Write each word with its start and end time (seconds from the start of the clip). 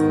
All 0.00 0.06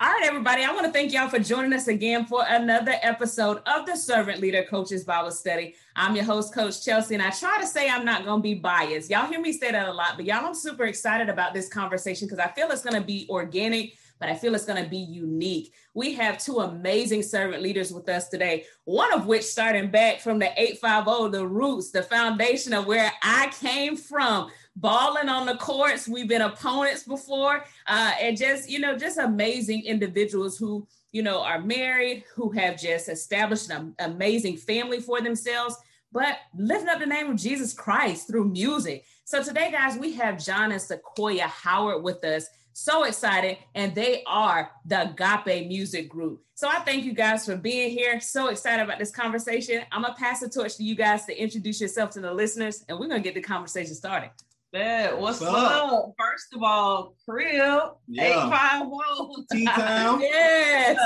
right, 0.00 0.22
everybody. 0.24 0.64
I 0.64 0.72
want 0.72 0.86
to 0.86 0.92
thank 0.92 1.12
y'all 1.12 1.28
for 1.28 1.38
joining 1.38 1.74
us 1.74 1.88
again 1.88 2.24
for 2.24 2.46
another 2.48 2.94
episode 3.02 3.60
of 3.66 3.84
the 3.84 3.94
Servant 3.94 4.40
Leader 4.40 4.64
Coaches 4.64 5.04
Bible 5.04 5.30
Study. 5.30 5.74
I'm 5.94 6.16
your 6.16 6.24
host, 6.24 6.54
Coach 6.54 6.82
Chelsea, 6.82 7.12
and 7.12 7.22
I 7.22 7.28
try 7.28 7.60
to 7.60 7.66
say 7.66 7.90
I'm 7.90 8.06
not 8.06 8.24
going 8.24 8.38
to 8.38 8.42
be 8.42 8.54
biased. 8.54 9.10
Y'all 9.10 9.26
hear 9.26 9.40
me 9.40 9.52
say 9.52 9.70
that 9.70 9.86
a 9.86 9.92
lot, 9.92 10.16
but 10.16 10.24
y'all, 10.24 10.46
I'm 10.46 10.54
super 10.54 10.84
excited 10.84 11.28
about 11.28 11.52
this 11.52 11.68
conversation 11.68 12.26
because 12.26 12.38
I 12.38 12.48
feel 12.52 12.70
it's 12.70 12.82
going 12.82 12.98
to 12.98 13.06
be 13.06 13.26
organic 13.28 13.98
but 14.18 14.28
I 14.28 14.34
feel 14.34 14.54
it's 14.54 14.64
going 14.64 14.82
to 14.82 14.88
be 14.88 14.98
unique. 14.98 15.72
We 15.94 16.14
have 16.14 16.38
two 16.38 16.58
amazing 16.60 17.22
servant 17.22 17.62
leaders 17.62 17.92
with 17.92 18.08
us 18.08 18.28
today, 18.28 18.64
one 18.84 19.12
of 19.12 19.26
which 19.26 19.42
starting 19.42 19.90
back 19.90 20.20
from 20.20 20.38
the 20.38 20.50
850, 20.56 21.36
the 21.36 21.46
roots, 21.46 21.90
the 21.90 22.02
foundation 22.02 22.72
of 22.72 22.86
where 22.86 23.12
I 23.22 23.52
came 23.60 23.96
from 23.96 24.50
balling 24.76 25.28
on 25.28 25.46
the 25.46 25.56
courts. 25.56 26.06
We've 26.06 26.28
been 26.28 26.42
opponents 26.42 27.02
before, 27.02 27.64
uh, 27.86 28.12
and 28.20 28.36
just 28.36 28.70
you 28.70 28.78
know, 28.78 28.96
just 28.96 29.18
amazing 29.18 29.84
individuals 29.84 30.56
who 30.56 30.86
you 31.12 31.22
know 31.22 31.42
are 31.42 31.60
married, 31.60 32.24
who 32.34 32.50
have 32.50 32.78
just 32.78 33.08
established 33.08 33.70
an 33.70 33.94
amazing 33.98 34.56
family 34.58 35.00
for 35.00 35.20
themselves, 35.20 35.76
but 36.12 36.38
lifting 36.56 36.88
up 36.88 37.00
the 37.00 37.06
name 37.06 37.30
of 37.30 37.36
Jesus 37.36 37.72
Christ 37.72 38.28
through 38.28 38.48
music. 38.48 39.04
So 39.24 39.42
today, 39.42 39.72
guys, 39.72 39.98
we 39.98 40.12
have 40.14 40.42
John 40.42 40.72
and 40.72 40.80
Sequoya 40.80 41.40
Howard 41.40 42.02
with 42.02 42.22
us. 42.24 42.46
So 42.78 43.04
excited, 43.04 43.56
and 43.74 43.94
they 43.94 44.22
are 44.26 44.70
the 44.84 45.10
Agape 45.10 45.66
Music 45.66 46.10
Group. 46.10 46.42
So 46.56 46.68
I 46.68 46.80
thank 46.80 47.04
you 47.04 47.14
guys 47.14 47.46
for 47.46 47.56
being 47.56 47.90
here. 47.90 48.20
So 48.20 48.48
excited 48.48 48.82
about 48.82 48.98
this 48.98 49.10
conversation. 49.10 49.80
I'm 49.90 50.02
gonna 50.02 50.14
pass 50.14 50.40
the 50.40 50.50
torch 50.50 50.76
to 50.76 50.84
you 50.84 50.94
guys 50.94 51.24
to 51.24 51.42
introduce 51.42 51.80
yourself 51.80 52.10
to 52.10 52.20
the 52.20 52.34
listeners, 52.34 52.84
and 52.86 52.98
we're 52.98 53.08
gonna 53.08 53.20
get 53.20 53.32
the 53.32 53.40
conversation 53.40 53.94
started. 53.94 54.28
Yeah, 54.74 55.14
what's, 55.14 55.40
what's 55.40 55.54
up? 55.54 55.90
up? 55.90 56.14
First 56.18 56.54
of 56.54 56.62
all, 56.62 57.16
crib 57.26 57.94
yeah. 58.08 58.46
850 58.46 59.46
T-Town. 59.52 60.20
yes. 60.20 60.98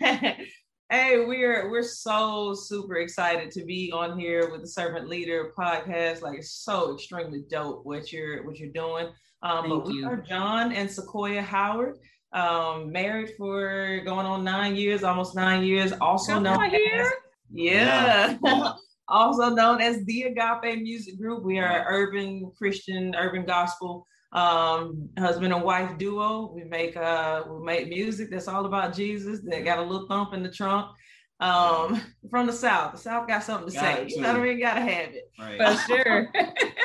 hey, 0.90 1.24
we're 1.24 1.68
we're 1.72 1.82
so 1.82 2.54
super 2.54 2.98
excited 2.98 3.50
to 3.50 3.64
be 3.64 3.90
on 3.90 4.16
here 4.16 4.48
with 4.52 4.60
the 4.60 4.68
Servant 4.68 5.08
Leader 5.08 5.52
podcast. 5.58 6.22
Like 6.22 6.38
it's 6.38 6.52
so 6.52 6.94
extremely 6.94 7.42
dope 7.50 7.84
what 7.84 8.12
you're 8.12 8.44
what 8.44 8.60
you're 8.60 8.70
doing. 8.70 9.08
Um, 9.42 9.68
but 9.68 9.86
we 9.86 9.94
you. 9.94 10.08
are 10.08 10.16
John 10.16 10.72
and 10.72 10.88
Sequoya 10.88 11.42
Howard, 11.42 11.98
um, 12.32 12.92
married 12.92 13.30
for 13.38 14.00
going 14.04 14.26
on 14.26 14.44
nine 14.44 14.76
years, 14.76 15.02
almost 15.02 15.34
nine 15.34 15.64
years. 15.64 15.92
Also 16.00 16.34
Come 16.34 16.42
known 16.44 16.62
as 16.62 17.08
yeah. 17.52 18.36
yeah. 18.44 18.72
also 19.08 19.50
known 19.50 19.80
as 19.80 20.04
the 20.04 20.22
Agape 20.22 20.82
Music 20.82 21.18
Group. 21.18 21.42
We 21.44 21.58
are 21.58 21.80
an 21.80 21.84
urban 21.88 22.52
Christian, 22.56 23.14
urban 23.16 23.44
gospel 23.44 24.06
um, 24.32 25.08
husband 25.18 25.52
and 25.52 25.62
wife 25.62 25.98
duo. 25.98 26.52
We 26.54 26.64
make 26.64 26.96
uh, 26.96 27.44
we 27.48 27.64
make 27.64 27.88
music 27.88 28.30
that's 28.30 28.48
all 28.48 28.66
about 28.66 28.94
Jesus. 28.94 29.40
That 29.44 29.64
got 29.64 29.78
a 29.78 29.82
little 29.82 30.06
thump 30.06 30.34
in 30.34 30.42
the 30.42 30.50
trunk. 30.50 30.90
Um, 31.40 32.02
from 32.28 32.46
the 32.46 32.52
South, 32.52 32.92
the 32.92 32.98
South 32.98 33.26
got 33.26 33.42
something 33.42 33.70
to 33.70 33.74
got 33.74 33.96
say. 33.96 34.06
You 34.08 34.20
know 34.20 34.32
what 34.32 34.42
I 34.42 34.44
mean? 34.44 34.60
Gotta 34.60 34.80
have 34.80 35.14
it 35.14 35.30
right. 35.38 35.78
for 35.78 35.96
sure. 36.04 36.32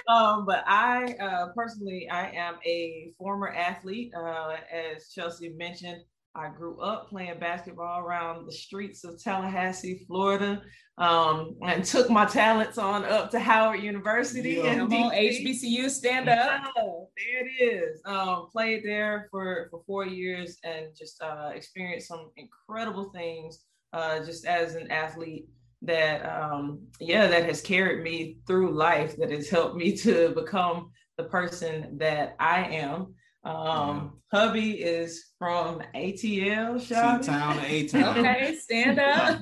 um, 0.07 0.45
but 0.45 0.63
I 0.65 1.15
uh, 1.19 1.47
personally, 1.55 2.09
I 2.09 2.29
am 2.31 2.55
a 2.65 3.11
former 3.17 3.49
athlete. 3.49 4.13
Uh, 4.17 4.55
as 4.71 5.09
Chelsea 5.09 5.49
mentioned, 5.49 6.01
I 6.35 6.49
grew 6.49 6.79
up 6.81 7.09
playing 7.09 7.39
basketball 7.39 8.01
around 8.01 8.45
the 8.45 8.51
streets 8.51 9.05
of 9.05 9.21
Tallahassee, 9.21 10.03
Florida, 10.05 10.61
um, 10.97 11.55
and 11.61 11.83
took 11.83 12.09
my 12.09 12.25
talents 12.25 12.77
on 12.77 13.05
up 13.05 13.31
to 13.31 13.39
Howard 13.39 13.81
University. 13.81 14.55
Yeah. 14.55 14.75
Come 14.75 14.93
on, 14.93 15.11
HBCU, 15.13 15.89
stand 15.89 16.27
up. 16.27 16.73
Oh, 16.77 17.09
there 17.17 17.45
it 17.47 17.63
is. 17.63 18.01
Um, 18.05 18.47
played 18.51 18.83
there 18.83 19.27
for, 19.31 19.67
for 19.71 19.81
four 19.87 20.05
years 20.05 20.57
and 20.65 20.87
just 20.97 21.21
uh, 21.21 21.51
experienced 21.53 22.09
some 22.09 22.31
incredible 22.35 23.11
things 23.15 23.61
uh, 23.95 24.19
just 24.19 24.45
as 24.45 24.75
an 24.75 24.91
athlete 24.91 25.47
that, 25.81 26.25
um, 26.25 26.81
yeah, 26.99 27.27
that 27.27 27.45
has 27.45 27.61
carried 27.61 28.03
me 28.03 28.37
through 28.45 28.71
life, 28.71 29.15
that 29.15 29.31
has 29.31 29.49
helped 29.49 29.77
me 29.77 29.95
to 29.97 30.33
become 30.35 30.91
the 31.17 31.23
person 31.23 31.97
that 31.97 32.35
I 32.37 32.65
am. 32.65 33.15
Um, 33.45 34.11
yeah. 34.33 34.39
hubby 34.39 34.71
is 34.83 35.31
from 35.39 35.81
ATL, 35.95 36.81
C-town 36.81 37.57
to 37.57 37.65
A-town. 37.65 38.17
okay, 38.25 38.55
stand 38.55 38.99
up. 38.99 39.39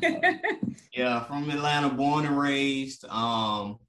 yeah, 0.94 1.24
from 1.24 1.50
Atlanta, 1.50 1.90
born 1.90 2.26
and 2.26 2.38
raised. 2.38 3.06
Um, 3.06 3.80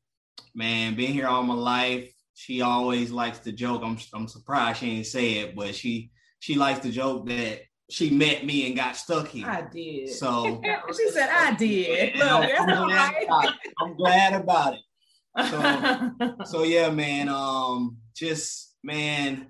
man, 0.54 0.94
been 0.94 1.12
here 1.12 1.26
all 1.26 1.42
my 1.42 1.54
life. 1.54 2.10
She 2.34 2.62
always 2.62 3.10
likes 3.10 3.40
to 3.40 3.52
joke. 3.52 3.82
I'm 3.84 3.98
I'm 4.14 4.28
surprised 4.28 4.80
she 4.80 4.94
didn't 4.94 5.06
say 5.06 5.32
it, 5.38 5.56
but 5.56 5.74
she 5.74 6.10
she 6.38 6.54
likes 6.54 6.78
to 6.80 6.90
joke 6.90 7.26
that 7.26 7.62
she 7.90 8.10
met 8.10 8.44
me 8.44 8.66
and 8.66 8.76
got 8.76 8.96
stuck 8.96 9.28
here. 9.28 9.46
I 9.46 9.62
did. 9.62 10.10
So 10.10 10.60
she 10.96 11.10
said 11.10 11.28
I 11.30 11.54
did. 11.58 12.16
Look, 12.16 12.28
I'm, 12.28 12.88
glad 12.88 13.14
I'm 13.80 13.96
glad 13.96 14.40
about 14.40 14.74
it. 14.74 14.80
So, 15.48 16.44
so 16.44 16.62
yeah, 16.64 16.90
man. 16.90 17.28
Um, 17.28 17.98
just 18.14 18.76
man, 18.82 19.48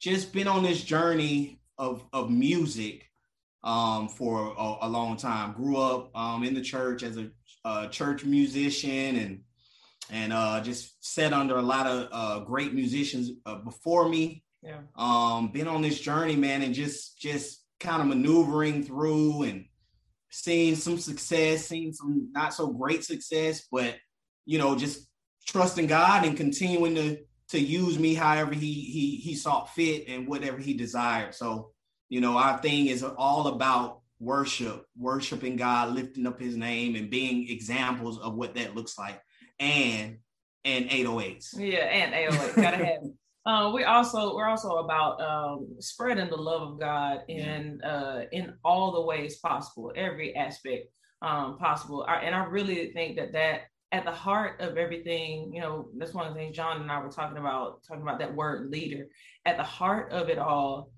just 0.00 0.32
been 0.32 0.48
on 0.48 0.62
this 0.62 0.82
journey 0.82 1.60
of 1.78 2.04
of 2.12 2.30
music 2.30 3.06
um, 3.64 4.08
for 4.08 4.54
a, 4.56 4.76
a, 4.82 4.88
long 4.88 5.16
time. 5.16 5.52
Grew 5.52 5.76
up 5.76 6.10
um, 6.16 6.42
in 6.44 6.54
the 6.54 6.60
church 6.60 7.02
as 7.02 7.16
a, 7.16 7.30
a 7.64 7.88
church 7.88 8.24
musician 8.24 9.16
and 9.16 9.40
and 10.10 10.32
uh, 10.32 10.60
just 10.60 11.04
sat 11.04 11.32
under 11.32 11.56
a 11.56 11.62
lot 11.62 11.86
of 11.86 12.08
uh, 12.12 12.44
great 12.44 12.74
musicians 12.74 13.30
uh, 13.46 13.56
before 13.56 14.08
me. 14.08 14.42
Yeah. 14.62 14.80
Um, 14.96 15.52
been 15.52 15.68
on 15.68 15.80
this 15.80 16.00
journey, 16.00 16.36
man, 16.36 16.62
and 16.62 16.74
just 16.74 17.18
just 17.18 17.59
kind 17.80 18.02
of 18.02 18.08
maneuvering 18.08 18.84
through 18.84 19.42
and 19.42 19.64
seeing 20.30 20.76
some 20.76 20.98
success, 20.98 21.66
seeing 21.66 21.92
some 21.92 22.30
not 22.32 22.54
so 22.54 22.68
great 22.68 23.04
success, 23.04 23.66
but 23.72 23.96
you 24.46 24.58
know, 24.58 24.76
just 24.76 25.08
trusting 25.46 25.86
God 25.86 26.24
and 26.24 26.36
continuing 26.36 26.94
to 26.94 27.18
to 27.48 27.58
use 27.58 27.98
me 27.98 28.14
however 28.14 28.54
he 28.54 28.72
he 28.72 29.16
he 29.16 29.34
saw 29.34 29.64
fit 29.64 30.04
and 30.08 30.28
whatever 30.28 30.58
he 30.58 30.74
desired. 30.74 31.34
So, 31.34 31.72
you 32.08 32.20
know, 32.20 32.38
our 32.38 32.58
thing 32.58 32.86
is 32.86 33.02
all 33.02 33.48
about 33.48 34.00
worship, 34.20 34.84
worshiping 34.96 35.56
God, 35.56 35.94
lifting 35.94 36.26
up 36.26 36.40
his 36.40 36.56
name 36.56 36.94
and 36.94 37.10
being 37.10 37.48
examples 37.48 38.18
of 38.18 38.34
what 38.34 38.54
that 38.54 38.76
looks 38.76 38.98
like. 38.98 39.20
And 39.58 40.18
and 40.64 40.90
808s. 40.90 41.58
Yeah, 41.58 41.78
and 41.78 42.14
808. 42.14 42.56
Gotta 42.56 42.84
have. 42.84 43.02
Uh, 43.46 43.70
we 43.74 43.84
also 43.84 44.34
we're 44.34 44.48
also 44.48 44.78
about 44.78 45.20
um, 45.20 45.68
spreading 45.78 46.28
the 46.28 46.36
love 46.36 46.62
of 46.62 46.80
God 46.80 47.20
in 47.28 47.80
uh, 47.82 48.24
in 48.32 48.54
all 48.64 48.92
the 48.92 49.00
ways 49.00 49.38
possible, 49.38 49.92
every 49.96 50.36
aspect 50.36 50.88
um, 51.22 51.56
possible. 51.58 52.04
I, 52.06 52.16
and 52.16 52.34
I 52.34 52.44
really 52.44 52.92
think 52.92 53.16
that 53.16 53.32
that 53.32 53.62
at 53.92 54.04
the 54.04 54.12
heart 54.12 54.60
of 54.60 54.76
everything, 54.76 55.52
you 55.52 55.60
know, 55.60 55.88
that's 55.96 56.14
one 56.14 56.26
of 56.26 56.34
the 56.34 56.38
things 56.38 56.56
John 56.56 56.80
and 56.80 56.90
I 56.90 57.00
were 57.00 57.10
talking 57.10 57.38
about, 57.38 57.82
talking 57.86 58.02
about 58.02 58.20
that 58.20 58.34
word 58.34 58.70
leader. 58.70 59.06
At 59.46 59.56
the 59.56 59.64
heart 59.64 60.12
of 60.12 60.28
it 60.28 60.38
all, 60.38 60.90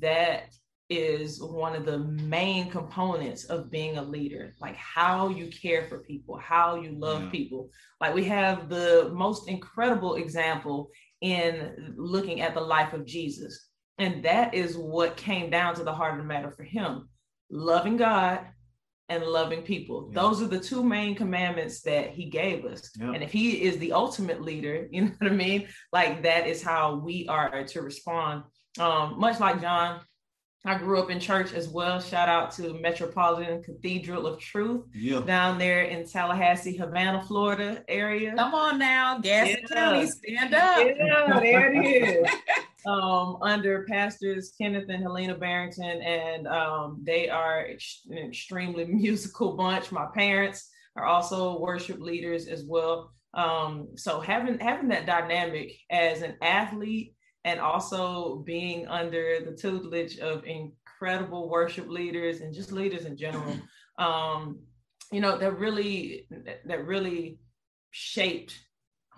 that 0.00 0.44
is 0.88 1.42
one 1.42 1.76
of 1.76 1.84
the 1.84 1.98
main 1.98 2.70
components 2.70 3.44
of 3.44 3.70
being 3.70 3.98
a 3.98 4.02
leader 4.02 4.54
like 4.58 4.74
how 4.76 5.28
you 5.28 5.48
care 5.48 5.86
for 5.86 5.98
people 5.98 6.38
how 6.38 6.76
you 6.76 6.92
love 6.92 7.24
yeah. 7.24 7.30
people 7.30 7.68
like 8.00 8.14
we 8.14 8.24
have 8.24 8.70
the 8.70 9.10
most 9.12 9.50
incredible 9.50 10.14
example 10.14 10.88
in 11.20 11.94
looking 11.96 12.40
at 12.40 12.54
the 12.54 12.60
life 12.60 12.92
of 12.92 13.04
jesus 13.04 13.68
and 13.98 14.24
that 14.24 14.54
is 14.54 14.76
what 14.76 15.16
came 15.16 15.50
down 15.50 15.74
to 15.74 15.82
the 15.82 15.92
heart 15.92 16.12
of 16.12 16.18
the 16.18 16.24
matter 16.24 16.50
for 16.50 16.62
him 16.62 17.08
loving 17.50 17.96
god 17.96 18.46
and 19.08 19.24
loving 19.24 19.62
people. 19.62 20.10
Yeah. 20.10 20.22
Those 20.22 20.42
are 20.42 20.46
the 20.46 20.60
two 20.60 20.82
main 20.82 21.14
commandments 21.14 21.80
that 21.82 22.10
he 22.10 22.26
gave 22.26 22.64
us. 22.64 22.90
Yeah. 22.98 23.12
And 23.12 23.22
if 23.22 23.32
he 23.32 23.62
is 23.62 23.78
the 23.78 23.92
ultimate 23.92 24.42
leader, 24.42 24.86
you 24.90 25.06
know 25.06 25.12
what 25.18 25.32
I 25.32 25.34
mean? 25.34 25.68
Like 25.92 26.22
that 26.22 26.46
is 26.46 26.62
how 26.62 26.96
we 26.96 27.26
are 27.28 27.64
to 27.64 27.82
respond. 27.82 28.44
Um, 28.78 29.18
much 29.18 29.40
like 29.40 29.60
John, 29.60 30.00
I 30.64 30.76
grew 30.76 31.00
up 31.00 31.08
in 31.08 31.20
church 31.20 31.52
as 31.52 31.68
well. 31.68 32.00
Shout 32.00 32.28
out 32.28 32.50
to 32.52 32.74
Metropolitan 32.74 33.62
Cathedral 33.62 34.26
of 34.26 34.40
Truth 34.40 34.86
yeah. 34.92 35.20
down 35.20 35.56
there 35.56 35.82
in 35.82 36.06
Tallahassee, 36.06 36.76
Havana, 36.76 37.22
Florida 37.22 37.84
area. 37.88 38.34
Come 38.34 38.54
on 38.54 38.78
now, 38.78 39.18
Gadsden 39.20 39.66
yeah. 39.70 39.74
County, 39.74 40.06
stand 40.06 40.54
up. 40.54 40.78
Yeah, 40.78 41.40
there 41.40 41.72
it 41.72 41.86
is. 41.86 42.28
um, 42.86 43.38
under 43.40 43.84
pastors 43.88 44.52
Kenneth 44.60 44.88
and 44.88 45.02
Helena 45.02 45.36
Barrington, 45.36 46.02
and 46.02 46.48
um, 46.48 47.00
they 47.04 47.28
are 47.28 47.66
ex- 47.66 48.02
an 48.10 48.18
extremely 48.18 48.84
musical 48.88 49.56
bunch. 49.56 49.92
My 49.92 50.06
parents 50.12 50.70
are 50.96 51.04
also 51.04 51.60
worship 51.60 52.00
leaders 52.00 52.48
as 52.48 52.64
well. 52.64 53.12
Um, 53.34 53.88
so 53.94 54.20
having 54.20 54.58
having 54.58 54.88
that 54.88 55.06
dynamic 55.06 55.72
as 55.90 56.22
an 56.22 56.36
athlete 56.42 57.14
and 57.48 57.60
also 57.60 58.36
being 58.44 58.86
under 58.88 59.40
the 59.44 59.52
tutelage 59.52 60.18
of 60.18 60.44
incredible 60.44 61.48
worship 61.48 61.88
leaders 61.88 62.40
and 62.40 62.54
just 62.54 62.72
leaders 62.72 63.04
in 63.06 63.16
general 63.16 63.56
um, 63.98 64.60
you 65.10 65.20
know 65.20 65.38
that 65.38 65.58
really 65.58 66.28
that 66.66 66.86
really 66.86 67.38
shaped 67.90 68.58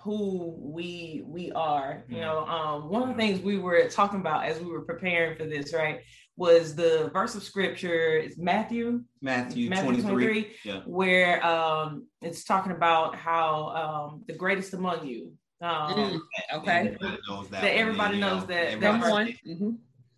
who 0.03 0.57
we 0.59 1.23
we 1.27 1.53
are. 1.53 2.05
You 2.09 2.21
know, 2.21 2.47
um, 2.47 2.89
one 2.89 3.03
of 3.03 3.09
the 3.09 3.15
things 3.15 3.41
we 3.41 3.59
were 3.59 3.89
talking 3.89 4.21
about 4.21 4.45
as 4.45 4.59
we 4.59 4.71
were 4.71 4.83
preparing 4.83 5.37
for 5.37 5.45
this, 5.45 5.75
right, 5.75 6.01
was 6.37 6.75
the 6.75 7.11
verse 7.13 7.35
of 7.35 7.43
scripture. 7.43 8.17
It's 8.17 8.39
Matthew, 8.39 9.03
Matthew, 9.21 9.69
Matthew 9.69 10.03
23, 10.03 10.11
23 10.11 10.57
yeah. 10.65 10.81
where 10.87 11.45
um, 11.45 12.07
it's 12.23 12.45
talking 12.45 12.73
about 12.73 13.15
how 13.15 14.11
um, 14.13 14.25
the 14.27 14.35
greatest 14.35 14.73
among 14.75 15.07
you. 15.07 15.33
Um, 15.63 15.93
mm, 15.93 16.21
okay, 16.55 16.97
that, 17.01 17.19
that, 17.29 17.51
that 17.51 17.77
everybody 17.77 18.19
knows 18.19 18.47
that. 18.47 18.81
that 18.81 19.11
one. 19.11 19.35
Mm-hmm. 19.47 19.71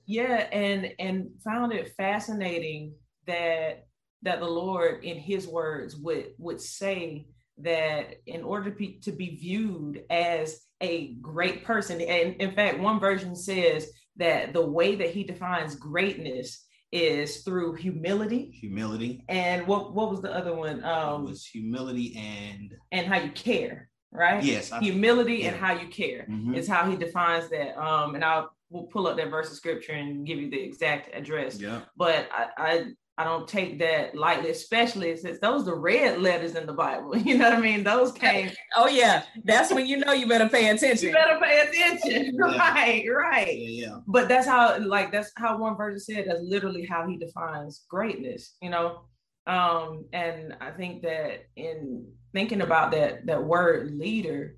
Yeah, 0.06 0.48
and 0.52 0.92
and 0.98 1.30
found 1.42 1.72
it 1.72 1.94
fascinating 1.96 2.94
that 3.26 3.86
that 4.22 4.40
the 4.40 4.46
Lord, 4.46 5.04
in 5.04 5.18
His 5.18 5.48
words, 5.48 5.96
would 5.96 6.34
would 6.38 6.60
say 6.60 7.26
that 7.58 8.14
in 8.26 8.42
order 8.42 8.70
to 8.70 8.76
be, 8.76 9.00
to 9.02 9.12
be 9.12 9.36
viewed 9.36 10.04
as 10.10 10.60
a 10.80 11.14
great 11.14 11.64
person, 11.64 12.00
and 12.00 12.36
in 12.36 12.52
fact, 12.52 12.78
one 12.78 13.00
version 13.00 13.34
says 13.34 13.90
that 14.16 14.52
the 14.52 14.64
way 14.64 14.94
that 14.96 15.10
he 15.10 15.24
defines 15.24 15.74
greatness 15.74 16.64
is 16.92 17.38
through 17.38 17.74
humility. 17.74 18.50
Humility. 18.60 19.24
And 19.28 19.66
what 19.66 19.94
what 19.94 20.10
was 20.10 20.20
the 20.20 20.34
other 20.34 20.54
one? 20.54 20.84
Um, 20.84 21.22
it 21.22 21.30
was 21.30 21.46
humility 21.46 22.14
and 22.16 22.74
and 22.92 23.06
how 23.06 23.18
you 23.18 23.30
care, 23.30 23.88
right? 24.12 24.42
Yes. 24.42 24.70
I, 24.70 24.80
humility 24.80 25.36
yeah. 25.36 25.48
and 25.48 25.56
how 25.56 25.74
you 25.74 25.88
care 25.88 26.26
mm-hmm. 26.28 26.54
is 26.54 26.68
how 26.68 26.88
he 26.88 26.96
defines 26.96 27.48
that. 27.50 27.76
Um, 27.82 28.14
and 28.14 28.24
I'll 28.24 28.52
we'll 28.70 28.84
pull 28.84 29.06
up 29.06 29.16
that 29.16 29.30
verse 29.30 29.50
of 29.50 29.56
scripture 29.56 29.92
and 29.92 30.26
give 30.26 30.38
you 30.38 30.50
the 30.50 30.60
exact 30.60 31.14
address. 31.14 31.60
Yeah. 31.60 31.80
But 31.96 32.28
I, 32.32 32.48
I 32.56 32.84
I 33.18 33.24
don't 33.24 33.46
take 33.46 33.78
that 33.80 34.16
lightly, 34.16 34.50
especially 34.50 35.14
since 35.16 35.38
those 35.38 35.66
the 35.66 35.74
red 35.74 36.22
letters 36.22 36.54
in 36.54 36.66
the 36.66 36.72
Bible. 36.72 37.16
You 37.22 37.38
know 37.38 37.50
what 37.50 37.58
I 37.58 37.60
mean? 37.60 37.84
Those 37.84 38.10
came. 38.26 38.50
Oh 38.76 38.88
yeah, 38.88 39.24
that's 39.44 39.72
when 39.72 39.86
you 39.86 39.98
know 39.98 40.12
you 40.12 40.26
better 40.26 40.48
pay 40.48 40.70
attention. 40.70 41.08
You 41.08 41.14
better 41.14 41.38
pay 41.40 41.60
attention. 41.60 42.34
Yeah. 42.34 42.42
Right, 42.72 43.04
right. 43.08 43.58
Yeah, 43.58 43.86
yeah. 43.86 43.98
But 44.06 44.28
that's 44.28 44.46
how, 44.46 44.78
like, 44.80 45.12
that's 45.12 45.30
how 45.36 45.58
one 45.58 45.76
version 45.76 46.00
said. 46.00 46.24
That's 46.26 46.40
literally 46.42 46.86
how 46.86 47.06
he 47.06 47.16
defines 47.16 47.84
greatness. 47.88 48.56
You 48.62 48.70
know, 48.70 49.02
um, 49.46 50.06
and 50.12 50.56
I 50.60 50.70
think 50.70 51.02
that 51.02 51.46
in 51.56 52.06
thinking 52.32 52.60
about 52.60 52.92
that 52.92 53.26
that 53.26 53.42
word 53.42 53.90
leader, 53.92 54.56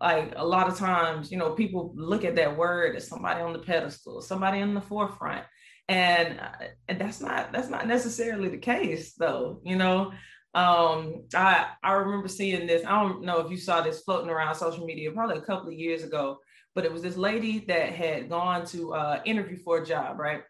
like 0.00 0.34
a 0.36 0.46
lot 0.46 0.68
of 0.68 0.76
times, 0.76 1.30
you 1.30 1.38
know, 1.38 1.52
people 1.52 1.92
look 1.94 2.24
at 2.24 2.36
that 2.36 2.56
word 2.56 2.96
as 2.96 3.06
somebody 3.08 3.40
on 3.40 3.52
the 3.52 3.60
pedestal, 3.60 4.20
somebody 4.20 4.60
in 4.60 4.74
the 4.74 4.80
forefront. 4.80 5.44
And 5.88 6.40
uh, 6.40 6.66
and 6.88 7.00
that's 7.00 7.20
not 7.20 7.52
that's 7.52 7.68
not 7.68 7.86
necessarily 7.86 8.48
the 8.48 8.58
case 8.58 9.14
though 9.14 9.60
you 9.64 9.76
know? 9.76 10.12
Um 10.54 11.26
i 11.34 11.66
i 11.84 11.92
remember 11.92 12.28
seeing 12.28 12.66
this 12.66 12.84
i 12.84 13.00
don't 13.00 13.22
know 13.22 13.38
if 13.38 13.50
you 13.50 13.56
saw 13.56 13.82
this 13.82 14.00
floating 14.00 14.30
around 14.30 14.54
social 14.56 14.84
media 14.84 15.12
probably 15.12 15.36
a 15.36 15.42
couple 15.42 15.68
of 15.68 15.74
years 15.74 16.02
ago 16.02 16.38
but 16.74 16.84
it 16.84 16.92
was 16.92 17.02
this 17.02 17.16
lady 17.16 17.60
that 17.68 17.92
had 17.92 18.28
gone 18.30 18.64
to 18.66 18.94
uh 18.94 19.20
interview 19.26 19.58
for 19.58 19.78
a 19.78 19.86
job 19.86 20.18
right 20.18 20.42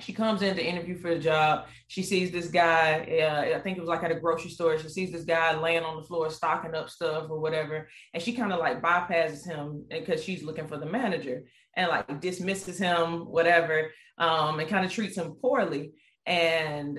she 0.00 0.12
comes 0.12 0.42
in 0.42 0.54
to 0.54 0.64
interview 0.64 0.96
for 0.96 1.12
the 1.14 1.20
job. 1.20 1.66
She 1.88 2.02
sees 2.02 2.30
this 2.30 2.48
guy, 2.48 3.00
uh, 3.20 3.56
I 3.56 3.60
think 3.60 3.76
it 3.76 3.80
was 3.80 3.88
like 3.88 4.04
at 4.04 4.12
a 4.12 4.20
grocery 4.20 4.50
store. 4.50 4.78
She 4.78 4.88
sees 4.88 5.10
this 5.10 5.24
guy 5.24 5.58
laying 5.58 5.82
on 5.82 5.96
the 5.96 6.06
floor, 6.06 6.30
stocking 6.30 6.74
up 6.74 6.88
stuff 6.88 7.26
or 7.28 7.40
whatever. 7.40 7.88
And 8.14 8.22
she 8.22 8.32
kind 8.32 8.52
of 8.52 8.60
like 8.60 8.80
bypasses 8.80 9.44
him 9.44 9.84
because 9.90 10.22
she's 10.22 10.44
looking 10.44 10.68
for 10.68 10.76
the 10.76 10.86
manager 10.86 11.42
and 11.74 11.88
like 11.88 12.20
dismisses 12.20 12.78
him, 12.78 13.26
whatever, 13.26 13.90
um, 14.18 14.60
and 14.60 14.68
kind 14.68 14.84
of 14.84 14.92
treats 14.92 15.16
him 15.16 15.34
poorly. 15.40 15.92
And 16.26 16.96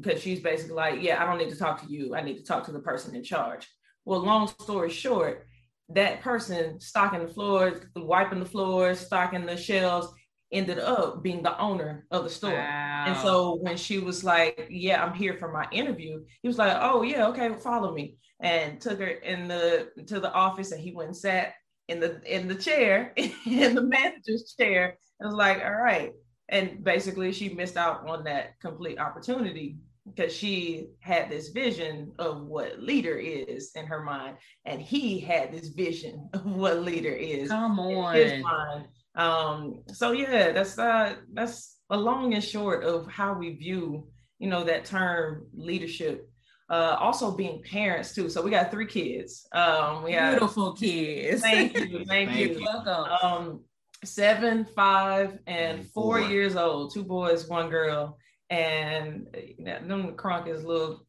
because 0.00 0.18
uh, 0.18 0.22
she's 0.22 0.40
basically 0.40 0.74
like, 0.74 1.02
yeah, 1.02 1.20
I 1.20 1.26
don't 1.26 1.38
need 1.38 1.50
to 1.50 1.58
talk 1.58 1.82
to 1.82 1.92
you. 1.92 2.14
I 2.14 2.22
need 2.22 2.36
to 2.36 2.44
talk 2.44 2.64
to 2.66 2.72
the 2.72 2.80
person 2.80 3.16
in 3.16 3.24
charge. 3.24 3.66
Well, 4.04 4.20
long 4.20 4.46
story 4.46 4.90
short, 4.90 5.46
that 5.88 6.20
person 6.20 6.78
stocking 6.78 7.26
the 7.26 7.32
floors, 7.32 7.80
wiping 7.96 8.38
the 8.38 8.46
floors, 8.46 9.00
stocking 9.00 9.46
the 9.46 9.56
shelves, 9.56 10.08
ended 10.52 10.78
up 10.78 11.22
being 11.22 11.42
the 11.42 11.58
owner 11.58 12.06
of 12.10 12.24
the 12.24 12.30
store. 12.30 12.52
Wow. 12.52 13.04
And 13.08 13.16
so 13.18 13.58
when 13.60 13.76
she 13.76 13.98
was 13.98 14.24
like, 14.24 14.68
"Yeah, 14.70 15.04
I'm 15.04 15.14
here 15.14 15.34
for 15.34 15.50
my 15.50 15.66
interview," 15.72 16.24
he 16.42 16.48
was 16.48 16.58
like, 16.58 16.76
"Oh 16.80 17.02
yeah, 17.02 17.26
okay, 17.28 17.52
follow 17.54 17.92
me," 17.92 18.16
and 18.40 18.80
took 18.80 19.00
her 19.00 19.06
in 19.06 19.48
the 19.48 19.90
to 20.06 20.20
the 20.20 20.32
office, 20.32 20.72
and 20.72 20.80
he 20.80 20.92
went 20.92 21.08
and 21.08 21.16
sat 21.16 21.54
in 21.88 22.00
the 22.00 22.20
in 22.24 22.48
the 22.48 22.54
chair 22.54 23.12
in 23.46 23.74
the 23.74 23.82
manager's 23.82 24.54
chair, 24.58 24.96
and 25.20 25.28
was 25.28 25.36
like, 25.36 25.62
"All 25.64 25.74
right." 25.74 26.12
And 26.48 26.84
basically, 26.84 27.32
she 27.32 27.48
missed 27.48 27.76
out 27.76 28.08
on 28.08 28.24
that 28.24 28.58
complete 28.60 29.00
opportunity 29.00 29.78
because 30.06 30.32
she 30.32 30.88
had 31.00 31.28
this 31.28 31.48
vision 31.48 32.12
of 32.18 32.42
what 32.42 32.80
leader 32.80 33.16
is 33.16 33.72
in 33.74 33.86
her 33.86 34.02
mind, 34.02 34.36
and 34.64 34.80
he 34.80 35.18
had 35.18 35.52
this 35.52 35.68
vision 35.68 36.28
of 36.34 36.44
what 36.44 36.82
leader 36.82 37.12
is. 37.12 37.48
Come 37.48 37.80
on. 37.80 38.86
In 39.16 39.22
his 39.22 39.30
mind. 39.30 39.74
Um, 39.76 39.82
so 39.88 40.12
yeah, 40.12 40.52
that's 40.52 40.78
uh 40.78 41.16
that's 41.32 41.76
a 41.90 41.96
long 41.96 42.34
and 42.34 42.42
short 42.42 42.84
of 42.84 43.06
how 43.06 43.34
we 43.34 43.54
view, 43.54 44.08
you 44.38 44.48
know, 44.48 44.64
that 44.64 44.84
term 44.84 45.46
leadership. 45.54 46.28
Uh, 46.68 46.96
also 46.98 47.30
being 47.30 47.62
parents 47.62 48.12
too. 48.12 48.28
So 48.28 48.42
we 48.42 48.50
got 48.50 48.72
three 48.72 48.86
kids. 48.86 49.46
Um, 49.52 50.02
we 50.02 50.12
have 50.12 50.32
beautiful 50.32 50.72
kids. 50.72 51.40
Thank 51.42 51.78
you, 51.78 52.04
thank, 52.08 52.30
thank 52.30 52.40
you. 52.40 52.58
you. 52.58 52.64
Welcome. 52.64 53.12
Um, 53.22 53.60
seven, 54.04 54.64
five, 54.64 55.38
and 55.46 55.86
four, 55.92 56.18
four, 56.18 56.28
years 56.28 56.56
old. 56.56 56.92
Two 56.92 57.04
boys, 57.04 57.48
one 57.48 57.70
girl, 57.70 58.18
and 58.50 59.28
you 59.56 59.64
know, 59.64 59.78
them 59.86 60.16
crunk 60.16 60.48
is 60.48 60.64
little. 60.64 61.06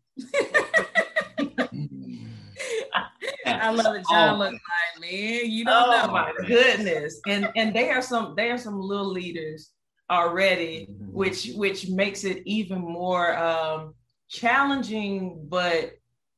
I 3.45 3.71
love 3.71 3.95
it. 3.95 4.05
John 4.09 4.35
oh. 4.35 4.37
look 4.37 4.53
like 4.53 4.61
man. 4.99 5.51
You 5.51 5.65
don't 5.65 5.89
oh, 5.89 6.07
know. 6.07 6.11
my 6.13 6.31
goodness. 6.45 7.19
And 7.27 7.49
and 7.55 7.75
they 7.75 7.89
are 7.89 8.01
some 8.01 8.33
they 8.35 8.51
are 8.51 8.57
some 8.57 8.79
little 8.79 9.11
leaders 9.11 9.71
already, 10.09 10.87
mm-hmm. 10.91 11.13
which 11.13 11.51
which 11.55 11.89
makes 11.89 12.23
it 12.23 12.43
even 12.45 12.79
more 12.79 13.37
um 13.37 13.93
challenging, 14.29 15.45
but 15.47 15.91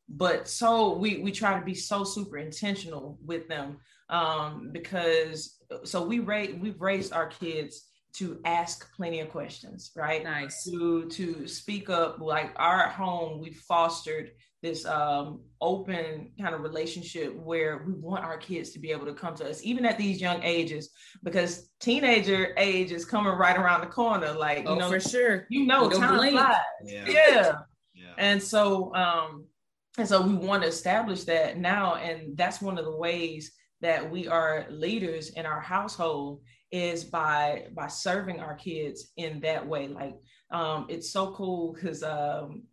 but 0.09 0.47
so 0.47 0.93
we 0.93 1.19
we 1.19 1.31
try 1.31 1.57
to 1.57 1.65
be 1.65 1.75
so 1.75 2.03
super 2.03 2.37
intentional 2.37 3.17
with 3.23 3.47
them 3.47 3.77
um 4.09 4.69
because 4.71 5.57
so 5.83 6.03
we 6.03 6.19
rate 6.19 6.59
we've 6.59 6.81
raised 6.81 7.13
our 7.13 7.27
kids 7.27 7.85
to 8.11 8.39
ask 8.43 8.91
plenty 8.95 9.19
of 9.19 9.29
questions 9.29 9.91
right 9.95 10.23
nice 10.23 10.63
to 10.63 11.07
to 11.09 11.47
speak 11.47 11.91
up 11.91 12.19
like 12.19 12.51
our 12.55 12.89
home 12.89 13.39
we 13.39 13.51
fostered 13.51 14.31
this 14.61 14.85
um, 14.85 15.41
open 15.61 16.31
kind 16.39 16.53
of 16.53 16.61
relationship 16.61 17.35
where 17.35 17.83
we 17.87 17.93
want 17.93 18.23
our 18.23 18.37
kids 18.37 18.71
to 18.71 18.79
be 18.79 18.91
able 18.91 19.05
to 19.05 19.13
come 19.13 19.35
to 19.35 19.49
us 19.49 19.63
even 19.63 19.85
at 19.85 19.97
these 19.97 20.19
young 20.19 20.41
ages 20.43 20.89
because 21.23 21.69
teenager 21.79 22.53
age 22.57 22.91
is 22.91 23.05
coming 23.05 23.33
right 23.33 23.57
around 23.57 23.81
the 23.81 23.87
corner 23.87 24.33
like 24.33 24.59
you 24.59 24.69
oh, 24.69 24.75
know 24.75 24.89
for 24.89 24.99
sure. 24.99 25.47
you 25.49 25.65
know 25.65 25.89
time 25.89 26.31
flies. 26.31 26.55
Yeah. 26.83 27.05
yeah. 27.07 27.51
yeah. 27.93 28.13
And 28.17 28.41
so 28.41 28.93
um 28.95 29.45
and 29.97 30.07
so 30.07 30.21
we 30.21 30.33
want 30.33 30.63
to 30.63 30.69
establish 30.69 31.23
that 31.25 31.57
now 31.57 31.95
and 31.95 32.37
that's 32.37 32.61
one 32.61 32.77
of 32.77 32.85
the 32.85 32.95
ways 32.95 33.51
that 33.81 34.09
we 34.09 34.27
are 34.27 34.65
leaders 34.69 35.29
in 35.31 35.45
our 35.45 35.61
household 35.61 36.41
is 36.71 37.03
by 37.03 37.65
by 37.73 37.87
serving 37.87 38.39
our 38.39 38.55
kids 38.55 39.11
in 39.15 39.39
that 39.39 39.65
way. 39.65 39.87
Like 39.87 40.15
um 40.51 40.85
it's 40.89 41.11
so 41.11 41.31
cool 41.31 41.73
because 41.73 42.03
um 42.03 42.63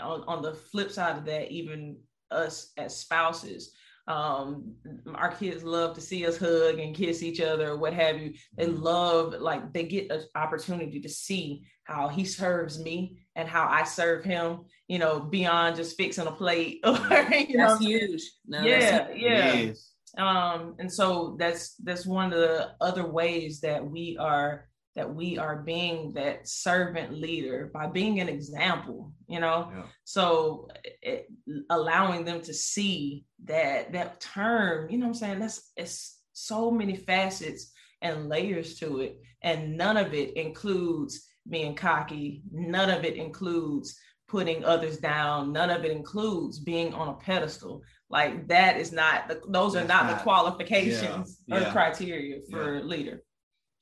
on, 0.00 0.24
on 0.26 0.42
the 0.42 0.54
flip 0.54 0.90
side 0.90 1.16
of 1.16 1.24
that, 1.26 1.50
even 1.50 1.98
us 2.30 2.72
as 2.76 2.96
spouses, 2.96 3.72
um, 4.08 4.74
our 5.14 5.32
kids 5.32 5.62
love 5.62 5.94
to 5.94 6.00
see 6.00 6.26
us 6.26 6.38
hug 6.38 6.78
and 6.78 6.96
kiss 6.96 7.22
each 7.22 7.40
other, 7.42 7.76
what 7.76 7.92
have 7.92 8.18
you. 8.18 8.32
They 8.56 8.66
mm-hmm. 8.66 8.82
love, 8.82 9.34
like, 9.34 9.72
they 9.74 9.84
get 9.84 10.10
an 10.10 10.22
opportunity 10.34 10.98
to 10.98 11.08
see 11.08 11.64
how 11.84 12.08
he 12.08 12.24
serves 12.24 12.78
me 12.78 13.18
and 13.36 13.46
how 13.46 13.68
I 13.68 13.84
serve 13.84 14.24
him, 14.24 14.60
you 14.88 14.98
know, 14.98 15.20
beyond 15.20 15.76
just 15.76 15.96
fixing 15.96 16.26
a 16.26 16.32
plate. 16.32 16.80
Or, 16.84 16.96
that's 16.98 17.50
know, 17.54 17.78
huge. 17.78 18.22
No, 18.46 18.62
yeah, 18.62 18.90
that's 18.90 19.12
huge. 19.12 19.22
yeah. 19.22 19.72
Um, 20.16 20.74
and 20.78 20.90
so 20.90 21.36
that's 21.38 21.74
that's 21.76 22.06
one 22.06 22.32
of 22.32 22.38
the 22.38 22.70
other 22.80 23.06
ways 23.06 23.60
that 23.60 23.84
we 23.84 24.16
are 24.18 24.67
that 24.98 25.14
we 25.14 25.38
are 25.38 25.56
being 25.56 26.12
that 26.12 26.46
servant 26.46 27.14
leader 27.14 27.70
by 27.72 27.86
being 27.86 28.20
an 28.20 28.28
example 28.28 29.12
you 29.26 29.40
know? 29.40 29.70
Yeah. 29.74 29.82
so 30.04 30.68
it, 31.02 31.26
allowing 31.70 32.24
them 32.24 32.40
to 32.42 32.52
see 32.52 33.24
that 33.44 33.92
that 33.92 34.20
term 34.20 34.90
you 34.90 34.98
know 34.98 35.06
i'm 35.06 35.14
saying? 35.14 35.38
That's 35.38 35.72
it's 35.76 36.18
so 36.32 36.70
many 36.70 36.96
facets 36.96 37.72
and 38.02 38.28
layers 38.28 38.78
to 38.80 39.00
it 39.00 39.18
and 39.42 39.76
none 39.76 39.96
of 39.96 40.14
it 40.14 40.36
includes 40.36 41.28
being 41.48 41.74
cocky. 41.74 42.42
None 42.52 42.90
of 42.90 43.04
it 43.04 43.16
includes 43.16 43.98
putting 44.28 44.64
others 44.64 44.98
down. 44.98 45.52
None 45.52 45.70
of 45.70 45.84
it 45.84 45.90
includes 45.90 46.58
being 46.58 46.92
on 46.92 47.08
a 47.08 47.14
pedestal. 47.14 47.82
Like 48.10 48.48
that 48.48 48.76
is 48.78 48.92
not 48.92 49.28
the, 49.28 49.40
those 49.48 49.76
are 49.76 49.84
not, 49.84 50.06
not, 50.06 50.18
the 50.18 50.22
qualifications 50.22 51.40
yeah, 51.46 51.56
or 51.56 51.60
yeah. 51.60 51.72
criteria 51.72 52.38
for 52.50 52.82
leader 52.82 53.22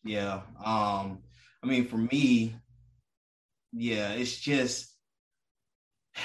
yeah. 0.06 0.40
Um, 0.64 1.18
I 1.62 1.66
mean, 1.66 1.86
for 1.86 1.98
me, 1.98 2.54
yeah, 3.72 4.12
it's 4.12 4.36
just 4.36 4.94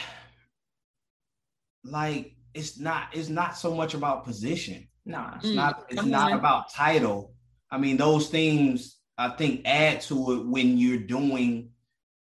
like 1.83 2.35
it's 2.53 2.79
not 2.79 3.09
it's 3.13 3.29
not 3.29 3.57
so 3.57 3.73
much 3.73 3.93
about 3.93 4.25
position. 4.25 4.87
Nah, 5.05 5.37
it's 5.37 5.47
mm, 5.47 5.55
not. 5.55 5.85
It's 5.89 6.05
not 6.05 6.33
about 6.33 6.71
title. 6.73 7.33
I 7.71 7.77
mean, 7.77 7.97
those 7.97 8.29
things 8.29 8.97
I 9.17 9.29
think 9.29 9.61
add 9.65 10.01
to 10.01 10.33
it 10.33 10.45
when 10.45 10.77
you're 10.77 10.97
doing 10.97 11.71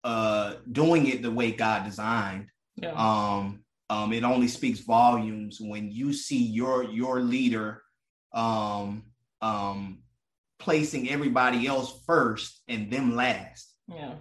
uh 0.04 0.56
doing 0.72 1.08
it 1.08 1.22
the 1.22 1.32
way 1.32 1.52
God 1.52 1.86
designed. 1.86 2.48
Yeah. 2.76 2.94
Um, 2.94 3.64
um, 3.90 4.12
it 4.12 4.24
only 4.24 4.48
speaks 4.48 4.80
volumes 4.80 5.60
when 5.62 5.92
you 5.92 6.14
see 6.14 6.44
your 6.44 6.84
your 6.84 7.22
leader 7.22 7.84
um 8.34 9.04
um 9.42 10.03
placing 10.64 11.10
everybody 11.10 11.68
else 11.68 12.02
first 12.06 12.62
and 12.68 12.90
them 12.90 13.16
last. 13.16 13.76
Yeah. 13.88 14.16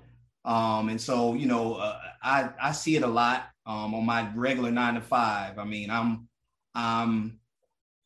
Um, 0.45 0.89
and 0.89 1.01
so 1.01 1.35
you 1.35 1.47
know, 1.47 1.75
uh, 1.75 1.99
I 2.23 2.51
I 2.61 2.73
see 2.73 2.97
it 2.97 3.05
a 3.05 3.07
lot 3.07 3.47
um 3.65 3.95
on 3.95 4.05
my 4.05 4.29
regular 4.35 4.73
nine 4.73 4.95
to 4.95 5.01
five. 5.01 5.59
I 5.59 5.65
mean, 5.65 5.89
I'm 5.89 6.29
um 6.75 7.39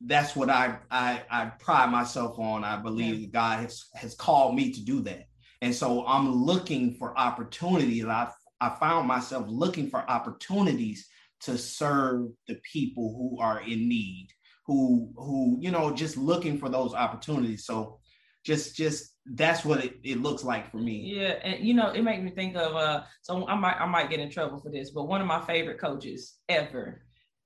that's 0.02 0.36
what 0.36 0.50
I 0.50 0.78
I 0.90 1.22
I 1.30 1.46
pride 1.46 1.90
myself 1.90 2.38
on. 2.38 2.62
I 2.62 2.76
believe 2.76 3.20
yeah. 3.20 3.28
God 3.32 3.60
has 3.60 3.86
has 3.94 4.14
called 4.14 4.54
me 4.54 4.70
to 4.72 4.84
do 4.84 5.00
that. 5.02 5.26
And 5.62 5.74
so 5.74 6.06
I'm 6.06 6.30
looking 6.30 6.94
for 6.94 7.18
opportunities. 7.18 8.04
I 8.04 8.30
I 8.60 8.68
found 8.78 9.08
myself 9.08 9.46
looking 9.48 9.88
for 9.88 10.08
opportunities 10.10 11.08
to 11.40 11.56
serve 11.56 12.28
the 12.48 12.58
people 12.70 13.14
who 13.16 13.42
are 13.42 13.60
in 13.60 13.88
need, 13.88 14.28
who 14.66 15.10
who 15.16 15.56
you 15.58 15.70
know 15.70 15.94
just 15.94 16.18
looking 16.18 16.58
for 16.58 16.68
those 16.68 16.92
opportunities. 16.92 17.64
So 17.64 17.98
just 18.46 18.76
just 18.76 19.12
that's 19.34 19.64
what 19.64 19.84
it, 19.84 19.96
it 20.04 20.22
looks 20.22 20.44
like 20.44 20.70
for 20.70 20.78
me. 20.78 21.14
Yeah, 21.16 21.34
and 21.42 21.66
you 21.66 21.74
know, 21.74 21.90
it 21.90 22.02
makes 22.02 22.22
me 22.22 22.30
think 22.30 22.56
of 22.56 22.76
uh 22.76 23.02
so 23.20 23.46
I 23.48 23.56
might 23.56 23.76
I 23.78 23.86
might 23.86 24.08
get 24.08 24.20
in 24.20 24.30
trouble 24.30 24.60
for 24.60 24.70
this, 24.70 24.90
but 24.90 25.08
one 25.08 25.20
of 25.20 25.26
my 25.26 25.44
favorite 25.44 25.80
coaches 25.80 26.36
ever. 26.48 27.02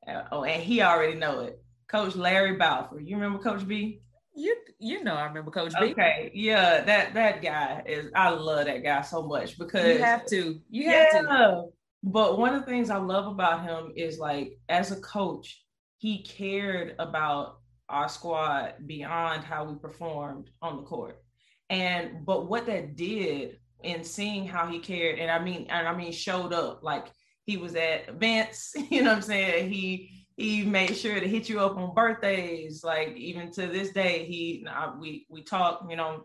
Uh, 0.06 0.24
oh, 0.30 0.44
and 0.44 0.62
he 0.62 0.82
already 0.82 1.14
know 1.14 1.40
it. 1.40 1.62
Coach 1.88 2.16
Larry 2.16 2.56
Balfour. 2.56 3.00
You 3.00 3.16
remember 3.16 3.42
Coach 3.42 3.66
B? 3.66 4.02
You 4.34 4.54
you 4.78 5.02
know 5.02 5.14
I 5.14 5.24
remember 5.24 5.50
Coach 5.50 5.72
B. 5.80 5.92
Okay, 5.92 6.30
yeah, 6.34 6.84
that 6.84 7.14
that 7.14 7.40
guy 7.42 7.82
is 7.86 8.10
I 8.14 8.28
love 8.28 8.66
that 8.66 8.82
guy 8.84 9.00
so 9.00 9.22
much 9.26 9.58
because 9.58 9.86
you 9.86 10.04
have 10.04 10.26
to. 10.26 10.60
You 10.68 10.90
have 10.90 11.08
yeah, 11.14 11.22
to. 11.22 11.64
But 12.02 12.38
one 12.38 12.54
of 12.54 12.60
the 12.60 12.70
things 12.70 12.90
I 12.90 12.98
love 12.98 13.26
about 13.26 13.62
him 13.62 13.92
is 13.96 14.18
like 14.18 14.58
as 14.68 14.92
a 14.92 15.00
coach, 15.00 15.64
he 15.96 16.22
cared 16.22 16.94
about 16.98 17.59
our 17.90 18.08
squad 18.08 18.74
beyond 18.86 19.44
how 19.44 19.64
we 19.64 19.74
performed 19.76 20.50
on 20.62 20.76
the 20.76 20.82
court. 20.82 21.22
And 21.68 22.24
but 22.24 22.48
what 22.48 22.66
that 22.66 22.96
did 22.96 23.58
in 23.82 24.04
seeing 24.04 24.46
how 24.46 24.66
he 24.66 24.78
cared, 24.78 25.18
and 25.18 25.30
I 25.30 25.42
mean, 25.42 25.66
and 25.70 25.86
I 25.86 25.94
mean 25.94 26.12
showed 26.12 26.52
up 26.52 26.82
like 26.82 27.06
he 27.44 27.56
was 27.56 27.74
at 27.74 28.08
events, 28.08 28.74
you 28.90 29.02
know 29.02 29.10
what 29.10 29.16
I'm 29.16 29.22
saying? 29.22 29.70
He 29.70 30.20
he 30.40 30.64
made 30.64 30.96
sure 30.96 31.20
to 31.20 31.28
hit 31.28 31.50
you 31.50 31.60
up 31.60 31.76
on 31.76 31.94
birthdays 31.94 32.82
like 32.82 33.14
even 33.14 33.50
to 33.50 33.66
this 33.66 33.90
day 33.90 34.24
he 34.24 34.66
we 34.98 35.26
we 35.28 35.42
talk 35.42 35.86
you 35.90 35.96
know 35.96 36.24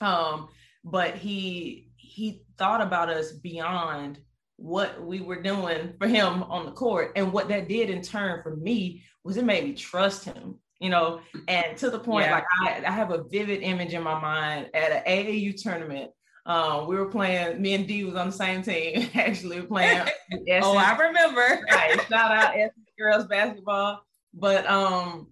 um 0.00 0.48
but 0.84 1.16
he 1.16 1.90
he 1.96 2.44
thought 2.56 2.80
about 2.80 3.08
us 3.08 3.32
beyond 3.32 4.20
what 4.56 5.04
we 5.04 5.20
were 5.20 5.42
doing 5.42 5.92
for 5.98 6.06
him 6.06 6.44
on 6.44 6.66
the 6.66 6.72
court 6.72 7.12
and 7.16 7.32
what 7.32 7.48
that 7.48 7.68
did 7.68 7.90
in 7.90 8.00
turn 8.00 8.40
for 8.42 8.54
me 8.54 9.02
was 9.24 9.36
it 9.36 9.44
made 9.44 9.64
me 9.64 9.72
trust 9.72 10.24
him 10.24 10.54
you 10.80 10.90
know 10.90 11.20
and 11.48 11.76
to 11.76 11.90
the 11.90 11.98
point 11.98 12.26
yeah. 12.26 12.34
like 12.34 12.44
I, 12.62 12.86
I 12.86 12.90
have 12.90 13.10
a 13.10 13.24
vivid 13.24 13.62
image 13.62 13.94
in 13.94 14.02
my 14.02 14.18
mind 14.20 14.70
at 14.74 14.92
an 14.92 15.02
aau 15.06 15.62
tournament 15.62 16.10
um, 16.48 16.86
we 16.88 16.96
were 16.96 17.10
playing. 17.10 17.60
Me 17.60 17.74
and 17.74 17.86
D 17.86 18.04
was 18.04 18.16
on 18.16 18.28
the 18.28 18.32
same 18.32 18.62
team. 18.62 19.10
Actually, 19.14 19.60
playing. 19.60 20.08
oh, 20.62 20.78
I 20.78 20.96
remember. 20.96 21.60
Right. 21.70 22.00
Shout 22.08 22.32
out 22.32 22.56
S 22.56 22.70
girls 22.98 23.26
basketball. 23.26 24.02
But 24.32 24.66
um, 24.66 25.28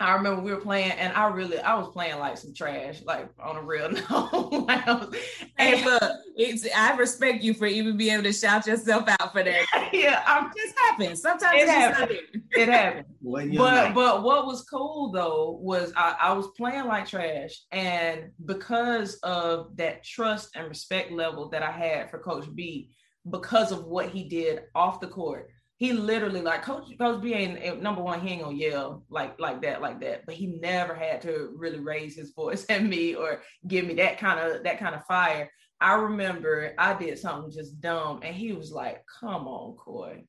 I 0.00 0.14
remember 0.14 0.40
we 0.40 0.50
were 0.50 0.60
playing, 0.60 0.92
and 0.92 1.12
I 1.12 1.28
really 1.28 1.58
I 1.58 1.74
was 1.78 1.88
playing 1.88 2.18
like 2.18 2.38
some 2.38 2.54
trash, 2.54 3.02
like 3.04 3.28
on 3.38 3.56
a 3.56 3.62
real 3.62 3.90
note. 4.10 5.14
hey, 5.58 5.84
look, 5.84 6.12
it's 6.36 6.66
I 6.74 6.96
respect 6.96 7.42
you 7.42 7.52
for 7.52 7.66
even 7.66 7.98
being 7.98 8.14
able 8.14 8.22
to 8.22 8.32
shout 8.32 8.66
yourself 8.66 9.04
out 9.08 9.32
for 9.32 9.42
that. 9.42 9.90
yeah, 9.92 10.22
um, 10.26 10.44
I'm, 10.44 10.46
it 10.46 10.56
just 10.56 10.78
happens. 10.78 11.20
Sometimes 11.20 11.62
it 11.62 11.68
happens. 11.68 12.20
It 12.52 12.68
happens. 12.68 13.06
but 13.58 13.94
but 13.94 14.22
what 14.22 14.46
was 14.46 14.62
cool 14.62 15.12
though 15.12 15.58
was 15.62 15.92
I, 15.94 16.16
I 16.18 16.32
was 16.32 16.48
playing 16.56 16.86
like 16.86 17.06
trash, 17.06 17.60
and 17.70 18.30
because 18.46 19.16
of 19.16 19.76
that 19.76 20.02
trust 20.02 20.56
and 20.56 20.66
respect 20.66 21.12
level 21.12 21.50
that 21.50 21.62
I 21.62 21.70
had 21.70 22.10
for 22.10 22.18
Coach 22.18 22.46
B, 22.54 22.90
because 23.28 23.70
of 23.70 23.84
what 23.84 24.08
he 24.08 24.24
did 24.24 24.62
off 24.74 25.00
the 25.00 25.08
court 25.08 25.50
he 25.80 25.94
literally 25.94 26.42
like 26.42 26.62
coach 26.62 26.84
coach 26.98 27.22
B 27.22 27.32
ain't 27.32 27.58
eh, 27.62 27.72
number 27.72 28.02
one, 28.02 28.20
he 28.20 28.34
ain't 28.34 28.42
gonna 28.42 28.54
yell 28.54 29.02
like 29.08 29.40
like 29.40 29.62
that, 29.62 29.80
like 29.80 29.98
that. 30.02 30.26
But 30.26 30.34
he 30.34 30.46
never 30.46 30.94
had 30.94 31.22
to 31.22 31.54
really 31.56 31.80
raise 31.80 32.14
his 32.14 32.32
voice 32.36 32.66
at 32.68 32.84
me 32.84 33.14
or 33.14 33.40
give 33.66 33.86
me 33.86 33.94
that 33.94 34.18
kind 34.18 34.38
of 34.38 34.62
that 34.62 34.78
kind 34.78 34.94
of 34.94 35.06
fire. 35.06 35.50
I 35.80 35.94
remember 35.94 36.74
I 36.76 36.92
did 36.92 37.18
something 37.18 37.50
just 37.50 37.80
dumb 37.80 38.20
and 38.22 38.36
he 38.36 38.52
was 38.52 38.70
like, 38.70 39.02
come 39.20 39.48
on, 39.48 39.74
Coy. 39.76 40.24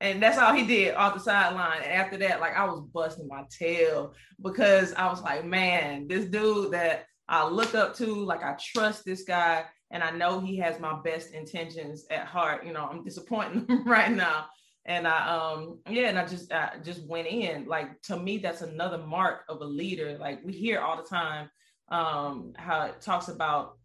And 0.00 0.20
that's 0.20 0.36
all 0.36 0.52
he 0.52 0.66
did 0.66 0.96
off 0.96 1.14
the 1.14 1.20
sideline. 1.20 1.82
And 1.84 1.92
after 1.92 2.16
that, 2.18 2.40
like 2.40 2.56
I 2.56 2.64
was 2.64 2.80
busting 2.92 3.28
my 3.28 3.44
tail 3.56 4.14
because 4.42 4.92
I 4.94 5.06
was 5.06 5.22
like, 5.22 5.44
man, 5.44 6.08
this 6.08 6.24
dude 6.24 6.72
that 6.72 7.06
I 7.28 7.46
look 7.46 7.76
up 7.76 7.94
to, 7.98 8.06
like 8.24 8.42
I 8.42 8.56
trust 8.60 9.04
this 9.04 9.22
guy 9.22 9.64
and 9.92 10.02
I 10.02 10.10
know 10.10 10.40
he 10.40 10.56
has 10.56 10.80
my 10.80 10.98
best 11.04 11.34
intentions 11.34 12.04
at 12.10 12.26
heart. 12.26 12.66
You 12.66 12.72
know, 12.72 12.88
I'm 12.90 13.04
disappointing 13.04 13.64
him 13.68 13.84
right 13.84 14.10
now 14.10 14.46
and 14.88 15.06
I 15.06 15.28
um 15.28 15.78
yeah, 15.88 16.08
and 16.08 16.18
I 16.18 16.26
just 16.26 16.52
I 16.52 16.78
just 16.82 17.06
went 17.06 17.28
in. 17.28 17.66
Like 17.66 18.00
to 18.02 18.18
me, 18.18 18.38
that's 18.38 18.62
another 18.62 18.98
mark 18.98 19.42
of 19.48 19.60
a 19.60 19.64
leader. 19.64 20.16
Like 20.18 20.40
we 20.44 20.52
hear 20.52 20.80
all 20.80 20.96
the 20.96 21.08
time 21.08 21.50
um 21.90 22.52
how 22.56 22.86
it 22.86 23.00
talks 23.00 23.28
about 23.28 23.76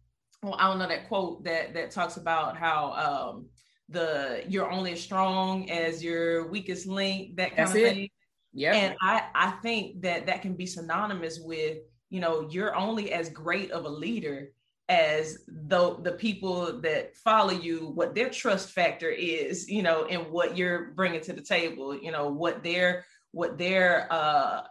well, 0.42 0.56
I 0.58 0.68
don't 0.68 0.78
know 0.78 0.88
that 0.88 1.08
quote 1.08 1.44
that 1.44 1.74
that 1.74 1.90
talks 1.90 2.16
about 2.16 2.56
how 2.56 2.92
um 3.34 3.46
the 3.90 4.44
you're 4.48 4.70
only 4.70 4.92
as 4.92 5.00
strong 5.00 5.70
as 5.70 6.02
your 6.02 6.48
weakest 6.48 6.86
link, 6.86 7.36
that 7.36 7.50
kind 7.50 7.58
that's 7.58 7.70
of 7.72 7.76
it. 7.76 7.94
thing. 7.94 8.08
Yeah. 8.54 8.74
And 8.74 8.96
I 9.02 9.24
I 9.34 9.50
think 9.62 10.00
that 10.02 10.26
that 10.26 10.40
can 10.40 10.54
be 10.54 10.66
synonymous 10.66 11.38
with, 11.38 11.78
you 12.08 12.20
know, 12.20 12.48
you're 12.50 12.74
only 12.74 13.12
as 13.12 13.28
great 13.28 13.70
of 13.72 13.84
a 13.84 13.90
leader 13.90 14.53
as 14.88 15.38
the 15.46 15.96
the 16.02 16.12
people 16.12 16.80
that 16.80 17.16
follow 17.16 17.52
you 17.52 17.90
what 17.94 18.14
their 18.14 18.28
trust 18.28 18.70
factor 18.70 19.08
is 19.08 19.68
you 19.68 19.82
know 19.82 20.04
and 20.04 20.30
what 20.30 20.58
you're 20.58 20.92
bringing 20.94 21.22
to 21.22 21.32
the 21.32 21.40
table 21.40 21.96
you 21.96 22.12
know 22.12 22.28
what 22.28 22.62
their 22.62 23.04
what 23.32 23.56
their 23.56 24.06
uh 24.12 24.62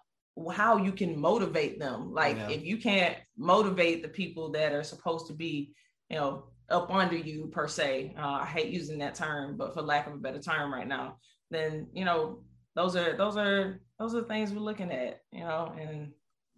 how 0.52 0.78
you 0.78 0.92
can 0.92 1.20
motivate 1.20 1.80
them 1.80 2.14
like 2.14 2.38
yeah. 2.38 2.50
if 2.50 2.64
you 2.64 2.78
can't 2.78 3.18
motivate 3.38 4.04
the 4.04 4.10
people 4.10 4.52
that 4.52 4.72
are 4.72 4.84
supposed 4.84 5.26
to 5.26 5.34
be 5.34 5.74
you 6.10 6.16
know 6.16 6.44
up 6.70 6.94
under 6.94 7.16
you 7.16 7.48
per 7.48 7.68
se 7.68 8.14
uh, 8.18 8.40
i 8.42 8.46
hate 8.46 8.72
using 8.72 9.00
that 9.00 9.16
term 9.16 9.58
but 9.58 9.74
for 9.74 9.82
lack 9.82 10.06
of 10.06 10.14
a 10.14 10.18
better 10.18 10.40
term 10.40 10.72
right 10.72 10.88
now 10.88 11.18
then 11.50 11.88
you 11.92 12.06
know 12.06 12.40
those 12.76 12.96
are 12.96 13.18
those 13.18 13.36
are 13.36 13.80
those 13.98 14.14
are 14.14 14.24
things 14.24 14.52
we're 14.52 14.60
looking 14.60 14.92
at 14.92 15.22
you 15.32 15.44
know 15.44 15.74
and 15.80 16.12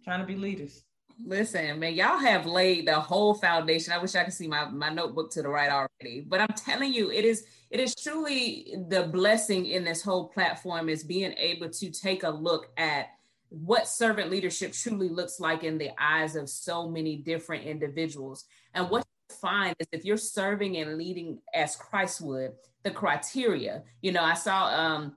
trying 0.04 0.20
to 0.20 0.26
be 0.26 0.36
leaders 0.36 0.85
Listen, 1.24 1.78
man, 1.78 1.94
y'all 1.94 2.18
have 2.18 2.44
laid 2.46 2.86
the 2.86 3.00
whole 3.00 3.34
foundation. 3.34 3.92
I 3.92 3.98
wish 3.98 4.14
I 4.14 4.24
could 4.24 4.34
see 4.34 4.48
my, 4.48 4.66
my 4.66 4.90
notebook 4.90 5.30
to 5.32 5.42
the 5.42 5.48
right 5.48 5.70
already. 5.70 6.20
But 6.20 6.40
I'm 6.40 6.54
telling 6.56 6.92
you, 6.92 7.10
it 7.10 7.24
is 7.24 7.44
it 7.70 7.80
is 7.80 7.94
truly 7.94 8.74
the 8.88 9.04
blessing 9.04 9.66
in 9.66 9.84
this 9.84 10.02
whole 10.02 10.28
platform 10.28 10.88
is 10.88 11.02
being 11.02 11.32
able 11.38 11.68
to 11.70 11.90
take 11.90 12.22
a 12.22 12.30
look 12.30 12.70
at 12.76 13.08
what 13.48 13.88
servant 13.88 14.30
leadership 14.30 14.72
truly 14.72 15.08
looks 15.08 15.40
like 15.40 15.64
in 15.64 15.78
the 15.78 15.90
eyes 15.98 16.36
of 16.36 16.48
so 16.48 16.88
many 16.88 17.16
different 17.16 17.64
individuals. 17.64 18.44
And 18.74 18.90
what 18.90 19.04
you 19.30 19.36
find 19.36 19.74
is 19.78 19.86
if 19.92 20.04
you're 20.04 20.16
serving 20.18 20.76
and 20.76 20.98
leading 20.98 21.38
as 21.54 21.76
Christ 21.76 22.20
would, 22.20 22.52
the 22.82 22.90
criteria, 22.90 23.82
you 24.02 24.12
know, 24.12 24.22
I 24.22 24.34
saw 24.34 24.66
um 24.66 25.16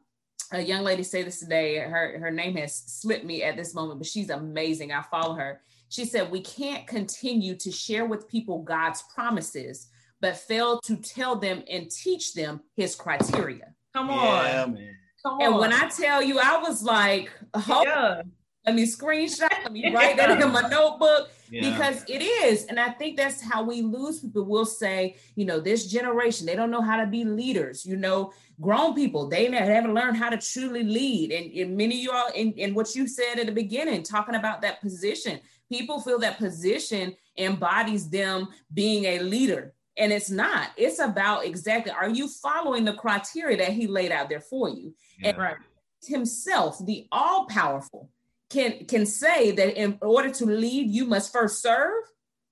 a 0.52 0.62
young 0.62 0.84
lady 0.84 1.04
say 1.04 1.24
this 1.24 1.40
today. 1.40 1.78
Her 1.78 2.18
her 2.20 2.32
name 2.32 2.56
has 2.56 2.76
slipped 2.76 3.26
me 3.26 3.44
at 3.44 3.58
this 3.58 3.76
moment, 3.76 4.00
but 4.00 4.08
she's 4.08 4.30
amazing. 4.30 4.92
I 4.92 5.02
follow 5.04 5.36
her. 5.36 5.62
She 5.90 6.06
said, 6.06 6.32
We 6.32 6.42
can't 6.42 6.88
continue 6.88 7.56
to 7.58 7.72
share 7.72 8.06
with 8.06 8.30
people 8.30 8.62
God's 8.62 9.04
promises, 9.14 9.88
but 10.22 10.38
fail 10.38 10.80
to 10.82 10.96
tell 10.96 11.36
them 11.36 11.64
and 11.70 11.90
teach 11.90 12.34
them 12.34 12.62
his 12.76 12.96
criteria. 12.96 13.74
Come 13.94 14.10
on. 14.10 14.46
Yeah, 14.46 14.66
man. 14.68 14.96
Come 15.24 15.42
and 15.42 15.54
on. 15.54 15.60
when 15.60 15.74
I 15.74 15.90
tell 15.90 16.22
you, 16.22 16.40
I 16.40 16.58
was 16.60 16.82
like, 16.84 17.32
oh, 17.54 17.84
yeah. 17.84 18.22
let 18.66 18.76
me 18.76 18.86
screenshot, 18.86 19.50
let 19.64 19.72
me 19.72 19.92
write 19.94 20.16
that 20.18 20.42
in 20.42 20.52
my 20.52 20.68
notebook. 20.70 21.30
Yeah. 21.52 21.70
Because 21.72 22.04
it 22.08 22.22
is. 22.22 22.66
And 22.66 22.80
I 22.80 22.90
think 22.92 23.18
that's 23.18 23.42
how 23.42 23.64
we 23.64 23.82
lose 23.82 24.20
people. 24.20 24.44
We'll 24.44 24.66
say, 24.66 25.18
you 25.36 25.46
know, 25.46 25.60
this 25.60 25.88
generation, 25.88 26.46
they 26.46 26.56
don't 26.56 26.70
know 26.70 26.82
how 26.82 26.98
to 26.98 27.08
be 27.08 27.26
leaders. 27.26 27.86
You 27.86 27.98
know, 27.98 28.32
grown 28.62 28.94
people, 28.94 29.28
they 29.28 29.50
haven't 29.52 29.94
learned 29.94 30.18
how 30.18 30.30
to 30.30 30.38
truly 30.38 30.84
lead. 30.84 31.32
And, 31.32 31.52
and 31.52 31.76
many 31.76 32.06
of 32.06 32.14
y'all, 32.14 32.32
in, 32.36 32.54
in 32.54 32.76
what 32.76 32.94
you 32.96 33.08
said 33.08 33.40
at 33.40 33.48
the 33.48 33.52
beginning, 33.52 34.04
talking 34.04 34.36
about 34.36 34.62
that 34.62 34.80
position, 34.80 35.40
people 35.70 36.02
feel 36.02 36.20
that 36.20 36.38
position 36.38 37.16
embodies 37.38 38.10
them 38.10 38.48
being 38.74 39.06
a 39.06 39.20
leader 39.20 39.74
and 39.98 40.12
it's 40.12 40.30
not 40.30 40.72
it's 40.76 41.00
about 41.00 41.46
exactly 41.46 41.92
are 41.92 42.10
you 42.10 42.28
following 42.28 42.84
the 42.84 42.94
criteria 42.94 43.56
that 43.58 43.72
he 43.72 43.88
laid 43.88 44.12
out 44.12 44.30
there 44.30 44.42
for 44.42 44.70
you 44.70 44.94
yeah. 45.20 45.30
and 45.30 45.38
right 45.38 45.58
himself 46.06 46.84
the 46.86 47.08
all 47.12 47.46
powerful 47.46 48.10
can 48.50 48.86
can 48.86 49.06
say 49.06 49.52
that 49.52 49.80
in 49.80 49.98
order 50.02 50.30
to 50.32 50.46
lead, 50.46 50.90
you 50.90 51.06
must 51.06 51.32
first 51.32 51.62
serve. 51.62 52.04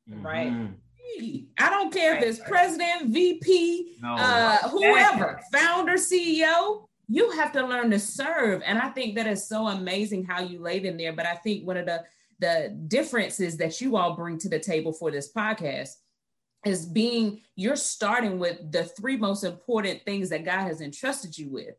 Right. 0.08 0.52
Mhm. 0.52 0.76
I 1.58 1.70
don't 1.70 1.92
care 1.92 2.16
if 2.16 2.24
it's 2.24 2.40
president, 2.48 3.10
VP, 3.12 3.98
No. 4.02 4.16
uh, 4.16 4.58
whoever, 4.70 5.40
founder, 5.52 5.94
CEO, 5.94 6.88
you 7.08 7.32
have 7.32 7.52
to 7.54 7.66
learn 7.66 7.90
to 7.92 8.00
serve. 8.00 8.62
And 8.64 8.78
I 8.78 8.90
think 8.90 9.16
that 9.16 9.26
is 9.26 9.48
so 9.48 9.68
amazing 9.68 10.26
how 10.26 10.42
you 10.42 10.60
laid 10.60 10.86
in 10.86 10.98
there. 10.98 11.14
But 11.14 11.26
I 11.26 11.36
think 11.36 11.66
one 11.66 11.78
of 11.78 11.86
the 11.88 12.04
the 12.40 12.78
differences 12.88 13.58
that 13.58 13.82
you 13.82 13.98
all 13.98 14.16
bring 14.16 14.38
to 14.40 14.50
the 14.50 14.60
table 14.60 14.94
for 14.94 15.12
this 15.12 15.32
podcast 15.32 15.90
is 16.66 16.86
being 16.86 17.42
you're 17.56 17.76
starting 17.76 18.40
with 18.40 18.72
the 18.72 18.84
three 18.84 19.18
most 19.18 19.44
important 19.44 20.02
things 20.04 20.30
that 20.30 20.46
God 20.46 20.68
has 20.68 20.82
entrusted 20.82 21.38
you 21.38 21.50
with. 21.50 21.76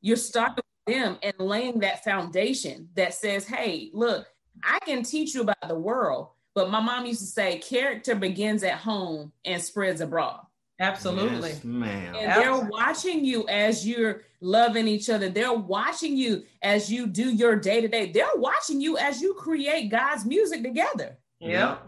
You're 0.00 0.16
starting 0.16 0.62
with 0.86 0.94
them 0.94 1.18
and 1.22 1.34
laying 1.38 1.80
that 1.80 2.04
foundation 2.04 2.88
that 2.94 3.14
says, 3.14 3.46
hey, 3.46 3.90
look, 3.92 4.26
I 4.62 4.78
can 4.80 5.02
teach 5.02 5.34
you 5.34 5.42
about 5.42 5.68
the 5.68 5.78
world, 5.78 6.28
but 6.54 6.70
my 6.70 6.80
mom 6.80 7.06
used 7.06 7.20
to 7.20 7.26
say 7.26 7.58
character 7.58 8.14
begins 8.14 8.62
at 8.62 8.78
home 8.78 9.32
and 9.44 9.62
spreads 9.62 10.00
abroad. 10.00 10.40
Absolutely. 10.80 11.50
Yes, 11.50 11.64
ma'am. 11.64 12.14
And 12.16 12.42
they're 12.42 12.68
watching 12.68 13.24
you 13.24 13.46
as 13.48 13.86
you're 13.86 14.22
loving 14.40 14.88
each 14.88 15.08
other. 15.10 15.28
They're 15.28 15.52
watching 15.52 16.16
you 16.16 16.42
as 16.62 16.90
you 16.90 17.06
do 17.06 17.30
your 17.30 17.56
day 17.56 17.80
to 17.80 17.88
day. 17.88 18.10
They're 18.10 18.26
watching 18.36 18.80
you 18.80 18.98
as 18.98 19.20
you 19.20 19.34
create 19.34 19.90
God's 19.90 20.24
music 20.24 20.62
together. 20.62 21.18
Yeah. 21.38 21.78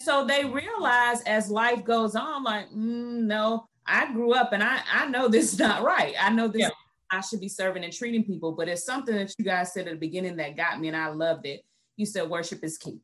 So 0.00 0.26
they 0.26 0.44
realize 0.44 1.22
as 1.22 1.50
life 1.50 1.84
goes 1.84 2.14
on, 2.16 2.42
like, 2.44 2.70
mm, 2.70 3.22
no, 3.22 3.68
I 3.86 4.12
grew 4.12 4.32
up 4.34 4.52
and 4.52 4.62
I, 4.62 4.80
I 4.92 5.06
know 5.06 5.28
this 5.28 5.52
is 5.52 5.58
not 5.58 5.82
right. 5.82 6.14
I 6.20 6.30
know 6.30 6.48
this, 6.48 6.62
Yeah. 6.62 6.70
I 7.10 7.20
should 7.20 7.40
be 7.40 7.48
serving 7.48 7.84
and 7.84 7.92
treating 7.92 8.24
people, 8.24 8.52
but 8.52 8.68
it's 8.68 8.84
something 8.84 9.14
that 9.14 9.32
you 9.38 9.44
guys 9.44 9.72
said 9.72 9.86
at 9.86 9.94
the 9.94 9.98
beginning 9.98 10.36
that 10.36 10.56
got 10.56 10.80
me 10.80 10.88
and 10.88 10.96
I 10.96 11.08
loved 11.08 11.46
it. 11.46 11.64
You 11.96 12.06
said 12.06 12.28
worship 12.28 12.64
is 12.64 12.76
key. 12.76 12.98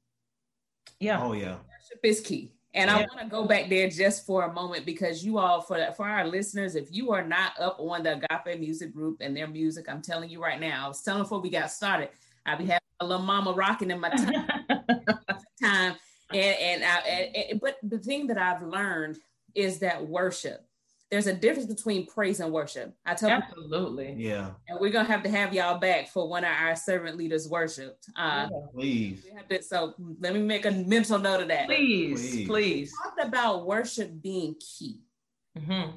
Yeah. 0.99 1.23
Oh 1.23 1.33
yeah. 1.33 1.57
Worship 1.57 2.01
is 2.03 2.21
key. 2.21 2.53
And 2.73 2.89
I 2.89 2.99
want 2.99 3.19
to 3.21 3.27
go 3.27 3.47
back 3.47 3.69
there 3.69 3.89
just 3.89 4.25
for 4.25 4.45
a 4.45 4.53
moment 4.53 4.87
because 4.87 5.25
you 5.25 5.39
all, 5.39 5.61
for 5.61 5.93
for 5.97 6.07
our 6.07 6.25
listeners, 6.27 6.77
if 6.77 6.93
you 6.93 7.11
are 7.11 7.27
not 7.27 7.59
up 7.59 7.81
on 7.81 8.05
the 8.05 8.15
Agape 8.15 8.61
Music 8.61 8.95
Group 8.95 9.19
and 9.21 9.37
their 9.37 9.49
music, 9.49 9.87
I'm 9.89 10.01
telling 10.01 10.31
you 10.31 10.41
right 10.41 10.61
now, 10.61 10.85
I 10.85 10.89
was 10.89 11.03
telling 11.03 11.23
before 11.23 11.41
we 11.41 11.51
got 11.51 11.73
started, 11.73 12.11
I 12.47 12.55
be 12.55 12.67
having 12.67 12.79
a 13.01 13.07
little 13.07 13.25
mama 13.25 13.53
rocking 13.53 13.91
in 13.91 13.99
my 13.99 14.11
time, 14.11 14.47
time. 15.61 15.97
and 16.33 16.57
and, 16.59 16.85
I, 16.85 16.97
and, 17.09 17.37
and 17.37 17.61
but 17.61 17.79
the 17.83 17.99
thing 17.99 18.29
that 18.29 18.39
I've 18.39 18.63
learned 18.63 19.19
is 19.57 19.81
that 19.81 20.07
worship. 20.07 20.65
There's 21.11 21.27
a 21.27 21.35
difference 21.35 21.67
between 21.73 22.07
praise 22.07 22.39
and 22.39 22.53
worship. 22.53 22.95
I 23.05 23.15
tell 23.15 23.31
people, 23.41 23.65
Absolutely. 23.65 24.15
Yeah. 24.17 24.51
and 24.69 24.79
we're 24.81 24.93
gonna 24.93 25.09
have 25.09 25.25
to 25.25 25.29
have 25.29 25.53
y'all 25.53 25.79
back 25.79 26.09
for 26.09 26.29
one 26.29 26.45
of 26.45 26.51
our 26.53 26.77
servant 26.77 27.17
leaders 27.17 27.49
worshiped. 27.49 28.09
Uh, 28.17 28.49
Please. 28.73 29.25
we 29.25 29.37
have 29.37 29.49
to, 29.49 29.61
so 29.63 29.95
let 30.21 30.35
me 30.35 30.41
make 30.41 30.67
a 30.67 30.71
mental 30.71 31.19
note 31.19 31.41
of 31.43 31.49
that. 31.49 31.67
Please, 31.67 32.21
Please. 32.21 32.47
please. 32.47 32.93
talked 33.03 33.21
about 33.25 33.67
worship 33.67 34.23
being 34.23 34.55
key. 34.61 35.01
Mhm. 35.59 35.95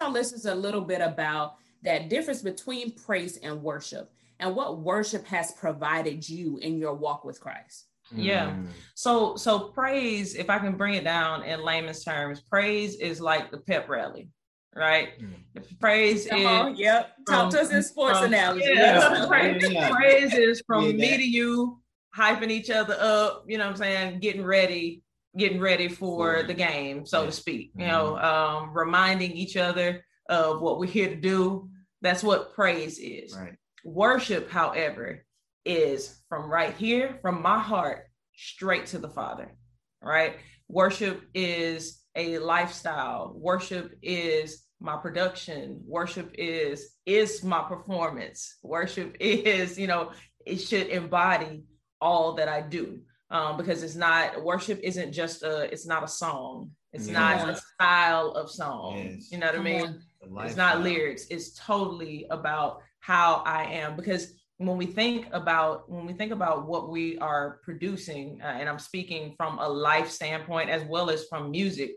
Tell 0.00 0.10
listeners 0.10 0.46
a 0.46 0.54
little 0.54 0.80
bit 0.80 1.00
about 1.00 1.54
that 1.82 2.08
difference 2.08 2.42
between 2.42 2.90
praise 2.92 3.36
and 3.36 3.62
worship 3.62 4.10
and 4.40 4.56
what 4.56 4.80
worship 4.80 5.24
has 5.26 5.52
provided 5.52 6.28
you 6.28 6.58
in 6.58 6.78
your 6.78 6.94
walk 6.94 7.24
with 7.24 7.40
Christ. 7.40 7.86
Yeah. 8.10 8.50
Mm. 8.50 8.68
So, 8.94 9.36
so 9.36 9.58
praise, 9.68 10.34
if 10.34 10.48
I 10.50 10.58
can 10.58 10.76
bring 10.76 10.94
it 10.94 11.04
down 11.04 11.42
in 11.44 11.62
layman's 11.62 12.02
terms, 12.02 12.40
praise 12.40 12.96
is 12.96 13.20
like 13.20 13.50
the 13.50 13.58
pep 13.58 13.88
rally, 13.88 14.30
right? 14.74 15.10
Mm. 15.20 15.34
Praise 15.80 16.26
Come 16.28 16.38
is 16.40 16.46
on, 16.46 16.76
yep. 16.76 17.14
Talk 17.28 17.50
to 17.52 17.60
us 17.60 17.70
in 17.70 17.82
sports 17.82 18.18
from- 18.18 18.28
analogy. 18.28 18.64
Yeah. 18.66 18.74
Yes. 18.74 19.26
Praise, 19.26 19.70
Yeah. 19.70 19.90
praise 19.90 20.34
is 20.34 20.62
from 20.66 20.84
Yeah, 20.86 20.92
me 20.92 21.16
to 21.16 21.24
you, 21.24 21.82
hyping 22.16 22.50
each 22.50 22.70
other 22.70 22.96
up, 22.98 23.44
you 23.46 23.58
know 23.58 23.64
what 23.64 23.70
I'm 23.72 23.76
saying? 23.76 24.20
Getting 24.20 24.44
ready, 24.44 25.02
getting 25.36 25.60
ready 25.60 25.88
for 25.88 26.38
For- 26.40 26.46
the 26.46 26.54
game, 26.54 27.06
so 27.06 27.20
Yeah. 27.20 27.26
to 27.26 27.32
speak. 27.32 27.72
You 27.76 27.86
know, 27.86 28.18
um, 28.18 28.72
reminding 28.76 29.32
each 29.32 29.56
other 29.56 30.04
of 30.28 30.60
what 30.60 30.78
we're 30.78 30.86
here 30.86 31.08
to 31.08 31.16
do. 31.16 31.68
That's 32.02 32.22
what 32.22 32.54
praise 32.54 32.98
is. 32.98 33.36
Right. 33.36 33.54
Worship, 33.84 34.50
however, 34.50 35.24
is 35.64 36.20
from 36.28 36.50
right 36.50 36.74
here, 36.76 37.18
from 37.22 37.42
my 37.42 37.58
heart, 37.58 38.06
straight 38.34 38.86
to 38.86 38.98
the 38.98 39.08
Father, 39.08 39.56
right? 40.02 40.36
Worship 40.68 41.22
is 41.34 41.97
a 42.18 42.38
lifestyle. 42.38 43.32
Worship 43.34 43.86
is 44.02 44.64
my 44.80 44.96
production. 44.96 45.80
Worship 45.86 46.30
is 46.34 46.96
is 47.06 47.42
my 47.42 47.62
performance. 47.62 48.56
Worship 48.62 49.16
is, 49.20 49.78
you 49.78 49.86
know, 49.86 50.12
it 50.44 50.58
should 50.58 50.88
embody 50.88 51.64
all 52.00 52.34
that 52.34 52.48
I 52.48 52.60
do. 52.60 53.00
Um, 53.30 53.58
because 53.58 53.82
it's 53.82 53.94
not 53.94 54.42
worship 54.42 54.80
isn't 54.82 55.12
just 55.12 55.42
a 55.42 55.72
it's 55.72 55.86
not 55.86 56.02
a 56.02 56.08
song. 56.08 56.70
It's 56.92 57.06
Yeah. 57.08 57.20
not 57.20 57.48
a 57.50 57.56
style 57.56 58.30
of 58.32 58.50
song. 58.50 58.96
Yes. 58.96 59.30
You 59.30 59.38
know 59.38 59.46
what 59.46 59.56
I 59.60 59.62
mean? 59.62 60.02
it's 60.44 60.56
not 60.56 60.82
lyrics 60.82 61.26
it's 61.30 61.54
totally 61.54 62.26
about 62.30 62.82
how 63.00 63.42
i 63.46 63.64
am 63.64 63.96
because 63.96 64.32
when 64.58 64.76
we 64.76 64.84
think 64.86 65.26
about 65.32 65.88
when 65.90 66.04
we 66.06 66.12
think 66.12 66.32
about 66.32 66.66
what 66.66 66.90
we 66.90 67.16
are 67.18 67.60
producing 67.62 68.40
uh, 68.42 68.46
and 68.46 68.68
i'm 68.68 68.80
speaking 68.80 69.34
from 69.36 69.58
a 69.58 69.68
life 69.68 70.10
standpoint 70.10 70.68
as 70.70 70.82
well 70.84 71.08
as 71.08 71.26
from 71.28 71.50
music 71.50 71.92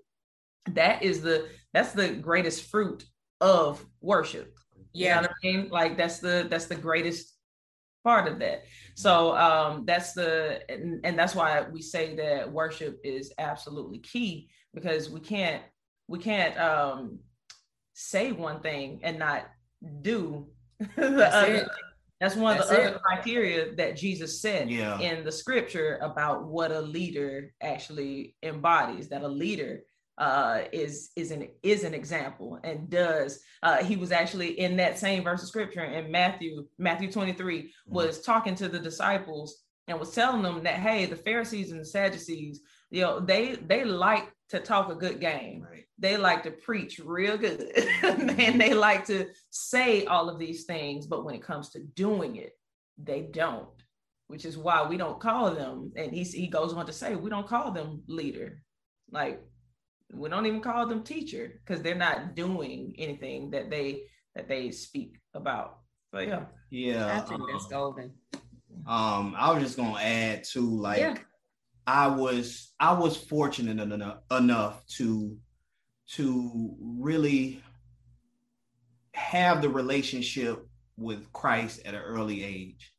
that 0.71 1.04
is 1.04 1.21
the 1.21 1.47
that's 1.74 1.93
the 1.93 2.10
greatest 2.10 2.69
fruit 2.69 3.04
of 3.39 3.84
worship 4.02 4.58
you 4.93 5.06
know 5.06 5.10
Yeah. 5.15 5.21
what 5.21 5.30
i 5.32 5.34
mean 5.47 5.69
like 5.69 5.97
that's 5.97 6.19
the 6.19 6.47
that's 6.50 6.65
the 6.67 6.76
greatest 6.76 7.36
part 8.04 8.28
of 8.28 8.39
that 8.39 8.63
so 8.95 9.36
um 9.36 9.84
that's 9.86 10.13
the 10.13 10.62
and, 10.69 11.02
and 11.04 11.17
that's 11.17 11.36
why 11.36 11.62
we 11.71 11.82
say 11.82 12.15
that 12.15 12.52
worship 12.52 13.00
is 13.04 13.32
absolutely 13.38 14.00
key 14.00 14.50
because 14.74 15.10
we 15.10 15.19
can't 15.19 15.63
we 16.08 16.19
can't 16.19 16.58
um 16.60 17.19
say 17.93 18.32
one 18.32 18.60
thing 18.62 19.00
and 19.04 19.17
not 19.19 19.47
do 20.02 20.47
the 20.80 21.10
That's 21.10 21.36
other 21.36 21.54
it. 21.54 21.67
that's 22.19 22.36
one 22.36 22.54
of 22.54 22.58
That's 22.60 22.69
the 22.69 22.82
it. 22.82 22.88
other 22.88 23.00
criteria 23.00 23.76
that 23.76 23.95
jesus 23.97 24.41
said 24.41 24.69
Yeah. 24.69 25.00
in 25.00 25.24
the 25.24 25.32
scripture 25.32 26.00
about 26.02 26.45
what 26.45 26.71
a 26.71 26.82
leader 26.82 27.54
actually 27.62 28.36
embodies 28.43 29.10
that 29.10 29.21
a 29.24 29.28
leader 29.28 29.82
uh 30.21 30.65
is 30.71 31.10
is 31.15 31.31
an 31.31 31.47
is 31.63 31.84
an 31.84 31.93
example 31.93 32.60
and 32.63 32.89
does 32.89 33.39
uh 33.63 33.84
he 33.84 33.95
was 33.95 34.12
actually 34.12 34.60
in 34.60 34.77
that 34.77 34.99
same 34.99 35.23
verse 35.23 35.41
of 35.41 35.49
scripture 35.49 35.84
in 35.84 36.12
matthew 36.12 36.65
matthew 36.77 37.12
23 37.12 37.73
was 37.88 38.21
talking 38.21 38.53
to 38.53 38.69
the 38.69 38.79
disciples 38.79 39.63
and 39.88 39.99
was 39.99 40.12
telling 40.12 40.43
them 40.43 40.63
that 40.63 40.75
hey 40.75 41.07
the 41.07 41.15
pharisees 41.15 41.71
and 41.71 41.81
the 41.81 41.86
sadducees 41.86 42.62
you 42.91 43.01
know 43.01 43.19
they 43.19 43.55
they 43.55 43.84
like 43.84 44.31
to 44.49 44.60
talk 44.60 44.91
a 44.91 44.95
good 44.95 45.21
game. 45.21 45.65
Right. 45.69 45.86
they 45.97 46.17
like 46.17 46.43
to 46.43 46.51
preach 46.51 46.99
real 46.99 47.38
good. 47.38 47.71
And 48.03 48.60
they 48.60 48.73
like 48.73 49.05
to 49.05 49.29
say 49.49 50.05
all 50.05 50.29
of 50.29 50.38
these 50.38 50.65
things 50.65 51.07
but 51.07 51.25
when 51.25 51.36
it 51.36 51.43
comes 51.43 51.69
to 51.69 51.79
doing 51.79 52.36
it 52.36 52.51
they 53.01 53.21
don't 53.21 53.69
which 54.31 54.45
is 54.45 54.57
why 54.57 54.88
we 54.88 54.95
don't 54.95 55.19
call 55.19 55.51
them. 55.51 55.91
And 55.97 56.13
he, 56.13 56.23
he 56.23 56.47
goes 56.47 56.71
on 56.71 56.86
to 56.86 56.93
say 56.93 57.15
we 57.15 57.29
don't 57.29 57.47
call 57.47 57.71
them 57.71 58.01
leader. 58.07 58.62
Like 59.12 59.43
we 60.13 60.30
don't 60.30 60.45
even 60.45 60.62
call 60.62 60.86
them 60.88 61.04
teacher 61.04 61.60
because 61.65 61.82
they're 61.82 61.95
not 61.95 62.36
doing 62.36 62.93
anything 62.97 63.52
that 63.52 63.69
they 63.69 64.04
that 64.36 64.47
they 64.47 64.71
speak 64.71 65.17
about 65.34 65.80
so 66.13 66.19
yeah 66.19 66.45
Yeah. 66.69 67.17
I 67.17 67.19
think 67.21 67.41
that's 67.52 67.65
um, 67.65 67.69
golden. 67.69 68.13
Um, 68.88 69.36
I 69.38 69.52
was 69.54 69.63
just 69.63 69.78
gonna 69.78 70.00
add 70.00 70.43
to 70.54 70.62
like 70.62 71.00
Yeah. 71.00 71.17
I 71.88 72.08
was 72.08 72.74
I 72.80 72.93
was 72.93 73.17
fortunate 73.17 73.80
enough 73.80 74.19
enough 74.32 74.86
to 74.97 75.38
to 76.15 76.76
really 76.80 77.62
have 79.13 79.62
the 79.62 79.69
relationship 79.69 80.65
with 80.97 81.32
Christ 81.34 81.82
at 81.86 81.93
an 81.93 82.02
early 82.02 82.43
age 82.43 82.93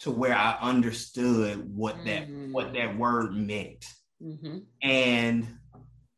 to 0.00 0.10
where 0.10 0.34
I 0.34 0.56
understood 0.60 1.68
what 1.74 2.04
that 2.04 2.28
Mhm. 2.28 2.52
what 2.52 2.72
that 2.74 2.96
word 2.96 3.34
meant 3.34 3.84
Mhm. 4.22 4.64
and 4.82 5.57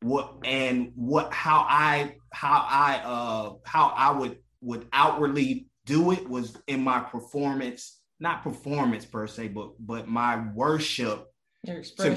what 0.03 0.37
and 0.45 0.93
what 0.95 1.33
how 1.33 1.67
I 1.69 2.17
how 2.33 2.65
I 2.69 2.97
uh 3.05 3.53
how 3.65 3.89
I 3.89 4.11
would 4.13 4.39
would 4.63 4.87
outwardly 4.93 5.69
do 5.85 6.13
it 6.13 6.29
was 6.29 6.57
in 6.67 6.83
my 6.83 7.01
performance 7.01 8.01
not 8.19 8.43
performance 8.43 9.05
per 9.05 9.27
se 9.27 9.49
but 9.49 9.71
but 9.79 10.09
my 10.09 10.47
worship 10.55 11.27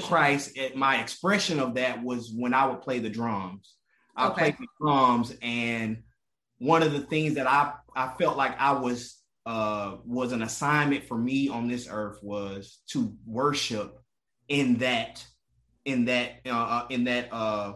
Christ 0.00 0.56
it, 0.56 0.76
my 0.76 1.00
expression 1.00 1.60
of 1.60 1.74
that 1.74 2.02
was 2.02 2.32
when 2.34 2.54
I 2.54 2.66
would 2.66 2.80
play 2.80 3.00
the 3.00 3.10
drums 3.10 3.74
I 4.16 4.28
Okay. 4.28 4.38
played 4.52 4.56
the 4.58 4.66
drums 4.80 5.36
and 5.42 6.02
one 6.58 6.82
of 6.82 6.92
the 6.92 7.00
things 7.00 7.34
that 7.34 7.46
I 7.46 7.74
I 7.94 8.14
felt 8.18 8.36
like 8.36 8.58
I 8.58 8.72
was 8.72 9.20
uh 9.44 9.96
was 10.06 10.32
an 10.32 10.42
assignment 10.42 11.04
for 11.04 11.18
me 11.18 11.48
on 11.48 11.68
this 11.68 11.86
earth 11.90 12.18
was 12.22 12.80
to 12.92 13.14
worship 13.26 13.98
in 14.48 14.76
that 14.78 15.26
in 15.84 16.04
that 16.06 16.40
uh, 16.46 16.86
in 16.90 17.04
that 17.04 17.32
uh 17.32 17.74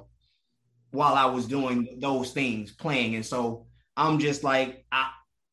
while 0.90 1.14
I 1.14 1.26
was 1.26 1.46
doing 1.46 1.98
those 2.00 2.32
things 2.32 2.72
playing 2.72 3.14
and 3.14 3.24
so 3.24 3.66
I'm 3.96 4.18
just 4.18 4.42
like 4.44 4.84
I 4.92 5.10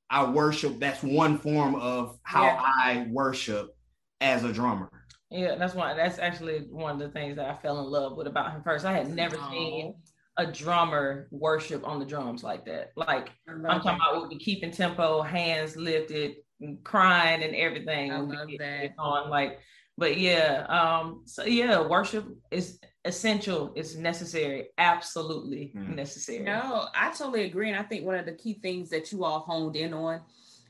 I 0.09 0.29
worship 0.29 0.79
that's 0.79 1.03
one 1.03 1.37
form 1.37 1.75
of 1.75 2.17
how 2.23 2.43
Yeah. 2.45 2.61
I 2.63 3.07
worship 3.09 3.75
as 4.21 4.43
a 4.43 4.53
drummer. 4.53 4.89
Yeah, 5.31 5.55
that's 5.55 5.73
one. 5.73 5.97
that's 5.97 6.19
actually 6.19 6.59
one 6.69 6.93
of 6.93 6.99
the 6.99 7.09
things 7.09 7.35
that 7.35 7.49
I 7.49 7.55
fell 7.61 7.79
in 7.79 7.85
love 7.85 8.15
with 8.15 8.27
about 8.27 8.51
him 8.51 8.61
first. 8.63 8.85
I 8.85 8.93
had 8.93 9.09
never 9.09 9.37
Aw. 9.37 9.51
seen 9.51 9.95
a 10.37 10.45
drummer 10.45 11.27
worship 11.31 11.85
on 11.85 11.99
the 11.99 12.05
drums 12.05 12.43
like 12.43 12.65
that. 12.65 12.91
Like 12.95 13.31
I 13.49 13.51
I'm 13.53 13.63
love 13.63 13.81
talking 13.81 13.85
that. 13.87 13.95
about 13.95 14.15
we'll 14.15 14.29
be 14.29 14.37
keeping 14.37 14.71
tempo, 14.71 15.21
hands 15.21 15.75
lifted, 15.75 16.35
and 16.61 16.81
crying 16.83 17.43
and 17.43 17.55
everything. 17.55 18.11
I 18.11 18.19
We'll 18.19 18.27
be 18.27 18.35
love 18.37 18.47
getting 18.47 18.65
that. 18.67 18.83
it 18.85 18.91
On 18.99 19.29
like, 19.29 19.59
but 19.97 20.17
yeah, 20.17 20.65
um, 20.67 21.21
so 21.25 21.45
yeah, 21.45 21.81
worship 21.85 22.25
is 22.51 22.79
essential. 23.05 23.71
It's 23.75 23.95
necessary, 23.95 24.67
absolutely 24.77 25.71
Mm. 25.75 25.95
necessary. 25.95 26.39
No, 26.39 26.87
I 26.93 27.11
totally 27.11 27.43
agree. 27.43 27.69
And 27.69 27.79
I 27.79 27.83
think 27.83 28.05
one 28.05 28.15
of 28.15 28.25
the 28.25 28.33
key 28.33 28.53
things 28.55 28.89
that 28.89 29.11
you 29.11 29.23
all 29.23 29.41
honed 29.41 29.75
in 29.75 29.93
on 29.93 30.21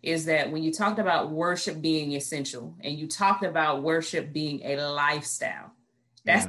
is 0.03 0.25
that 0.25 0.51
when 0.51 0.61
you 0.61 0.71
talked 0.71 0.99
about 0.99 1.31
worship 1.31 1.81
being 1.81 2.11
essential 2.11 2.75
and 2.83 2.97
you 2.97 3.07
talked 3.07 3.43
about 3.43 3.81
worship 3.81 4.31
being 4.31 4.61
a 4.63 4.75
lifestyle, 4.77 5.71
that's 6.23 6.47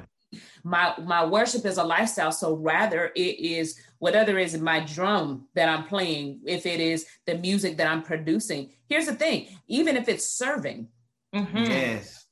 my 0.65 0.95
my 1.03 1.25
worship 1.25 1.65
is 1.65 1.79
a 1.79 1.85
lifestyle. 1.85 2.33
So 2.33 2.55
rather 2.57 3.13
it 3.15 3.39
is 3.39 3.81
whatever 3.99 4.39
is 4.39 4.59
my 4.61 4.81
drum 4.81 5.47
that 5.55 5.69
I'm 5.69 5.85
playing, 5.85 6.41
if 6.45 6.67
it 6.67 6.81
is 6.81 7.07
the 7.27 7.39
music 7.39 7.79
that 7.79 7.87
I'm 7.87 8.03
producing. 8.03 8.73
Here's 8.89 9.07
the 9.07 9.15
thing, 9.15 9.47
even 9.69 9.97
if 9.97 10.09
it's 10.09 10.29
serving 10.29 10.89
Mhm. 11.37 11.69
yes, 11.69 12.27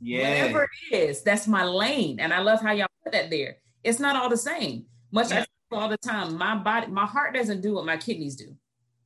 yes, 0.00 0.42
whatever 0.42 0.68
it 0.90 0.96
is, 0.96 1.22
that's 1.22 1.46
my 1.46 1.64
lane. 1.64 2.20
And 2.20 2.32
I 2.32 2.40
love 2.40 2.60
how 2.60 2.72
y'all 2.72 2.88
put 3.02 3.12
that 3.12 3.30
there. 3.30 3.56
It's 3.82 3.98
not 4.00 4.16
all 4.16 4.28
the 4.28 4.36
same. 4.36 4.86
Much 5.10 5.32
I 5.32 5.38
Yeah. 5.38 5.44
all 5.72 5.88
the 5.88 5.96
time, 5.96 6.36
my 6.36 6.56
body, 6.56 6.88
my 6.88 7.06
heart 7.06 7.34
doesn't 7.34 7.60
do 7.60 7.74
what 7.74 7.86
my 7.86 7.96
kidneys 7.96 8.36
do. 8.36 8.56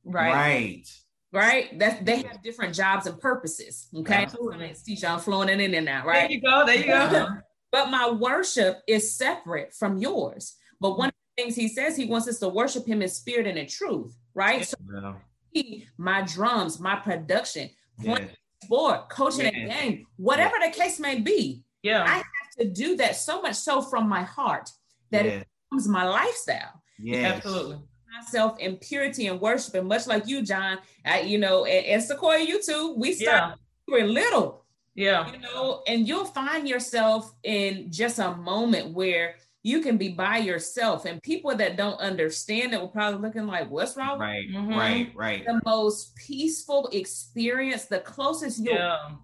Right. 0.03 0.33
right. 0.33 0.87
Right? 1.33 1.79
That 1.79 2.05
they 2.05 2.23
have 2.23 2.43
different 2.43 2.75
jobs 2.75 3.05
and 3.07 3.19
purposes. 3.19 3.87
Okay. 3.95 4.15
Absolutely. 4.15 4.73
Teach 4.85 5.03
y'all 5.03 5.17
flowing 5.17 5.49
in 5.49 5.73
and 5.73 5.87
out, 5.87 6.05
right? 6.05 6.27
There 6.27 6.31
you 6.31 6.41
go. 6.41 6.65
There 6.65 6.75
you 6.75 6.87
go. 6.87 6.93
Uh-huh. 6.93 7.35
But 7.71 7.89
my 7.89 8.09
worship 8.09 8.81
is 8.87 9.15
separate 9.15 9.73
from 9.73 9.97
yours. 9.97 10.57
But 10.81 10.97
one 10.97 11.07
of 11.09 11.15
the 11.37 11.43
things 11.43 11.55
he 11.55 11.69
says 11.69 11.95
he 11.95 12.05
wants 12.05 12.27
us 12.27 12.39
to 12.39 12.49
worship 12.49 12.85
him 12.85 13.01
in 13.01 13.07
spirit 13.07 13.47
and 13.47 13.57
in 13.57 13.67
truth, 13.67 14.13
right? 14.33 14.65
So 14.65 14.75
Yeah. 14.93 15.13
he, 15.51 15.87
my 15.97 16.21
drums, 16.23 16.79
my 16.81 16.97
production, 16.97 17.69
Yes. 17.99 18.35
Sport, 18.63 19.09
coaching 19.09 19.47
a 19.47 19.51
game, 19.51 20.05
whatever 20.17 20.55
the 20.63 20.71
case 20.71 20.99
may 20.99 21.19
be, 21.19 21.63
Yeah. 21.83 22.03
I 22.03 22.15
have 22.17 22.23
to 22.59 22.65
do 22.69 22.95
that 22.97 23.15
so 23.15 23.41
much 23.41 23.55
so 23.55 23.81
from 23.81 24.07
my 24.07 24.21
heart 24.23 24.69
that 25.11 25.25
it 25.25 25.47
becomes 25.69 25.87
my 25.87 26.07
lifestyle. 26.07 26.81
Yeah, 26.99 27.33
Absolutely. 27.35 27.79
Myself 28.13 28.59
in 28.59 28.75
purity 28.77 29.27
and 29.27 29.39
worship, 29.41 29.73
and 29.75 29.87
much 29.87 30.05
like 30.05 30.27
you, 30.27 30.43
John, 30.43 30.77
I, 31.05 31.21
you 31.21 31.37
know, 31.37 31.65
and, 31.65 31.85
and 31.87 32.03
Sequoya, 32.03 32.45
you 32.45 32.61
too. 32.61 32.93
We 32.97 33.13
started 33.13 33.47
Yeah. 33.47 33.53
we 33.87 34.01
were 34.01 34.07
little, 34.07 34.65
Yeah. 34.95 35.31
you 35.31 35.39
know, 35.39 35.81
and 35.87 36.07
you'll 36.07 36.25
find 36.25 36.67
yourself 36.67 37.33
in 37.43 37.91
just 37.91 38.19
a 38.19 38.35
moment 38.35 38.93
where 38.93 39.35
you 39.63 39.81
can 39.81 39.97
be 39.97 40.09
by 40.09 40.37
yourself, 40.37 41.05
and 41.05 41.21
people 41.21 41.55
that 41.55 41.77
don't 41.77 41.99
understand 41.99 42.73
it 42.73 42.79
will 42.79 42.87
probably 42.87 43.21
looking 43.21 43.45
like, 43.45 43.69
"What's 43.69 43.95
wrong?" 43.95 44.19
Right, 44.19 44.47
Mhm. 44.49 44.75
right, 44.75 45.15
right. 45.15 45.45
The 45.45 45.61
most 45.65 46.15
peaceful 46.15 46.87
experience, 46.91 47.85
the 47.85 47.99
closest 47.99 48.59
you'll 48.59 48.75
Yeah. 48.75 49.15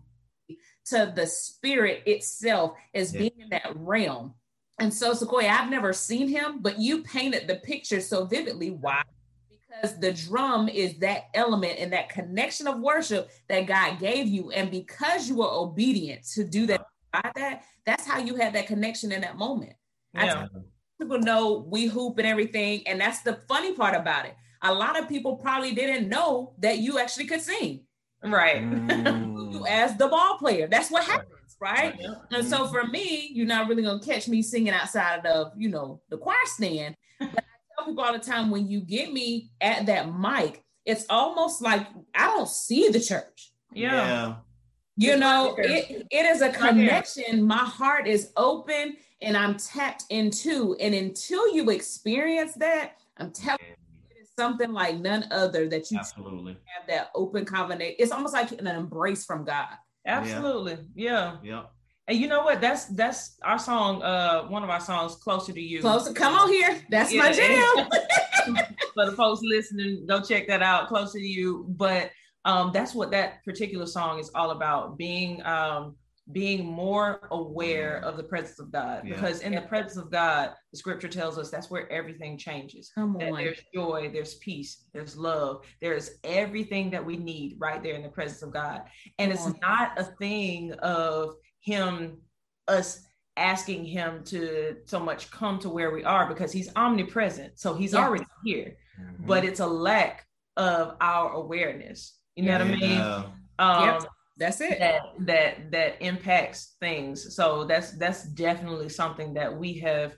to 0.85 1.11
the 1.15 1.27
spirit 1.27 2.03
itself 2.05 2.77
is 2.93 3.13
Yeah. 3.13 3.19
being 3.19 3.39
in 3.41 3.49
that 3.49 3.75
realm. 3.75 4.35
And 4.79 4.93
so, 4.93 5.13
Sequoya, 5.13 5.49
I've 5.49 5.69
never 5.71 5.91
seen 5.91 6.27
him, 6.27 6.61
but 6.61 6.79
you 6.79 7.03
painted 7.03 7.47
the 7.47 7.55
picture 7.55 7.99
so 7.99 8.25
vividly. 8.25 8.69
Why? 8.71 9.01
Because 9.49 9.99
the 9.99 10.13
drum 10.13 10.69
is 10.69 10.99
that 10.99 11.25
element 11.33 11.79
and 11.79 11.91
that 11.93 12.09
connection 12.09 12.67
of 12.67 12.79
worship 12.79 13.29
that 13.49 13.65
God 13.65 13.99
gave 13.99 14.27
you. 14.27 14.51
And 14.51 14.71
because 14.71 15.27
you 15.27 15.37
were 15.37 15.49
obedient 15.51 16.23
to 16.35 16.43
do 16.43 16.67
that, 16.67 16.85
by 17.11 17.31
that, 17.35 17.63
that's 17.85 18.05
how 18.05 18.19
you 18.19 18.35
had 18.35 18.53
that 18.53 18.67
connection 18.67 19.11
in 19.11 19.21
that 19.21 19.37
moment. 19.37 19.73
I 20.17 20.25
Yeah. 20.25 20.33
tell 20.33 20.63
people 20.99 21.19
know 21.19 21.65
we 21.69 21.85
hoop 21.85 22.17
and 22.17 22.27
everything. 22.27 22.85
And 22.87 22.99
that's 22.99 23.21
the 23.21 23.39
funny 23.47 23.73
part 23.73 23.95
about 23.95 24.25
it. 24.25 24.35
A 24.63 24.73
lot 24.73 24.97
of 24.99 25.07
people 25.07 25.35
probably 25.37 25.73
didn't 25.75 26.09
know 26.09 26.53
that 26.59 26.79
you 26.79 26.97
actually 26.99 27.25
could 27.25 27.41
sing 27.41 27.81
Right. 28.23 28.61
Mm. 28.63 29.53
you 29.53 29.65
as 29.67 29.95
the 29.95 30.07
ball 30.07 30.37
player. 30.37 30.67
That's 30.67 30.89
what 30.89 31.03
happens, 31.03 31.55
right? 31.61 31.95
Yeah. 31.99 32.15
And 32.31 32.47
so 32.47 32.67
for 32.67 32.83
me, 32.87 33.29
you're 33.31 33.45
not 33.45 33.67
really 33.69 33.83
gonna 33.83 33.99
catch 33.99 34.27
me 34.27 34.41
singing 34.41 34.73
outside 34.73 35.25
of 35.25 35.53
you 35.55 35.69
know 35.69 36.01
the 36.09 36.17
choir 36.17 36.35
stand. 36.45 36.95
But 37.19 37.29
I 37.29 37.43
tell 37.77 37.85
people 37.85 38.03
all 38.03 38.13
the 38.13 38.19
time 38.19 38.49
when 38.49 38.67
you 38.67 38.81
get 38.81 39.13
me 39.13 39.51
at 39.61 39.85
that 39.85 40.11
mic, 40.17 40.63
it's 40.85 41.05
almost 41.09 41.61
like 41.61 41.85
I 42.15 42.25
don't 42.27 42.49
see 42.49 42.89
the 42.89 42.99
church. 42.99 43.53
Yeah. 43.71 44.37
You 44.99 45.15
know, 45.17 45.53
it, 45.59 46.07
it 46.09 46.25
is 46.25 46.41
a 46.41 46.49
connection. 46.49 47.43
My 47.43 47.57
heart 47.57 48.07
is 48.07 48.31
open 48.35 48.97
and 49.21 49.35
I'm 49.35 49.57
tapped 49.57 50.05
into. 50.09 50.75
And 50.79 50.93
until 50.93 51.53
you 51.53 51.69
experience 51.69 52.53
that, 52.55 52.97
I'm 53.17 53.31
telling 53.31 53.59
you, 53.61 53.75
it 54.11 54.21
is 54.21 54.29
something 54.37 54.71
like 54.71 54.97
none 54.97 55.25
other 55.31 55.67
that 55.69 55.89
you 55.91 55.97
Absolutely. 55.97 56.57
have 56.65 56.87
that 56.87 57.09
open 57.15 57.45
combination. 57.45 57.95
It's 57.99 58.11
almost 58.11 58.33
like 58.33 58.51
an 58.51 58.67
embrace 58.67 59.25
from 59.25 59.43
God. 59.43 59.67
Absolutely. 60.05 60.77
Yeah. 60.95 61.37
Yeah. 61.43 61.63
And 62.09 62.17
you 62.17 62.29
know 62.29 62.43
what? 62.43 62.61
That's 62.61 62.85
that's 62.85 63.37
our 63.43 63.59
song, 63.59 64.01
uh, 64.01 64.43
one 64.43 64.63
of 64.63 64.69
our 64.69 64.79
songs, 64.79 65.15
Closer 65.15 65.51
to 65.51 65.59
You. 65.59 65.81
Closer, 65.81 66.13
come 66.13 66.35
on 66.35 66.47
here. 66.47 66.81
That's 66.89 67.13
my 67.13 67.33
jam. 67.33 67.89
For 68.93 69.05
the 69.05 69.11
folks 69.11 69.41
listening, 69.43 70.05
go 70.07 70.21
check 70.21 70.47
that 70.47 70.63
out, 70.63 70.87
Closer 70.87 71.19
to 71.19 71.25
You. 71.25 71.65
But 71.67 72.11
um, 72.45 72.71
that's 72.73 72.95
what 72.95 73.11
that 73.11 73.43
particular 73.43 73.85
song 73.85 74.19
is 74.19 74.31
all 74.33 74.51
about, 74.51 74.97
being 74.97 75.45
um 75.45 75.97
being 76.31 76.65
more 76.65 77.27
aware 77.31 77.99
of 77.99 78.17
the 78.17 78.23
presence 78.23 78.59
of 78.59 78.71
God. 78.71 79.03
Yeah. 79.05 79.15
Because 79.15 79.41
in 79.41 79.53
the 79.55 79.61
presence 79.61 79.95
of 79.97 80.11
God, 80.11 80.51
the 80.71 80.77
scripture 80.77 81.07
tells 81.07 81.37
us 81.37 81.49
that's 81.49 81.69
where 81.71 81.89
everything 81.91 82.37
changes. 82.37 82.91
Come 82.93 83.15
on. 83.15 83.33
there's 83.35 83.61
joy, 83.73 84.09
there's 84.11 84.35
peace, 84.35 84.85
there's 84.93 85.15
love, 85.15 85.63
there's 85.81 86.11
everything 86.23 86.89
that 86.91 87.05
we 87.05 87.15
need 87.17 87.55
right 87.59 87.81
there 87.81 87.95
in 87.95 88.03
the 88.03 88.09
presence 88.09 88.41
of 88.41 88.51
God. 88.51 88.81
And 89.19 89.31
it's 89.31 89.45
on. 89.45 89.55
not 89.61 89.97
a 89.97 90.03
thing 90.03 90.73
of 90.79 91.35
Him, 91.61 92.17
us 92.67 93.01
asking 93.37 93.85
Him 93.85 94.23
to 94.25 94.77
so 94.85 94.99
much 94.99 95.31
come 95.31 95.59
to 95.59 95.69
where 95.69 95.91
we 95.91 96.03
are 96.03 96.27
because 96.27 96.51
He's 96.51 96.69
omnipresent. 96.75 97.57
So 97.57 97.73
He's 97.73 97.93
Yeah. 97.93 98.05
already 98.05 98.25
here, 98.43 98.75
Mm-hmm. 98.99 99.27
but 99.27 99.45
it's 99.45 99.59
a 99.59 99.67
lack 99.67 100.25
of 100.57 100.95
our 100.99 101.31
awareness. 101.33 102.17
You 102.35 102.45
know 102.45 102.53
what 102.53 102.61
I 102.67 102.71
mean? 102.71 102.81
Yeah. 102.81 103.23
Um, 103.59 103.83
Yep. 104.01 104.03
That's 104.39 104.61
it. 104.61 104.79
that 104.79 105.01
that 105.21 105.71
that 105.71 106.01
impacts 106.01 106.75
things 106.79 107.35
so 107.35 107.63
that's 107.65 107.91
that's 107.97 108.23
definitely 108.33 108.89
something 108.89 109.33
that 109.33 109.55
we 109.57 109.79
have 109.79 110.15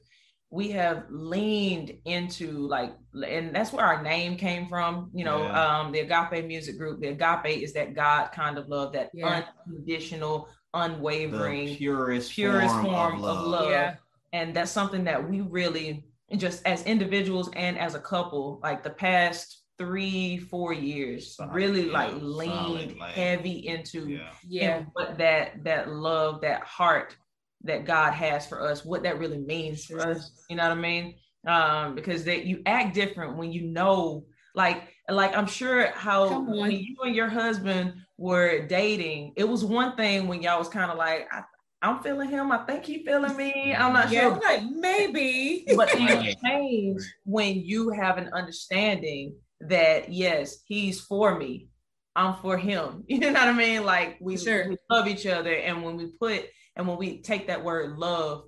we 0.52 0.72
have 0.72 1.06
leaned 1.10 1.94
into 2.06 2.52
like 2.68 2.92
and 3.14 3.56
that's 3.56 3.72
where 3.72 3.86
our 3.86 4.02
name 4.02 4.36
came 4.36 4.68
from 4.68 5.10
you 5.14 5.24
know 5.24 5.44
Yeah. 5.44 5.80
um 5.80 5.92
the 5.92 6.00
agape 6.00 6.46
music 6.48 6.78
group 6.78 7.00
the 7.02 7.10
agape 7.10 7.62
is 7.64 7.72
that 7.74 7.94
god 7.94 8.32
kind 8.34 8.58
of 8.58 8.68
love 8.68 8.92
that 8.94 9.10
Yeah. 9.14 9.44
unconditional 9.68 10.50
The 10.74 10.80
unwavering 10.82 11.76
purest, 11.76 12.32
purest 12.32 12.74
form, 12.76 12.86
form 12.86 13.14
of 13.16 13.24
of 13.24 13.38
love. 13.48 13.62
love. 13.62 13.72
Yeah. 13.72 13.96
and 14.34 14.56
that's 14.56 14.72
something 14.72 15.04
that 15.06 15.20
we 15.30 15.42
really 15.42 16.06
just 16.38 16.66
as 16.66 16.84
individuals 16.84 17.50
and 17.56 17.78
as 17.78 17.96
a 17.96 18.00
couple 18.00 18.60
like 18.64 18.84
the 18.84 18.90
past 18.92 19.64
three 19.80 20.38
four 20.38 20.74
years 20.74 21.36
Solid, 21.38 21.54
really 21.54 21.88
yeah, 21.88 21.94
like 21.94 22.10
solid, 22.12 22.24
leaned 22.24 22.98
like- 23.00 23.14
heavy 23.16 23.66
into 23.68 24.08
Yeah. 24.08 24.32
Yeah. 24.48 24.84
what 24.94 25.18
that 25.18 25.64
that 25.64 25.90
love 25.90 26.42
that 26.42 26.62
heart 26.64 27.16
that 27.64 27.86
god 27.86 28.12
has 28.14 28.46
for 28.46 28.62
us 28.62 28.84
what 28.86 29.04
that 29.04 29.20
really 29.20 29.40
means 29.40 29.86
for 29.86 30.00
us 30.02 30.32
you 30.50 30.56
know 30.58 30.64
what 30.64 30.78
i 30.78 30.82
mean 30.82 31.16
um 31.48 31.96
because 31.96 32.24
that 32.26 32.46
you 32.46 32.62
act 32.66 32.94
different 32.94 33.38
when 33.38 33.52
you 33.54 33.62
know 33.64 34.26
like 34.56 34.84
like 35.10 35.36
i'm 35.36 35.48
sure 35.48 35.88
how 35.92 36.42
when 36.42 36.72
you 36.72 36.96
and 37.04 37.16
your 37.16 37.30
husband 37.30 37.94
were 38.18 38.66
dating 38.68 39.34
it 39.38 39.48
was 39.48 39.64
one 39.64 39.96
thing 39.96 40.28
when 40.28 40.42
y'all 40.42 40.60
was 40.60 40.68
kind 40.70 40.92
of 40.92 40.98
like 40.98 41.28
I, 41.32 41.42
i'm 41.82 42.00
feeling 42.04 42.30
him 42.30 42.52
i 42.52 42.58
think 42.66 42.84
he 42.86 43.06
feeling 43.06 43.36
me 43.38 43.74
i'm 43.74 43.94
not 43.94 44.12
Yeah. 44.12 44.22
sure 44.34 44.40
like 44.42 44.64
maybe. 44.70 45.66
but 45.76 45.90
things 45.92 46.10
Right. 46.12 46.36
change 46.46 47.02
when 47.26 47.62
you 47.62 47.90
have 47.92 48.18
an 48.18 48.30
understanding 48.34 49.36
that 49.62 50.12
yes, 50.12 50.58
he's 50.66 51.02
for 51.02 51.38
me. 51.38 51.70
I'm 52.16 52.36
for 52.36 52.58
him. 52.58 53.04
You 53.08 53.20
know 53.20 53.34
what 53.34 53.48
I 53.48 53.54
mean? 53.54 53.86
Like 53.86 54.18
we, 54.20 54.38
Sure. 54.38 54.70
we 54.70 54.78
love 54.90 55.08
each 55.08 55.26
other. 55.26 55.54
And 55.54 55.84
when 55.84 55.96
we 55.96 56.08
put 56.20 56.46
and 56.76 56.88
when 56.88 56.98
we 56.98 57.22
take 57.22 57.48
that 57.48 57.64
word 57.64 57.98
love 57.98 58.44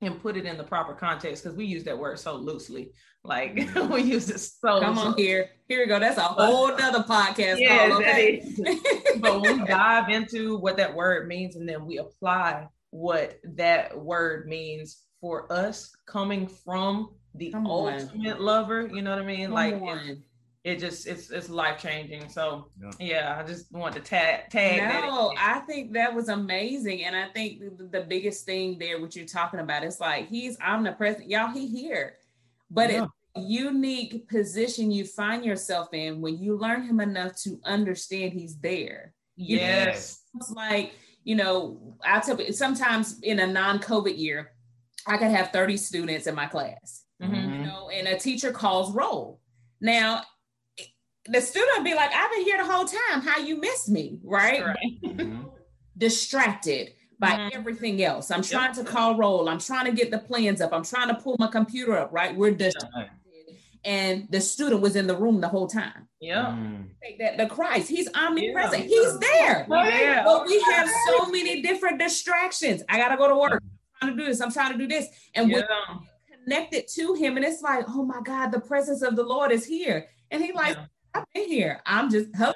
and 0.00 0.20
put 0.20 0.36
it 0.36 0.46
in 0.46 0.56
the 0.56 0.64
proper 0.64 0.94
context, 0.94 1.42
because 1.42 1.56
we 1.56 1.64
use 1.64 1.84
that 1.84 1.98
word 1.98 2.18
so 2.18 2.34
loosely. 2.36 2.92
Like 3.24 3.54
mm-hmm. 3.56 3.92
we 3.92 4.02
use 4.02 4.30
it 4.30 4.38
so 4.38 4.80
Come 4.80 4.98
on 4.98 5.16
here. 5.16 5.50
Here 5.68 5.80
we 5.80 5.86
go. 5.86 5.98
That's 5.98 6.18
a 6.18 6.22
whole 6.22 6.68
nother 6.68 7.02
podcast. 7.02 7.58
Yes, 7.58 7.90
call, 7.90 7.98
okay? 7.98 8.42
but 9.20 9.40
when 9.40 9.60
we 9.60 9.66
dive 9.66 10.08
into 10.08 10.58
what 10.58 10.76
that 10.76 10.94
word 10.94 11.28
means 11.28 11.56
and 11.56 11.68
then 11.68 11.84
we 11.84 11.98
apply 11.98 12.68
what 12.90 13.38
that 13.44 13.96
word 13.98 14.48
means 14.48 15.02
for 15.20 15.52
us 15.52 15.94
coming 16.06 16.46
from 16.46 17.10
the 17.34 17.50
Come 17.50 17.66
on. 17.66 17.94
ultimate 17.94 18.40
lover, 18.40 18.88
you 18.92 19.02
know 19.02 19.10
what 19.10 19.18
I 19.18 19.26
mean? 19.26 19.46
Come 19.46 19.54
like 19.54 19.74
on. 19.74 20.22
It 20.68 20.78
just 20.78 21.06
it's 21.06 21.30
it's 21.30 21.48
life 21.48 21.80
changing. 21.80 22.28
So 22.28 22.68
yeah. 22.80 22.90
yeah. 23.00 23.42
I 23.42 23.46
just 23.46 23.72
want 23.72 23.94
to 23.94 24.00
tag 24.00 24.50
tag. 24.50 25.02
No, 25.02 25.32
I 25.38 25.60
think 25.60 25.92
that 25.94 26.14
was 26.14 26.28
amazing, 26.28 27.04
and 27.04 27.16
I 27.16 27.28
think 27.28 27.60
the, 27.60 27.84
the, 27.84 28.02
biggest 28.02 28.44
thing 28.44 28.78
there, 28.78 29.00
what 29.00 29.16
you're 29.16 29.24
talking 29.24 29.60
about, 29.60 29.82
is 29.82 29.98
like 29.98 30.28
he's 30.28 30.58
omnipresent. 30.60 31.28
Y'all, 31.28 31.48
he 31.48 31.66
here, 31.66 32.16
but 32.70 32.90
yeah. 32.90 33.04
it, 33.04 33.42
unique 33.42 34.28
position 34.28 34.90
you 34.90 35.04
find 35.06 35.44
yourself 35.44 35.88
in 35.94 36.20
when 36.20 36.38
you 36.38 36.56
learn 36.56 36.82
him 36.82 37.00
enough 37.00 37.34
to 37.42 37.58
understand 37.64 38.32
he's 38.32 38.58
there. 38.58 39.14
Yes, 39.36 40.22
it's 40.34 40.50
like 40.50 40.92
you 41.24 41.34
know, 41.34 41.96
I 42.04 42.20
tell 42.20 42.38
you 42.38 42.52
sometimes 42.52 43.20
in 43.20 43.40
a 43.40 43.46
non-COVID 43.46 44.18
year, 44.18 44.52
I 45.06 45.16
could 45.16 45.30
have 45.30 45.50
30 45.50 45.78
students 45.78 46.26
in 46.26 46.34
my 46.34 46.46
class. 46.46 47.04
Mm-hmm. 47.22 47.34
You 47.34 47.66
know, 47.66 47.90
and 47.90 48.06
a 48.06 48.18
teacher 48.18 48.52
calls 48.52 48.94
roll. 48.94 49.40
Now, 49.80 50.22
the 51.30 51.40
student 51.40 51.84
be 51.84 51.94
like, 51.94 52.10
I've 52.12 52.30
been 52.30 52.44
here 52.44 52.58
the 52.58 52.70
whole 52.70 52.84
time. 52.84 53.22
How 53.22 53.38
you 53.38 53.58
miss 53.60 53.88
me, 53.88 54.18
right? 54.22 54.64
right. 54.64 54.76
Mm-hmm. 55.18 55.48
Distracted 55.96 56.92
by 57.18 57.30
mm-hmm. 57.30 57.56
everything 57.56 58.02
else. 58.04 58.30
I'm 58.30 58.42
trying 58.42 58.74
yep. 58.74 58.84
to 58.84 58.84
call 58.84 59.16
roll. 59.16 59.48
I'm 59.48 59.58
trying 59.58 59.86
to 59.86 59.92
get 59.92 60.12
the 60.12 60.18
plans 60.18 60.60
up. 60.60 60.72
I'm 60.72 60.84
trying 60.84 61.08
to 61.08 61.14
pull 61.14 61.34
my 61.40 61.48
computer 61.48 61.96
up, 61.98 62.12
right? 62.12 62.36
We're 62.36 62.52
distracted. 62.52 63.10
And 63.84 64.28
the 64.30 64.40
student 64.40 64.80
was 64.80 64.96
in 64.96 65.06
the 65.06 65.16
room 65.16 65.40
the 65.40 65.48
whole 65.48 65.66
time. 65.66 66.08
Yeah. 66.20 66.46
Mm. 66.46 66.88
That 67.18 67.38
the 67.38 67.46
Christ, 67.46 67.88
he's 67.88 68.08
omnipresent. 68.14 68.84
Yeah. 68.84 68.88
He's 68.88 69.18
there. 69.18 69.66
Yeah. 69.68 70.24
But 70.24 70.46
we 70.46 70.60
have 70.60 70.88
so 71.08 71.26
many 71.26 71.62
different 71.62 71.98
distractions. 71.98 72.82
I 72.88 72.98
gotta 72.98 73.16
go 73.16 73.28
to 73.28 73.36
work. 73.36 73.62
I'm 74.00 74.08
trying 74.08 74.16
to 74.16 74.22
do 74.22 74.28
this. 74.28 74.40
I'm 74.40 74.52
trying 74.52 74.72
to 74.72 74.78
do 74.78 74.86
this. 74.86 75.06
And 75.34 75.50
yeah. 75.50 75.56
we're 75.56 75.98
connected 76.44 76.88
to 76.94 77.14
him. 77.14 77.36
And 77.36 77.44
it's 77.44 77.62
like, 77.62 77.84
oh 77.88 78.04
my 78.04 78.20
God, 78.24 78.50
the 78.50 78.60
presence 78.60 79.02
of 79.02 79.16
the 79.16 79.22
Lord 79.22 79.52
is 79.52 79.64
here. 79.64 80.08
And 80.30 80.42
he 80.42 80.52
like, 80.52 80.76
yeah. 80.76 80.86
I've 81.14 81.24
been 81.34 81.48
here. 81.48 81.80
I'm 81.86 82.10
just 82.10 82.28
hello. 82.34 82.52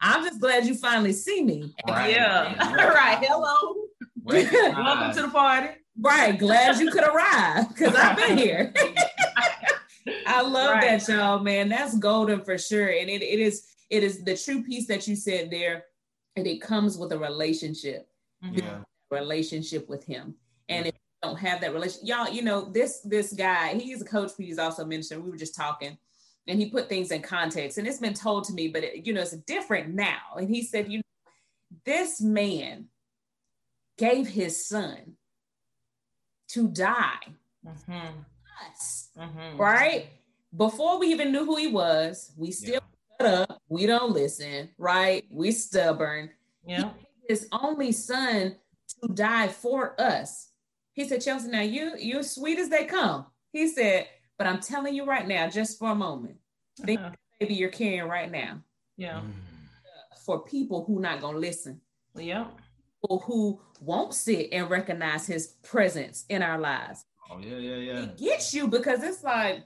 I'm 0.00 0.24
just 0.24 0.40
glad 0.40 0.66
you 0.66 0.74
finally 0.74 1.12
see 1.12 1.42
me. 1.42 1.74
Right. 1.88 2.12
Yeah. 2.12 2.54
All 2.60 2.74
right. 2.94 3.18
Hello. 3.20 3.74
Welcome 4.24 5.14
to 5.14 5.22
the 5.22 5.28
party. 5.28 5.68
Right. 5.98 6.38
Glad 6.38 6.78
you 6.78 6.90
could 6.90 7.04
arrive 7.04 7.68
because 7.68 7.94
I've 7.94 8.16
been 8.16 8.36
here. 8.36 8.72
I 10.26 10.42
love 10.42 10.74
right. 10.74 11.00
that, 11.00 11.08
y'all, 11.08 11.40
man. 11.40 11.68
That's 11.68 11.98
golden 11.98 12.44
for 12.44 12.58
sure. 12.58 12.88
And 12.88 13.08
it, 13.08 13.22
it 13.22 13.40
is 13.40 13.66
it 13.90 14.02
is 14.02 14.22
the 14.22 14.36
true 14.36 14.62
piece 14.62 14.86
that 14.88 15.06
you 15.08 15.16
said 15.16 15.50
there, 15.50 15.84
and 16.36 16.46
it 16.46 16.60
comes 16.60 16.98
with 16.98 17.12
a 17.12 17.18
relationship. 17.18 18.08
Mm-hmm. 18.44 18.58
Yeah. 18.58 18.78
Relationship 19.10 19.88
with 19.88 20.04
him. 20.04 20.34
And 20.68 20.86
if 20.86 20.94
you 20.94 21.28
don't 21.28 21.38
have 21.38 21.60
that 21.60 21.72
relationship, 21.72 22.08
y'all, 22.08 22.28
you 22.28 22.42
know, 22.42 22.70
this 22.70 23.00
this 23.00 23.32
guy, 23.32 23.74
he's 23.74 24.02
a 24.02 24.04
coach, 24.04 24.32
but 24.36 24.46
he's 24.46 24.58
also 24.58 24.82
a 24.82 24.86
minister. 24.86 25.20
We 25.20 25.30
were 25.30 25.36
just 25.36 25.54
talking 25.54 25.96
and 26.48 26.60
he 26.60 26.70
put 26.70 26.88
things 26.88 27.10
in 27.10 27.22
context 27.22 27.78
and 27.78 27.86
it's 27.86 27.98
been 27.98 28.14
told 28.14 28.44
to 28.44 28.52
me 28.52 28.68
but 28.68 28.84
it, 28.84 29.06
you 29.06 29.12
know 29.12 29.20
it's 29.20 29.32
different 29.32 29.94
now. 29.94 30.36
And 30.36 30.48
he 30.48 30.62
said 30.62 30.90
you 30.90 30.98
know 30.98 31.02
this 31.84 32.20
man 32.20 32.86
gave 33.98 34.28
his 34.28 34.66
son 34.66 35.16
to 36.48 36.68
die 36.68 37.26
mm-hmm. 37.66 38.18
us 38.70 39.08
mm-hmm. 39.18 39.56
right? 39.56 40.08
Before 40.56 40.98
we 40.98 41.08
even 41.08 41.32
knew 41.32 41.44
who 41.44 41.56
he 41.56 41.68
was 41.68 42.32
we 42.36 42.50
still 42.52 42.80
yeah. 43.20 43.26
up. 43.26 43.62
We 43.68 43.86
don't 43.86 44.12
listen 44.12 44.70
right? 44.78 45.24
We 45.30 45.52
stubborn. 45.52 46.30
Yeah 46.66 46.90
his 47.28 47.48
only 47.52 47.92
son 47.92 48.56
to 49.02 49.08
die 49.12 49.48
for 49.48 50.00
us. 50.00 50.50
He 50.92 51.06
said 51.06 51.22
chelsea 51.22 51.48
now 51.48 51.60
you 51.60 51.92
you're 51.98 52.22
sweet 52.22 52.58
as 52.58 52.68
they 52.68 52.84
come. 52.84 53.26
He 53.52 53.68
said 53.68 54.06
but 54.38 54.46
I'm 54.46 54.60
telling 54.60 54.94
you 54.94 55.04
right 55.04 55.26
now, 55.26 55.48
just 55.48 55.78
for 55.78 55.90
a 55.90 55.94
moment, 55.94 56.36
think 56.84 57.00
uh-huh. 57.00 57.10
maybe 57.40 57.54
you're 57.54 57.70
carrying 57.70 58.08
right 58.08 58.30
now. 58.30 58.60
Yeah. 58.96 59.20
Mm. 59.20 59.32
For 60.24 60.40
people 60.44 60.84
who 60.84 61.00
not 61.00 61.20
gonna 61.20 61.38
listen. 61.38 61.80
Yeah. 62.14 62.46
People 63.02 63.20
who 63.20 63.60
won't 63.80 64.14
sit 64.14 64.48
and 64.52 64.68
recognize 64.68 65.26
his 65.26 65.48
presence 65.62 66.24
in 66.28 66.42
our 66.42 66.58
lives. 66.58 67.04
Oh 67.30 67.38
yeah, 67.38 67.56
yeah, 67.56 67.76
yeah. 67.76 68.02
It 68.02 68.16
gets 68.16 68.52
you 68.52 68.68
because 68.68 69.02
it's 69.02 69.22
like 69.22 69.64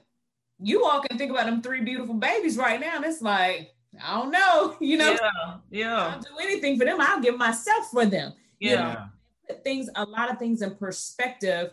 you 0.59 0.85
all 0.85 1.01
can 1.01 1.17
think 1.17 1.31
about 1.31 1.45
them 1.45 1.61
three 1.61 1.81
beautiful 1.81 2.15
babies 2.15 2.57
right 2.57 2.79
now, 2.79 2.97
and 2.97 3.05
it's 3.05 3.21
like 3.21 3.71
I 4.03 4.19
don't 4.19 4.31
know, 4.31 4.75
you 4.81 4.97
know. 4.97 5.11
Yeah, 5.11 5.55
yeah. 5.69 6.15
I'll 6.15 6.19
do 6.19 6.29
anything 6.41 6.77
for 6.77 6.85
them. 6.85 7.01
I'll 7.01 7.21
give 7.21 7.37
myself 7.37 7.89
for 7.91 8.05
them. 8.05 8.33
Yeah. 8.59 8.69
You 8.69 8.75
know, 8.77 9.61
things, 9.63 9.89
a 9.95 10.05
lot 10.05 10.31
of 10.31 10.37
things 10.37 10.61
in 10.61 10.75
perspective 10.75 11.71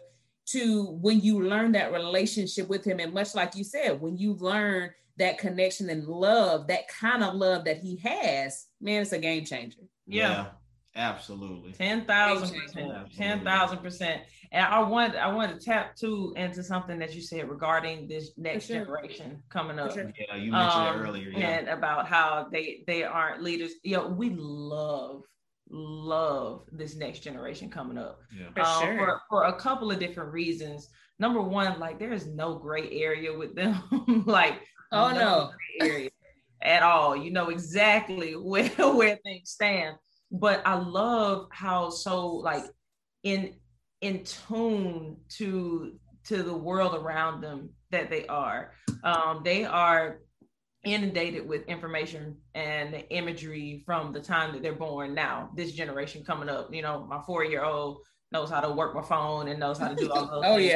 to 0.52 0.84
when 1.00 1.20
you 1.20 1.42
learn 1.42 1.72
that 1.72 1.92
relationship 1.92 2.68
with 2.68 2.84
him. 2.84 3.00
And 3.00 3.12
much 3.12 3.34
like 3.34 3.56
you 3.56 3.64
said, 3.64 4.00
when 4.00 4.16
you 4.16 4.34
learn 4.34 4.90
that 5.18 5.38
connection 5.38 5.90
and 5.90 6.06
love, 6.06 6.68
that 6.68 6.88
kind 6.88 7.22
of 7.22 7.34
love 7.34 7.64
that 7.64 7.78
he 7.78 7.96
has, 7.96 8.66
man, 8.80 9.02
it's 9.02 9.12
a 9.12 9.18
game 9.18 9.44
changer. 9.44 9.80
Yeah. 10.06 10.30
yeah 10.30 10.46
absolutely. 10.98 11.72
10,000 11.72 12.60
percent. 12.60 12.92
10,000 13.16 13.78
percent. 13.78 14.22
And 14.50 14.64
I 14.64 14.80
want 14.80 15.14
I 15.14 15.32
want 15.32 15.58
to 15.58 15.64
tap 15.64 15.94
too 15.94 16.32
into 16.36 16.62
something 16.62 16.98
that 16.98 17.14
you 17.14 17.20
said 17.20 17.48
regarding 17.48 18.08
this 18.08 18.30
next 18.36 18.66
sure. 18.66 18.84
generation 18.84 19.42
coming 19.50 19.78
up. 19.78 19.92
Sure. 19.92 20.10
Yeah, 20.18 20.36
you 20.36 20.52
mentioned 20.52 20.82
um, 20.82 20.96
it 20.96 21.00
earlier. 21.00 21.28
Yeah. 21.30 21.48
And 21.58 21.68
about 21.68 22.08
how 22.08 22.48
they 22.50 22.82
they 22.86 23.04
aren't 23.04 23.42
leaders. 23.42 23.72
You 23.82 23.98
know, 23.98 24.08
we 24.08 24.30
love 24.30 25.22
love 25.70 26.62
this 26.72 26.96
next 26.96 27.20
generation 27.20 27.70
coming 27.70 27.98
up 27.98 28.20
yeah. 28.36 28.48
for, 28.54 28.62
um, 28.62 28.82
sure. 28.82 28.98
for, 28.98 29.20
for 29.28 29.44
a 29.44 29.52
couple 29.54 29.90
of 29.90 29.98
different 29.98 30.32
reasons. 30.32 30.88
Number 31.18 31.40
one, 31.40 31.78
like 31.78 31.98
there 31.98 32.12
is 32.12 32.26
no 32.26 32.54
gray 32.54 32.90
area 32.90 33.36
with 33.36 33.54
them. 33.54 34.24
like 34.26 34.60
oh 34.92 35.10
no, 35.10 35.18
no 35.20 35.50
area 35.80 36.10
at 36.62 36.82
all. 36.82 37.16
You 37.16 37.30
know 37.30 37.50
exactly 37.50 38.32
where 38.36 38.68
where 38.68 39.16
things 39.24 39.50
stand. 39.50 39.96
But 40.30 40.62
I 40.66 40.74
love 40.74 41.48
how 41.50 41.90
so 41.90 42.28
like 42.28 42.64
in 43.22 43.54
in 44.00 44.24
tune 44.24 45.16
to 45.36 45.98
to 46.24 46.42
the 46.42 46.56
world 46.56 46.94
around 46.94 47.40
them 47.40 47.70
that 47.90 48.10
they 48.10 48.26
are. 48.26 48.72
Um, 49.02 49.42
they 49.44 49.64
are 49.64 50.20
inundated 50.84 51.46
with 51.46 51.66
information 51.66 52.36
and 52.54 53.04
imagery 53.10 53.82
from 53.84 54.12
the 54.12 54.20
time 54.20 54.52
that 54.52 54.62
they're 54.62 54.72
born 54.72 55.14
now. 55.14 55.50
This 55.54 55.72
generation 55.72 56.24
coming 56.24 56.48
up 56.48 56.72
you 56.72 56.82
know 56.82 57.06
my 57.08 57.20
four 57.26 57.44
year 57.44 57.64
old 57.64 57.98
knows 58.30 58.50
how 58.50 58.60
to 58.60 58.70
work 58.70 58.94
my 58.94 59.02
phone 59.02 59.48
and 59.48 59.58
knows 59.58 59.78
how 59.78 59.88
to 59.88 59.96
do 59.96 60.10
all 60.10 60.26
those 60.26 60.44
oh 60.46 60.56
things. 60.56 60.70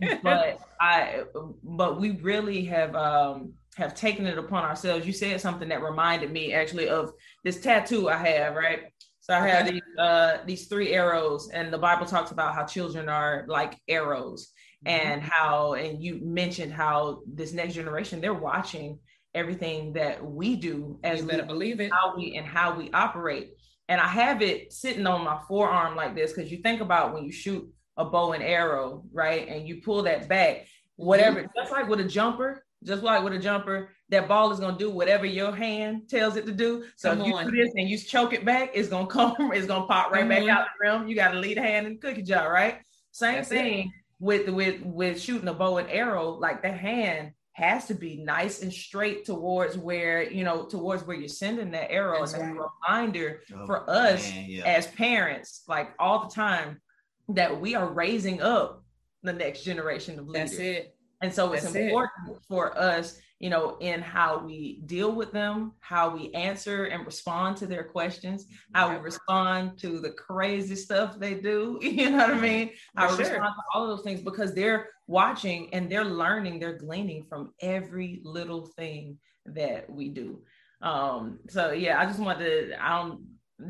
yeah. 0.00 0.18
But 0.22 0.60
i 0.80 1.24
but 1.62 2.00
we 2.00 2.12
really 2.12 2.64
have 2.66 2.94
um 2.94 3.52
have 3.76 3.94
taken 3.94 4.26
it 4.26 4.38
upon 4.38 4.64
ourselves. 4.64 5.06
You 5.06 5.12
said 5.12 5.40
something 5.40 5.68
that 5.68 5.82
reminded 5.82 6.32
me 6.32 6.54
actually 6.54 6.88
of 6.88 7.12
this 7.44 7.60
tattoo 7.60 8.08
i 8.08 8.16
have 8.16 8.54
right? 8.54 8.84
So 9.20 9.34
i 9.34 9.46
have 9.48 9.66
these 9.66 9.82
uh 9.98 10.38
these 10.46 10.66
three 10.66 10.92
arrows 10.92 11.50
and 11.50 11.72
the 11.72 11.78
bible 11.78 12.06
talks 12.06 12.30
about 12.30 12.54
how 12.54 12.64
children 12.64 13.08
are 13.08 13.44
like 13.48 13.76
arrows 13.88 14.52
mm-hmm. 14.86 14.96
and 14.96 15.22
how 15.22 15.74
and 15.74 16.02
you 16.02 16.20
mentioned 16.22 16.72
how 16.72 17.22
this 17.26 17.52
next 17.52 17.74
generation 17.74 18.20
they're 18.20 18.34
watching 18.34 18.98
everything 19.36 19.92
that 19.92 20.24
we 20.24 20.56
do 20.56 20.98
as 21.04 21.20
you 21.20 21.26
better 21.26 21.42
we, 21.42 21.48
believe 21.48 21.80
it 21.80 21.92
how 21.92 22.16
we 22.16 22.34
and 22.36 22.46
how 22.46 22.74
we 22.74 22.90
operate 22.92 23.50
and 23.88 24.00
i 24.00 24.06
have 24.06 24.42
it 24.42 24.72
sitting 24.72 25.06
on 25.06 25.22
my 25.22 25.38
forearm 25.46 25.94
like 25.94 26.14
this 26.14 26.32
because 26.32 26.50
you 26.50 26.58
think 26.58 26.80
about 26.80 27.12
when 27.12 27.24
you 27.24 27.30
shoot 27.30 27.68
a 27.98 28.04
bow 28.04 28.32
and 28.32 28.42
arrow 28.42 29.04
right 29.12 29.46
and 29.48 29.68
you 29.68 29.80
pull 29.82 30.02
that 30.02 30.28
back 30.28 30.66
whatever 30.96 31.40
mm-hmm. 31.40 31.60
just 31.60 31.70
like 31.70 31.86
with 31.88 32.00
a 32.00 32.04
jumper 32.04 32.64
just 32.84 33.02
like 33.02 33.22
with 33.22 33.32
a 33.32 33.38
jumper 33.38 33.90
that 34.08 34.28
ball 34.28 34.52
is 34.52 34.60
going 34.60 34.72
to 34.72 34.78
do 34.78 34.90
whatever 34.90 35.26
your 35.26 35.54
hand 35.54 36.08
tells 36.08 36.36
it 36.36 36.46
to 36.46 36.52
do 36.52 36.84
so 36.96 37.10
come 37.10 37.20
if 37.20 37.26
you 37.26 37.34
on. 37.34 37.50
do 37.50 37.50
this 37.50 37.72
and 37.76 37.88
you 37.88 37.98
choke 37.98 38.32
it 38.32 38.44
back 38.44 38.70
it's 38.74 38.88
going 38.88 39.06
to 39.08 39.12
come 39.12 39.34
it's 39.52 39.66
going 39.66 39.82
to 39.82 39.86
pop 39.86 40.10
right 40.10 40.26
mm-hmm. 40.26 40.46
back 40.46 40.48
out 40.48 40.66
the 40.80 40.88
rim 40.88 41.06
you 41.06 41.14
got 41.14 41.32
to 41.32 41.38
lead 41.38 41.58
a 41.58 41.62
hand 41.62 41.86
in 41.86 41.94
the 41.94 41.98
cookie 41.98 42.22
jar 42.22 42.50
right 42.50 42.78
same 43.12 43.36
That's 43.36 43.48
thing 43.48 43.78
it. 43.80 43.92
with 44.18 44.48
with 44.48 44.82
with 44.82 45.20
shooting 45.20 45.48
a 45.48 45.54
bow 45.54 45.76
and 45.78 45.90
arrow 45.90 46.30
like 46.30 46.62
the 46.62 46.72
hand 46.72 47.32
has 47.56 47.86
to 47.86 47.94
be 47.94 48.18
nice 48.18 48.60
and 48.60 48.70
straight 48.70 49.24
towards 49.24 49.78
where 49.78 50.30
you 50.30 50.44
know 50.44 50.66
towards 50.66 51.04
where 51.04 51.16
you're 51.16 51.26
sending 51.26 51.70
that 51.70 51.90
arrow 51.90 52.20
That's 52.20 52.34
and 52.34 52.58
right. 52.58 52.66
a 52.66 52.92
reminder 52.92 53.40
oh, 53.54 53.64
for 53.64 53.88
us 53.88 54.30
man, 54.30 54.44
yeah. 54.46 54.64
as 54.66 54.88
parents 54.88 55.62
like 55.66 55.94
all 55.98 56.28
the 56.28 56.34
time 56.34 56.82
that 57.30 57.58
we 57.58 57.74
are 57.74 57.90
raising 57.90 58.42
up 58.42 58.84
the 59.22 59.32
next 59.32 59.62
generation 59.62 60.18
of 60.18 60.28
leaders 60.28 60.50
That's 60.50 60.60
it. 60.60 60.96
and 61.22 61.32
so 61.32 61.54
it's 61.54 61.64
important 61.64 62.10
it. 62.28 62.38
for 62.46 62.76
us 62.78 63.18
you 63.38 63.50
know, 63.50 63.76
in 63.80 64.00
how 64.00 64.38
we 64.38 64.80
deal 64.86 65.12
with 65.12 65.30
them, 65.30 65.72
how 65.80 66.08
we 66.08 66.32
answer 66.32 66.84
and 66.84 67.04
respond 67.04 67.56
to 67.58 67.66
their 67.66 67.84
questions, 67.84 68.46
how 68.72 68.90
we 68.90 68.96
respond 68.96 69.78
to 69.78 70.00
the 70.00 70.10
crazy 70.10 70.74
stuff 70.74 71.18
they 71.18 71.34
do. 71.34 71.78
You 71.96 72.10
know 72.10 72.18
what 72.18 72.30
I 72.30 72.40
mean? 72.40 72.70
How 72.94 73.10
we 73.10 73.18
respond 73.18 73.54
to 73.56 73.62
all 73.74 73.84
of 73.84 73.96
those 73.96 74.04
things 74.04 74.20
because 74.20 74.54
they're 74.54 74.88
watching 75.06 75.72
and 75.72 75.90
they're 75.90 76.04
learning, 76.04 76.60
they're 76.60 76.78
gleaning 76.78 77.24
from 77.24 77.52
every 77.60 78.20
little 78.24 78.66
thing 78.76 79.18
that 79.46 79.88
we 79.90 80.08
do. 80.08 80.42
Um, 80.82 81.38
so 81.48 81.72
yeah, 81.72 82.00
I 82.00 82.06
just 82.06 82.18
wanted 82.18 82.44
to, 82.44 82.84
I 82.84 83.02
don't 83.02 83.20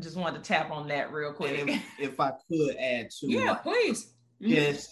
just 0.01 0.17
wanted 0.17 0.43
to 0.43 0.47
tap 0.47 0.71
on 0.71 0.87
that 0.89 1.13
real 1.13 1.33
quick. 1.33 1.67
If, 1.67 1.83
if, 1.99 2.19
I 2.19 2.31
could 2.49 2.75
add 2.77 3.09
to 3.19 3.31
yeah, 3.31 3.53
please. 3.53 4.13
Yes, 4.39 4.87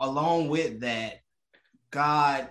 along 0.00 0.48
with 0.48 0.80
that, 0.80 1.20
God 1.90 2.48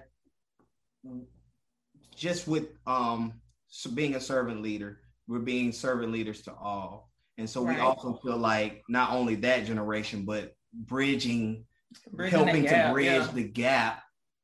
just 2.16 2.48
with 2.48 2.70
um 2.88 3.34
so 3.68 3.92
being 3.92 4.16
a 4.16 4.22
servant 4.22 4.62
leader, 4.62 5.00
we're 5.28 5.40
being 5.40 5.72
servant 5.72 6.12
leaders 6.12 6.42
to 6.44 6.54
all. 6.54 7.12
And 7.38 7.50
so 7.50 7.66
right. 7.66 7.76
we 7.76 7.82
also 7.82 8.18
feel 8.24 8.38
like 8.38 8.84
not 8.88 9.12
only 9.12 9.36
that 9.36 9.66
generation, 9.66 10.24
but 10.24 10.56
bridging, 10.74 11.66
bridging 12.14 12.32
helping 12.32 12.64
gap, 12.64 12.88
to 12.88 12.94
bridge 12.94 13.06
yeah. 13.06 13.32
the 13.34 13.44
gap 13.44 14.04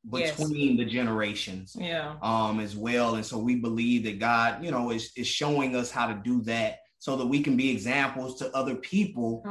between 0.09 0.77
yes. 0.77 0.77
the 0.77 0.85
generations 0.85 1.75
yeah 1.79 2.15
um 2.23 2.59
as 2.59 2.75
well 2.75 3.15
and 3.15 3.25
so 3.25 3.37
we 3.37 3.55
believe 3.55 4.03
that 4.03 4.17
god 4.17 4.63
you 4.63 4.71
know 4.71 4.89
is, 4.89 5.11
is 5.15 5.27
showing 5.27 5.75
us 5.75 5.91
how 5.91 6.07
to 6.07 6.19
do 6.23 6.41
that 6.41 6.79
so 6.97 7.15
that 7.15 7.25
we 7.25 7.41
can 7.41 7.55
be 7.55 7.69
examples 7.69 8.37
to 8.37 8.55
other 8.55 8.75
people 8.75 9.43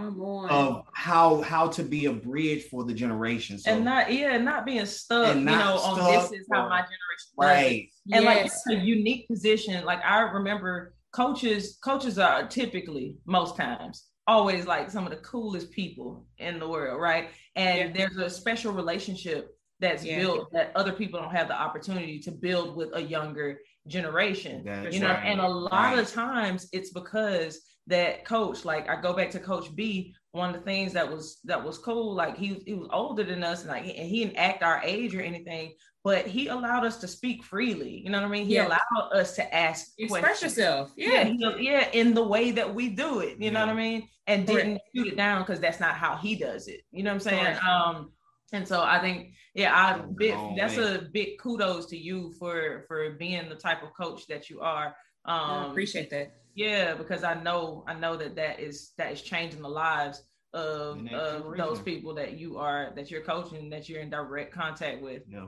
of 0.50 0.84
how 0.92 1.40
how 1.42 1.68
to 1.68 1.84
be 1.84 2.06
a 2.06 2.12
bridge 2.12 2.64
for 2.64 2.84
the 2.84 2.92
generations 2.92 3.62
so, 3.62 3.70
and 3.70 3.84
not 3.84 4.12
yeah 4.12 4.38
not 4.38 4.66
being 4.66 4.84
stuck 4.86 5.36
not 5.36 5.52
you 5.52 5.58
know 5.58 5.76
stuck 5.78 5.98
on 5.98 6.12
this 6.12 6.32
is 6.32 6.48
how 6.52 6.68
my 6.68 6.78
generation 6.78 7.30
right 7.36 7.88
and 8.12 8.24
yes. 8.24 8.24
like 8.24 8.46
it's 8.46 8.66
a 8.68 8.74
unique 8.74 9.26
position 9.28 9.84
like 9.84 10.00
i 10.04 10.20
remember 10.20 10.94
coaches 11.12 11.78
coaches 11.82 12.18
are 12.18 12.46
typically 12.46 13.16
most 13.26 13.56
times 13.56 14.06
always 14.26 14.66
like 14.66 14.90
some 14.90 15.04
of 15.04 15.10
the 15.10 15.18
coolest 15.18 15.70
people 15.70 16.24
in 16.38 16.58
the 16.58 16.68
world 16.68 17.00
right 17.00 17.30
and 17.56 17.78
yeah. 17.78 18.06
there's 18.06 18.16
a 18.16 18.30
special 18.30 18.72
relationship 18.72 19.48
that's 19.80 20.04
yeah. 20.04 20.18
built 20.18 20.52
that 20.52 20.72
other 20.76 20.92
people 20.92 21.20
don't 21.20 21.34
have 21.34 21.48
the 21.48 21.58
opportunity 21.58 22.18
to 22.18 22.30
build 22.30 22.76
with 22.76 22.90
a 22.94 23.00
younger 23.00 23.58
generation 23.86 24.62
that's 24.64 24.94
you 24.94 25.00
know 25.00 25.08
right. 25.08 25.24
and 25.24 25.40
a 25.40 25.48
lot 25.48 25.72
right. 25.72 25.98
of 25.98 26.10
times 26.10 26.68
it's 26.72 26.90
because 26.90 27.60
that 27.86 28.24
coach 28.24 28.64
like 28.64 28.88
i 28.88 29.00
go 29.00 29.12
back 29.12 29.30
to 29.30 29.40
coach 29.40 29.74
b 29.74 30.14
one 30.32 30.50
of 30.50 30.54
the 30.54 30.62
things 30.62 30.92
that 30.92 31.10
was 31.10 31.40
that 31.44 31.62
was 31.62 31.78
cool 31.78 32.14
like 32.14 32.36
he, 32.36 32.62
he 32.66 32.74
was 32.74 32.88
older 32.92 33.24
than 33.24 33.42
us 33.42 33.62
and 33.62 33.70
like 33.70 33.82
and 33.82 34.08
he 34.08 34.22
didn't 34.24 34.36
act 34.36 34.62
our 34.62 34.80
age 34.84 35.14
or 35.14 35.20
anything 35.20 35.72
but 36.02 36.26
he 36.26 36.48
allowed 36.48 36.84
us 36.84 36.98
to 36.98 37.08
speak 37.08 37.42
freely 37.44 38.02
you 38.04 38.10
know 38.10 38.20
what 38.20 38.26
i 38.26 38.30
mean 38.30 38.46
he 38.46 38.54
yeah. 38.54 38.66
allowed 38.66 39.12
us 39.12 39.34
to 39.34 39.54
ask 39.54 39.92
express 39.98 40.22
questions. 40.22 40.56
yourself 40.56 40.92
yeah 40.96 41.26
yeah, 41.26 41.56
yeah 41.56 41.88
in 41.92 42.14
the 42.14 42.22
way 42.22 42.50
that 42.50 42.74
we 42.74 42.88
do 42.88 43.20
it 43.20 43.38
you 43.38 43.46
yeah. 43.46 43.50
know 43.50 43.60
what 43.60 43.68
i 43.68 43.74
mean 43.74 44.08
and 44.26 44.46
didn't 44.46 44.80
shoot 44.94 45.08
it 45.08 45.16
down 45.16 45.42
because 45.42 45.60
that's 45.60 45.80
not 45.80 45.94
how 45.94 46.16
he 46.16 46.34
does 46.34 46.68
it 46.68 46.80
you 46.90 47.02
know 47.02 47.10
what 47.10 47.14
i'm 47.14 47.20
saying 47.20 47.58
um 47.68 48.10
and 48.52 48.66
so 48.66 48.82
I 48.82 48.98
think, 48.98 49.34
yeah, 49.54 49.74
I 49.74 50.00
bit, 50.16 50.36
that's 50.56 50.76
a 50.76 51.08
big 51.12 51.38
kudos 51.38 51.86
to 51.86 51.96
you 51.96 52.32
for 52.38 52.84
for 52.88 53.10
being 53.10 53.48
the 53.48 53.54
type 53.54 53.82
of 53.82 53.94
coach 53.94 54.26
that 54.26 54.50
you 54.50 54.60
are. 54.60 54.88
Um, 55.24 55.50
I 55.50 55.66
appreciate 55.70 56.10
that. 56.10 56.32
Yeah, 56.54 56.94
because 56.94 57.22
I 57.22 57.34
know 57.34 57.84
I 57.86 57.94
know 57.94 58.16
that 58.16 58.34
that 58.36 58.60
is 58.60 58.92
that 58.98 59.12
is 59.12 59.22
changing 59.22 59.62
the 59.62 59.68
lives 59.68 60.22
of, 60.52 61.06
of 61.12 61.56
those 61.56 61.80
people 61.80 62.14
that 62.14 62.38
you 62.38 62.58
are 62.58 62.92
that 62.96 63.10
you're 63.10 63.22
coaching 63.22 63.70
that 63.70 63.88
you're 63.88 64.00
in 64.00 64.10
direct 64.10 64.52
contact 64.52 65.00
with. 65.00 65.22
Yeah. 65.28 65.46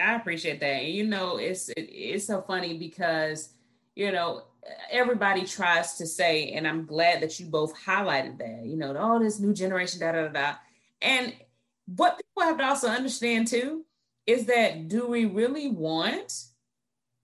I 0.00 0.14
appreciate 0.14 0.60
that. 0.60 0.66
And 0.66 0.94
you 0.94 1.06
know, 1.06 1.36
it's 1.36 1.68
it, 1.70 1.88
it's 1.90 2.26
so 2.26 2.42
funny 2.42 2.78
because 2.78 3.50
you 3.94 4.12
know 4.12 4.44
everybody 4.90 5.44
tries 5.44 5.94
to 5.94 6.06
say, 6.06 6.52
and 6.52 6.66
I'm 6.66 6.86
glad 6.86 7.22
that 7.22 7.38
you 7.40 7.46
both 7.46 7.74
highlighted 7.78 8.38
that. 8.38 8.64
You 8.64 8.76
know, 8.76 8.96
all 8.96 9.20
this 9.20 9.40
new 9.40 9.52
generation, 9.52 10.00
da 10.00 10.12
da 10.12 10.28
da. 10.28 10.54
And 11.00 11.34
what 11.86 12.16
people 12.16 12.48
have 12.48 12.58
to 12.58 12.64
also 12.64 12.88
understand 12.88 13.48
too 13.48 13.84
is 14.26 14.46
that 14.46 14.88
do 14.88 15.06
we 15.06 15.24
really 15.24 15.68
want 15.68 16.44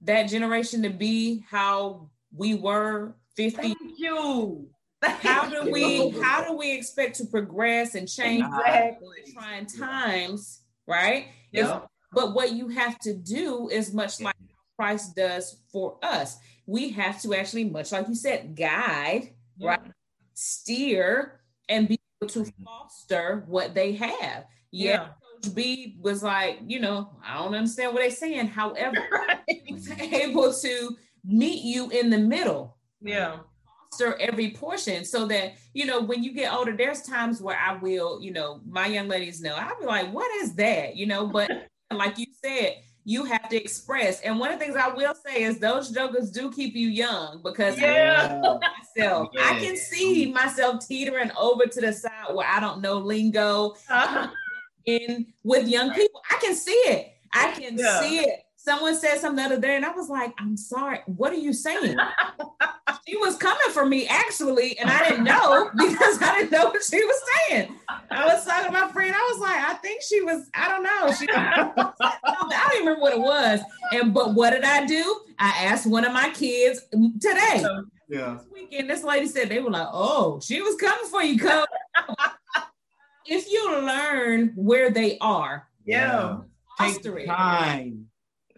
that 0.02 0.24
generation 0.24 0.82
to 0.82 0.90
be 0.90 1.44
how 1.48 2.10
we 2.34 2.54
were 2.54 3.14
50 3.36 3.56
Thank 3.62 3.78
you 3.98 4.68
how 5.02 5.48
do 5.48 5.70
we 5.70 6.10
how 6.20 6.44
do 6.44 6.56
we 6.56 6.72
expect 6.72 7.16
to 7.16 7.24
progress 7.24 7.94
and 7.94 8.08
change 8.08 8.44
exactly. 8.44 9.16
trying 9.32 9.66
times 9.66 10.62
right 10.86 11.26
yeah. 11.52 11.80
But 12.12 12.34
what 12.34 12.52
you 12.52 12.68
have 12.68 12.98
to 12.98 13.14
do 13.14 13.68
is 13.68 13.92
much 13.92 14.20
like 14.20 14.34
mm-hmm. 14.36 14.82
christ 14.82 15.14
does 15.16 15.60
for 15.70 15.98
us 16.02 16.38
we 16.66 16.90
have 16.90 17.20
to 17.20 17.34
actually 17.34 17.64
much 17.64 17.92
like 17.92 18.08
you 18.08 18.14
said 18.14 18.54
guide 18.54 19.30
yeah. 19.56 19.70
right 19.70 19.80
steer 20.38 21.40
and 21.68 21.88
be 21.88 21.98
able 22.20 22.30
to 22.32 22.40
mm-hmm. 22.40 22.64
foster 22.64 23.44
what 23.46 23.74
they 23.74 23.92
have. 23.92 24.46
Yeah, 24.70 24.90
yeah. 24.90 25.08
Coach 25.42 25.54
B 25.54 25.96
was 26.00 26.22
like, 26.22 26.60
you 26.66 26.80
know, 26.80 27.10
I 27.24 27.38
don't 27.38 27.54
understand 27.54 27.92
what 27.92 28.00
they're 28.00 28.10
saying. 28.10 28.48
However, 28.48 28.96
right. 29.12 29.62
was 29.70 29.90
able 29.90 30.52
to 30.52 30.96
meet 31.24 31.62
you 31.64 31.90
in 31.90 32.10
the 32.10 32.18
middle. 32.18 32.76
Yeah. 33.00 33.38
Foster 33.90 34.16
every 34.20 34.50
portion 34.50 35.04
so 35.04 35.26
that, 35.26 35.54
you 35.74 35.86
know, 35.86 36.00
when 36.00 36.22
you 36.22 36.32
get 36.32 36.52
older, 36.52 36.76
there's 36.76 37.02
times 37.02 37.40
where 37.40 37.58
I 37.58 37.76
will, 37.76 38.22
you 38.22 38.32
know, 38.32 38.60
my 38.68 38.86
young 38.86 39.08
ladies 39.08 39.40
know, 39.40 39.54
I'll 39.54 39.78
be 39.80 39.86
like, 39.86 40.12
what 40.12 40.30
is 40.42 40.54
that? 40.54 40.96
You 40.96 41.06
know, 41.06 41.26
but 41.26 41.50
like 41.90 42.18
you 42.18 42.26
said, 42.44 42.76
you 43.04 43.24
have 43.24 43.48
to 43.48 43.56
express. 43.56 44.20
And 44.20 44.38
one 44.38 44.52
of 44.52 44.58
the 44.58 44.64
things 44.66 44.76
I 44.76 44.88
will 44.88 45.14
say 45.14 45.42
is 45.42 45.58
those 45.58 45.90
jokers 45.90 46.30
do 46.30 46.50
keep 46.52 46.74
you 46.74 46.88
young 46.88 47.40
because 47.42 47.78
yeah. 47.80 48.42
I 48.44 48.58
myself, 48.78 49.30
yeah. 49.32 49.48
I 49.50 49.58
can 49.58 49.76
see 49.76 50.30
myself 50.30 50.86
teetering 50.86 51.30
over 51.38 51.64
to 51.64 51.80
the 51.80 51.92
side 51.92 52.34
where 52.34 52.46
I 52.46 52.60
don't 52.60 52.82
know 52.82 52.98
lingo 52.98 53.74
uh-huh. 53.88 54.28
in 54.84 55.26
with 55.42 55.68
young 55.68 55.94
people. 55.94 56.20
I 56.30 56.36
can 56.36 56.54
see 56.54 56.72
it. 56.72 57.14
I 57.32 57.52
can 57.52 57.78
yeah. 57.78 58.00
see 58.00 58.18
it. 58.18 58.40
Someone 58.68 58.94
said 58.98 59.18
something 59.18 59.36
the 59.42 59.54
other 59.54 59.60
day, 59.62 59.76
and 59.76 59.84
I 59.86 59.92
was 59.92 60.10
like, 60.10 60.34
I'm 60.36 60.54
sorry, 60.54 60.98
what 61.06 61.32
are 61.32 61.38
you 61.38 61.54
saying? 61.54 61.96
she 63.08 63.16
was 63.16 63.38
coming 63.38 63.70
for 63.72 63.86
me 63.86 64.06
actually, 64.06 64.78
and 64.78 64.90
I 64.90 65.08
didn't 65.08 65.24
know 65.24 65.70
because 65.78 66.20
I 66.20 66.36
didn't 66.36 66.52
know 66.52 66.66
what 66.66 66.84
she 66.84 67.02
was 67.02 67.20
saying. 67.48 67.74
I 68.10 68.26
was 68.26 68.44
talking 68.44 68.66
to 68.66 68.72
my 68.78 68.92
friend. 68.92 69.14
I 69.14 69.30
was 69.32 69.40
like, 69.40 69.56
I 69.56 69.72
think 69.76 70.02
she 70.02 70.20
was, 70.20 70.50
I 70.52 70.68
don't 70.68 70.82
know. 70.82 71.10
She, 71.14 71.26
I 71.34 71.94
don't 72.22 72.74
even 72.74 72.88
remember 72.88 73.00
what 73.00 73.14
it 73.14 73.20
was. 73.20 73.60
And 73.92 74.12
but 74.12 74.34
what 74.34 74.50
did 74.50 74.64
I 74.64 74.84
do? 74.84 75.18
I 75.38 75.64
asked 75.64 75.86
one 75.86 76.04
of 76.04 76.12
my 76.12 76.28
kids 76.28 76.82
today. 76.92 77.64
Yeah. 78.10 78.36
This 78.36 78.46
weekend, 78.52 78.90
this 78.90 79.02
lady 79.02 79.28
said 79.28 79.48
they 79.48 79.60
were 79.60 79.70
like, 79.70 79.88
oh, 79.90 80.40
she 80.40 80.60
was 80.60 80.76
coming 80.76 81.08
for 81.08 81.22
you, 81.22 81.38
coach. 81.38 81.66
if 83.24 83.50
you 83.50 83.80
learn 83.80 84.52
where 84.56 84.90
they 84.90 85.16
are, 85.22 85.66
yeah, 85.86 86.40
take 86.78 87.02
time 87.24 88.07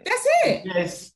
that's 0.05 0.27
it. 0.45 0.63
Yes. 0.65 1.13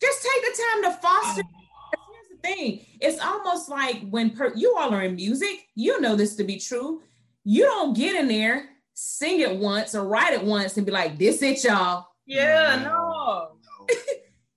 Just 0.00 0.22
take 0.22 0.42
the 0.42 0.62
time 0.62 0.82
to 0.84 0.98
foster. 1.00 1.42
Oh. 1.44 1.98
Here's 2.12 2.40
the 2.40 2.48
thing. 2.48 2.86
It's 3.00 3.20
almost 3.20 3.68
like 3.68 4.08
when 4.08 4.30
per- 4.30 4.54
you 4.54 4.76
all 4.78 4.94
are 4.94 5.02
in 5.02 5.16
music, 5.16 5.66
you 5.74 6.00
know 6.00 6.14
this 6.14 6.36
to 6.36 6.44
be 6.44 6.58
true. 6.58 7.02
You 7.44 7.64
don't 7.64 7.96
get 7.96 8.14
in 8.14 8.28
there, 8.28 8.68
sing 8.94 9.40
it 9.40 9.56
once 9.56 9.94
or 9.94 10.06
write 10.06 10.34
it 10.34 10.44
once 10.44 10.76
and 10.76 10.86
be 10.86 10.92
like, 10.92 11.18
this 11.18 11.42
it, 11.42 11.64
y'all. 11.64 12.06
Yeah, 12.26 12.82
no. 12.84 13.48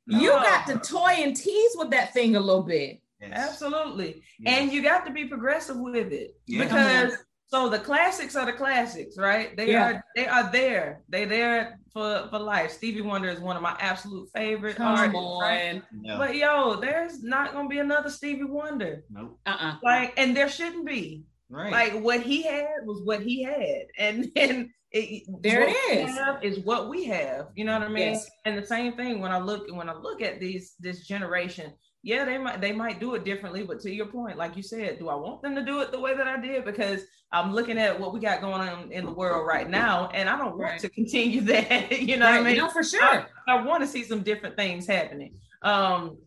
no. 0.08 0.20
you 0.20 0.30
got 0.30 0.68
to 0.68 0.78
toy 0.78 1.16
and 1.18 1.36
tease 1.36 1.72
with 1.76 1.92
that 1.92 2.14
thing 2.14 2.36
a 2.36 2.40
little 2.40 2.64
bit. 2.64 3.02
Yes. 3.22 3.32
Absolutely. 3.34 4.24
Yes. 4.40 4.60
And 4.60 4.74
you 4.74 4.82
got 4.82 5.06
to 5.06 5.12
be 5.12 5.26
progressive 5.26 5.78
with 5.78 6.12
it 6.12 6.36
yeah. 6.48 6.64
because 6.64 7.18
so 7.52 7.68
the 7.68 7.80
classics 7.80 8.36
are 8.38 8.46
the 8.46 8.54
classics, 8.54 9.18
right? 9.18 9.56
They 9.58 9.72
yeah. 9.72 9.90
are 9.90 10.06
they 10.16 10.26
are 10.26 10.50
there. 10.52 11.02
They 11.10 11.26
there 11.26 11.80
for 11.92 12.28
for 12.30 12.40
life. 12.40 12.72
Stevie 12.72 13.02
Wonder 13.02 13.28
is 13.28 13.42
one 13.42 13.58
of 13.58 13.62
my 13.62 13.76
absolute 13.80 14.30
favorite 14.34 14.78
Come 14.78 14.96
artists. 14.96 15.18
On. 15.18 15.42
Right? 15.42 15.82
No. 15.92 16.18
But 16.18 16.36
yo, 16.36 16.80
there's 16.80 17.24
not 17.24 17.52
gonna 17.52 17.68
be 17.68 17.80
another 17.80 18.10
Stevie 18.10 18.46
Wonder. 18.46 19.04
Nope. 19.10 19.38
Uh-uh. 19.46 19.76
Like, 19.84 20.14
and 20.18 20.36
there 20.36 20.50
shouldn't 20.50 20.86
be. 20.86 21.24
Right. 21.50 21.72
Like 21.72 22.02
what 22.02 22.22
he 22.22 22.44
had 22.44 22.86
was 22.86 23.02
what 23.04 23.22
he 23.22 23.44
had, 23.44 23.88
and 23.98 24.32
and 24.38 24.70
it, 24.94 25.24
there 25.42 25.68
it 25.68 25.76
is. 25.92 26.18
Is 26.42 26.64
what 26.64 26.90
we 26.90 27.04
have. 27.06 27.48
You 27.56 27.66
know 27.66 27.74
what 27.74 27.88
I 27.88 27.92
mean? 27.92 28.14
Yes. 28.14 28.30
And 28.46 28.58
the 28.58 28.66
same 28.66 28.94
thing 28.94 29.20
when 29.20 29.34
I 29.34 29.40
look 29.40 29.70
when 29.76 29.90
I 29.90 29.94
look 29.94 30.22
at 30.22 30.40
these 30.40 30.76
this 30.80 31.06
generation, 31.06 31.74
yeah, 32.04 32.26
they 32.26 32.38
might 32.38 32.60
they 32.62 32.72
might 32.72 33.00
do 33.00 33.14
it 33.14 33.24
differently, 33.24 33.64
but 33.64 33.80
to 33.82 33.92
your 33.92 34.08
point, 34.08 34.38
like 34.38 34.58
you 34.58 34.64
said, 34.64 34.98
do 34.98 35.10
I 35.10 35.16
want 35.16 35.44
them 35.44 35.54
to 35.56 35.64
do 35.64 35.82
it 35.82 35.92
the 35.92 36.00
way 36.00 36.16
that 36.16 36.28
I 36.28 36.40
did? 36.40 36.66
Because 36.66 37.02
I'm 37.32 37.54
looking 37.54 37.78
at 37.78 38.00
what 38.00 38.12
we 38.12 38.20
got 38.20 38.42
going 38.42 38.68
on 38.68 38.92
in 38.92 39.06
the 39.06 39.12
world 39.12 39.46
right 39.46 39.70
now, 39.70 40.10
and 40.14 40.28
I 40.28 40.36
don't 40.36 40.58
want 40.58 40.62
right. 40.62 40.80
to 40.80 40.90
continue 40.90 41.42
that. 41.46 42.02
you 42.02 42.18
know 42.18 42.26
right. 42.26 42.40
what 42.40 42.48
I 42.48 42.50
mean? 42.50 42.58
No, 42.58 42.70
for 42.70 42.84
sure. 42.84 43.04
I, 43.04 43.26
I 43.48 43.62
want 43.64 43.82
to 43.82 43.88
see 43.88 44.04
some 44.04 44.24
different 44.24 44.56
things 44.56 44.88
happening. 44.88 45.36
Um, 45.62 46.18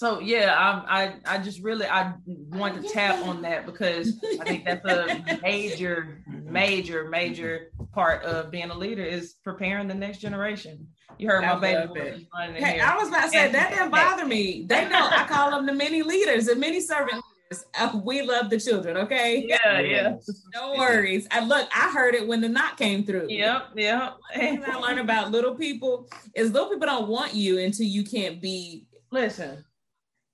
so 0.00 0.18
yeah, 0.18 0.54
I, 0.56 1.02
I 1.26 1.34
I 1.34 1.38
just 1.38 1.62
really 1.62 1.84
I 1.84 2.14
want 2.52 2.82
to 2.82 2.88
tap 2.88 3.22
on 3.26 3.42
that 3.42 3.66
because 3.66 4.14
I 4.40 4.44
think 4.44 4.64
that's 4.64 4.82
a 4.86 5.38
major, 5.42 6.22
major, 6.26 7.06
major 7.10 7.70
part 7.92 8.22
of 8.22 8.50
being 8.50 8.70
a 8.70 8.74
leader 8.74 9.04
is 9.04 9.34
preparing 9.44 9.88
the 9.88 9.94
next 9.94 10.20
generation. 10.22 10.88
You 11.18 11.28
heard 11.28 11.42
my 11.42 11.58
baby. 11.58 12.26
Hey, 12.54 12.80
I 12.80 12.96
was 12.96 13.08
about 13.08 13.24
to 13.24 13.28
say 13.28 13.52
that 13.52 13.70
didn't 13.72 13.90
bother 13.90 14.24
me. 14.24 14.64
They 14.66 14.88
know 14.88 15.06
I 15.06 15.26
call 15.28 15.50
them 15.50 15.66
the 15.66 15.74
mini 15.74 16.02
leaders, 16.02 16.46
the 16.46 16.56
mini 16.56 16.80
servant 16.80 17.22
leaders. 17.50 17.66
Uh, 17.78 18.00
we 18.02 18.22
love 18.22 18.48
the 18.48 18.58
children, 18.58 18.96
okay? 18.96 19.44
Yeah, 19.46 19.80
yeah. 19.80 20.16
No 20.54 20.76
worries. 20.78 21.28
I 21.30 21.44
look, 21.44 21.68
I 21.76 21.90
heard 21.92 22.14
it 22.14 22.26
when 22.26 22.40
the 22.40 22.48
knock 22.48 22.78
came 22.78 23.04
through. 23.04 23.26
Yep, 23.28 23.72
yep. 23.76 24.16
One 24.34 24.62
thing 24.62 24.64
I 24.66 24.76
learned 24.76 25.00
about 25.00 25.30
little 25.30 25.54
people 25.54 26.08
is 26.34 26.52
little 26.52 26.70
people 26.70 26.86
don't 26.86 27.08
want 27.08 27.34
you 27.34 27.58
until 27.58 27.84
you 27.84 28.02
can't 28.02 28.40
be 28.40 28.86
listen. 29.12 29.62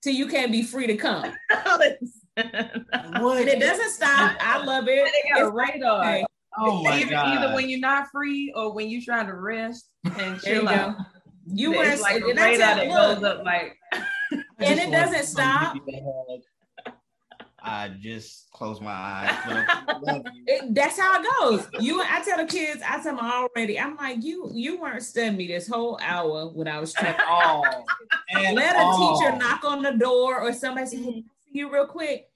Till 0.07 0.15
you 0.15 0.29
can't 0.29 0.53
be 0.53 0.63
free 0.63 0.87
to 0.87 0.97
come. 0.97 1.25
what? 1.65 1.99
And 2.37 3.49
it 3.49 3.59
doesn't 3.59 3.91
stop. 3.91 4.37
I 4.39 4.65
love 4.65 4.87
it. 4.87 5.01
It's 5.05 5.41
a 5.41 5.51
radar. 5.51 6.01
Okay. 6.01 6.25
Oh 6.57 6.85
my 6.85 7.01
either, 7.01 7.11
god! 7.11 7.39
Either 7.39 7.55
when 7.57 7.69
you're 7.69 7.81
not 7.81 8.07
free 8.13 8.53
or 8.55 8.73
when 8.73 8.89
you're 8.89 9.03
trying 9.05 9.27
to 9.27 9.35
rest 9.35 9.91
and 10.17 10.41
chill 10.41 10.69
out. 10.69 10.95
You 11.45 11.73
wear 11.73 11.91
it's 11.91 12.03
like 12.03 12.23
a 12.23 12.27
radar 12.27 12.53
it, 12.53 12.59
that 12.59 12.87
goes 12.87 13.25
up 13.25 13.45
like 13.45 13.77
And 14.61 14.79
it 14.79 14.93
doesn't 14.93 15.25
somebody 15.25 15.81
to 15.81 15.85
give 15.85 15.87
me 15.87 16.01
a 16.01 16.05
hug. 16.05 16.95
I 17.67 17.89
just 18.01 18.51
close 18.53 18.81
my 18.81 18.93
eyes. 18.93 19.37
Look, 19.49 20.03
love 20.03 20.23
you. 20.35 20.45
it- 20.47 20.75
that's 20.75 20.99
how 20.99 21.21
it 21.21 21.27
goes. 21.41 21.69
You, 21.81 22.01
I 22.01 22.23
tell 22.25 22.37
the 22.39 22.47
kids, 22.47 22.81
I 22.87 23.03
tell 23.03 23.17
them 23.17 23.19
already. 23.21 23.79
I'm 23.79 23.97
like, 23.97 24.23
you, 24.23 24.51
you 24.55 24.81
weren't 24.81 25.03
studying 25.03 25.37
me 25.37 25.49
this 25.49 25.67
whole 25.67 25.99
hour 26.03 26.47
when 26.49 26.69
I 26.69 26.79
was 26.79 26.93
trying. 26.93 27.17
all. 27.29 27.65
At 28.35 28.55
Let 28.55 28.77
a 28.77 28.97
teacher 28.97 29.37
knock 29.37 29.65
on 29.65 29.83
the 29.83 29.93
door 29.93 30.41
or 30.41 30.53
somebody 30.53 30.87
say, 30.87 30.97
"Hey, 30.99 31.25
I 31.27 31.31
see 31.53 31.59
you 31.59 31.73
real 31.73 31.87
quick." 31.87 32.29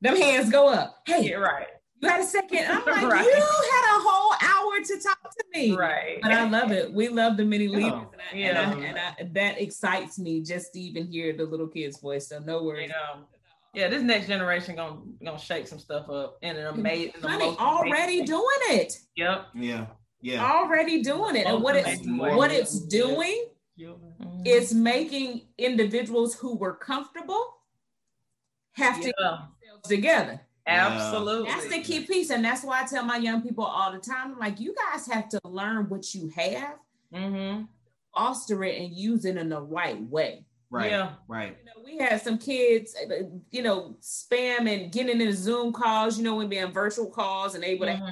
Them 0.00 0.16
hands 0.16 0.50
go 0.50 0.68
up. 0.68 0.96
Hey, 1.06 1.30
yeah, 1.30 1.36
right, 1.36 1.66
you 2.00 2.08
had 2.08 2.20
a 2.20 2.24
second. 2.24 2.66
I'm 2.68 2.84
like, 2.86 3.02
Right. 3.10 3.24
you 3.24 3.32
had 3.32 3.96
a 3.96 4.02
whole 4.02 4.32
hour 4.42 4.84
to 4.84 5.00
talk 5.00 5.22
to 5.22 5.44
me. 5.54 5.74
right. 5.74 6.18
But 6.22 6.32
I 6.32 6.48
love 6.48 6.70
it. 6.70 6.92
We 6.92 7.08
love 7.08 7.36
the 7.38 7.44
many 7.44 7.66
oh, 7.68 7.72
leaders, 7.72 8.02
Yeah. 8.34 8.48
and, 8.48 8.58
I, 8.58 8.62
and, 8.62 8.82
I, 8.84 8.88
and 8.88 8.98
I, 8.98 9.30
that 9.32 9.60
excites 9.60 10.18
me 10.18 10.42
just 10.42 10.74
to 10.74 10.80
even 10.80 11.06
hear 11.06 11.32
the 11.32 11.44
little 11.44 11.66
kid's 11.68 11.98
voice. 11.98 12.28
So 12.28 12.40
no 12.40 12.60
You 12.60 12.66
worries. 12.66 12.90
Know, 13.76 13.82
yeah, 13.82 13.88
this 13.88 14.02
next 14.02 14.26
generation 14.26 14.76
gonna 14.76 15.00
gonna 15.24 15.38
shake 15.38 15.66
some 15.68 15.78
stuff 15.78 16.08
up 16.08 16.38
in 16.42 16.56
an 16.56 16.66
amazing. 16.66 17.12
Honey, 17.22 17.56
already 17.58 18.22
doing 18.24 18.42
it. 18.70 18.98
Yep. 19.16 19.46
Yeah, 19.54 19.86
yeah. 20.20 20.44
Already 20.44 21.02
doing 21.02 21.36
it, 21.36 21.46
and 21.46 21.62
what 21.62 21.76
it's 21.76 21.86
Amazing 21.86 22.18
way. 22.18 22.34
what 22.34 22.50
it's 22.50 22.80
doing 22.80 23.46
Mhm. 23.78 24.46
is 24.46 24.72
making 24.74 25.42
individuals 25.58 26.34
who 26.34 26.56
were 26.56 26.74
comfortable 26.74 27.58
have 28.72 29.00
to 29.00 29.12
Yeah, 29.18 29.38
get 29.60 29.70
themselves 29.70 29.88
together. 29.88 30.40
absolutely. 30.66 31.50
That's 31.50 31.68
the 31.68 31.80
key 31.82 32.04
piece, 32.06 32.30
and 32.30 32.44
that's 32.44 32.62
why 32.64 32.82
I 32.82 32.86
tell 32.86 33.04
my 33.04 33.16
young 33.18 33.42
people 33.42 33.64
all 33.64 33.92
the 33.92 33.98
time, 33.98 34.32
I'm 34.32 34.38
like, 34.38 34.60
you 34.60 34.74
guys 34.74 35.06
have 35.08 35.28
to 35.30 35.40
learn 35.44 35.88
what 35.88 36.14
you 36.14 36.28
have, 36.28 36.78
Mm-hmm. 37.14 37.64
foster 38.14 38.64
it, 38.64 38.80
and 38.80 38.94
use 38.94 39.24
it 39.26 39.36
in 39.36 39.48
the 39.50 39.60
right 39.60 40.00
way. 40.10 40.44
Right, 40.70 40.90
Yeah. 40.90 41.12
right. 41.28 41.56
You 41.58 41.64
know, 41.66 41.82
we 41.84 41.96
had 41.98 42.20
some 42.22 42.38
kids, 42.38 42.94
uh, 43.00 43.14
you 43.50 43.62
know, 43.62 43.96
spam 44.00 44.68
and 44.72 44.90
getting 44.92 45.20
into 45.20 45.32
Zoom 45.32 45.72
calls, 45.72 46.18
you 46.18 46.24
know, 46.24 46.36
when 46.36 46.48
being 46.48 46.72
virtual 46.72 47.08
calls 47.10 47.54
and 47.54 47.62
able 47.64 47.86
to 47.86 47.92
Mhm. 47.92 48.10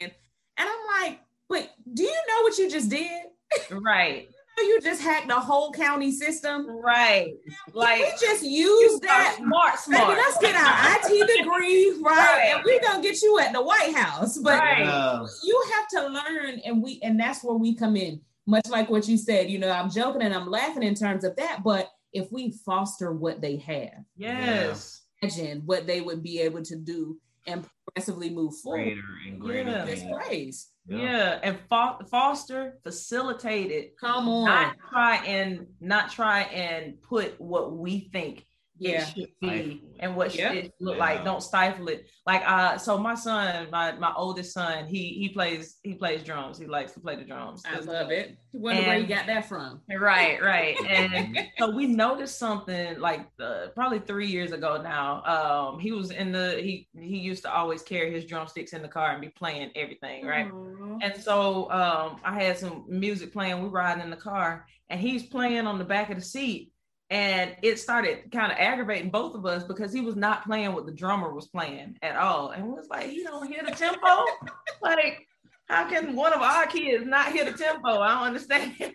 get 0.00 0.08
in. 0.10 0.10
And 0.58 0.68
I'm 0.68 1.02
like, 1.02 1.20
but 1.48 1.70
do 1.94 2.02
you 2.02 2.08
know 2.28 2.42
what 2.42 2.58
you 2.58 2.68
just 2.70 2.88
did? 2.88 3.22
Right. 3.70 4.28
You 4.58 4.80
just 4.80 5.02
hacked 5.02 5.28
the 5.28 5.38
whole 5.38 5.70
county 5.70 6.10
system. 6.10 6.66
Right. 6.66 7.34
Like 7.74 8.00
we 8.00 8.10
just 8.26 8.42
use 8.42 8.98
that. 9.00 9.36
are 9.38 9.44
smart, 9.44 9.78
Baby, 9.86 10.18
let's 10.18 10.38
get 10.38 10.56
our 10.56 10.96
IT 10.96 11.26
degree, 11.36 11.90
right? 12.00 12.16
Right. 12.16 12.52
And 12.54 12.64
we're 12.64 12.80
gonna 12.80 13.02
get 13.02 13.20
you 13.20 13.38
at 13.38 13.52
the 13.52 13.60
White 13.60 13.94
House. 13.94 14.38
But 14.38 14.58
Right. 14.58 15.26
You 15.44 15.64
have 15.74 15.88
to 15.88 16.08
learn, 16.08 16.60
and 16.64 16.82
we 16.82 16.98
and 17.02 17.20
that's 17.20 17.44
where 17.44 17.54
we 17.58 17.74
come 17.74 17.96
in. 17.96 18.22
Much 18.46 18.68
like 18.68 18.88
what 18.88 19.08
you 19.08 19.16
said, 19.16 19.50
you 19.50 19.58
know, 19.58 19.70
I'm 19.70 19.90
joking 19.90 20.22
and 20.22 20.32
I'm 20.34 20.48
laughing 20.48 20.82
in 20.84 20.94
terms 20.94 21.24
of 21.24 21.34
that, 21.36 21.62
but 21.64 21.90
if 22.12 22.30
we 22.30 22.52
foster 22.64 23.12
what 23.12 23.40
they 23.40 23.56
have, 23.56 24.04
Yes. 24.16 25.02
imagine 25.20 25.62
what 25.66 25.86
they 25.86 26.00
would 26.00 26.22
be 26.22 26.40
able 26.40 26.62
to 26.62 26.76
do 26.76 27.18
and 27.48 27.66
progressively 27.84 28.30
move 28.30 28.56
forward. 28.58 28.84
Greater 28.84 29.02
and 29.26 29.40
greater. 29.40 29.70
Yeah. 29.70 29.84
This 29.84 30.00
things. 30.00 30.16
praise. 30.16 30.68
Yeah. 30.88 31.40
And 31.42 31.58
fo- 31.68 31.98
foster, 32.10 32.78
facilitate 32.84 33.70
it. 33.72 33.96
Come 33.98 34.28
on. 34.28 34.44
Not 34.46 34.76
try 34.90 35.16
and 35.26 35.66
not 35.80 36.10
try 36.12 36.42
and 36.42 37.00
put 37.02 37.40
what 37.40 37.72
we 37.76 38.08
think 38.12 38.45
yeah. 38.78 39.02
it 39.02 39.14
should 39.14 39.28
be 39.40 39.82
and 40.00 40.14
what 40.16 40.34
Yeah. 40.34 40.48
should 40.52 40.64
it 40.66 40.74
look 40.80 40.96
Yeah. 40.96 41.04
like. 41.04 41.24
Don't 41.24 41.42
stifle 41.42 41.88
it. 41.88 42.06
Like 42.26 42.42
uh 42.46 42.76
so 42.78 42.98
my 42.98 43.14
son, 43.14 43.68
my 43.70 43.92
my 43.92 44.12
oldest 44.16 44.52
son, 44.52 44.86
he 44.86 45.10
he 45.14 45.28
plays 45.30 45.76
he 45.82 45.94
plays 45.94 46.22
drums. 46.22 46.58
He 46.58 46.66
likes 46.66 46.92
to 46.92 47.00
play 47.00 47.16
the 47.16 47.24
drums. 47.24 47.62
I 47.66 47.78
love 47.80 48.10
it. 48.10 48.36
Wonder 48.52 48.82
where 48.82 48.98
you 48.98 49.06
got 49.06 49.26
that 49.26 49.46
from. 49.48 49.82
Right, 49.90 50.42
right. 50.42 50.76
And 50.88 51.38
so 51.58 51.70
we 51.70 51.86
noticed 51.86 52.38
something 52.38 52.98
like 52.98 53.26
uh, 53.40 53.68
probably 53.74 53.98
three 53.98 54.28
years 54.28 54.52
ago 54.52 54.80
now. 54.82 55.22
Um, 55.24 55.78
he 55.78 55.92
was 55.92 56.10
in 56.10 56.32
the 56.32 56.58
he 56.62 56.88
he 56.98 57.18
used 57.18 57.42
to 57.44 57.52
always 57.52 57.82
carry 57.82 58.10
his 58.12 58.24
drumsticks 58.24 58.72
in 58.72 58.82
the 58.82 58.88
car 58.88 59.10
and 59.12 59.20
be 59.20 59.28
playing 59.28 59.70
everything, 59.76 60.24
right? 60.26 60.50
Aw. 60.50 60.98
And 61.02 61.14
so 61.22 61.70
um, 61.70 62.20
I 62.24 62.42
had 62.42 62.58
some 62.58 62.84
music 62.88 63.32
playing. 63.32 63.62
We 63.62 63.68
riding 63.68 64.02
in 64.02 64.10
the 64.10 64.16
car, 64.16 64.66
and 64.88 64.98
he's 65.00 65.24
playing 65.26 65.66
on 65.66 65.78
the 65.78 65.84
back 65.84 66.08
of 66.10 66.16
the 66.16 66.24
seat, 66.24 66.72
and 67.10 67.54
it 67.62 67.78
started 67.78 68.30
kind 68.32 68.50
of 68.50 68.58
aggravating 68.58 69.10
both 69.10 69.34
of 69.34 69.46
us 69.46 69.62
because 69.64 69.92
he 69.92 70.00
was 70.00 70.16
not 70.16 70.44
playing 70.44 70.72
what 70.72 70.86
the 70.86 70.92
drummer 70.92 71.32
was 71.32 71.48
playing 71.48 71.96
at 72.02 72.16
all, 72.16 72.50
and 72.50 72.64
we 72.66 72.72
was 72.72 72.88
like, 72.88 73.08
"He 73.08 73.22
don't 73.22 73.46
hear 73.46 73.62
the 73.64 73.72
tempo." 73.72 74.24
like, 74.82 75.26
how 75.68 75.88
can 75.88 76.16
one 76.16 76.32
of 76.32 76.42
our 76.42 76.66
kids 76.66 77.06
not 77.06 77.32
hear 77.32 77.44
the 77.44 77.56
tempo? 77.56 78.00
I 78.00 78.14
don't 78.14 78.26
understand. 78.26 78.74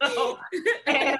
You 0.00 0.14
know? 0.14 0.38
and, 0.86 1.18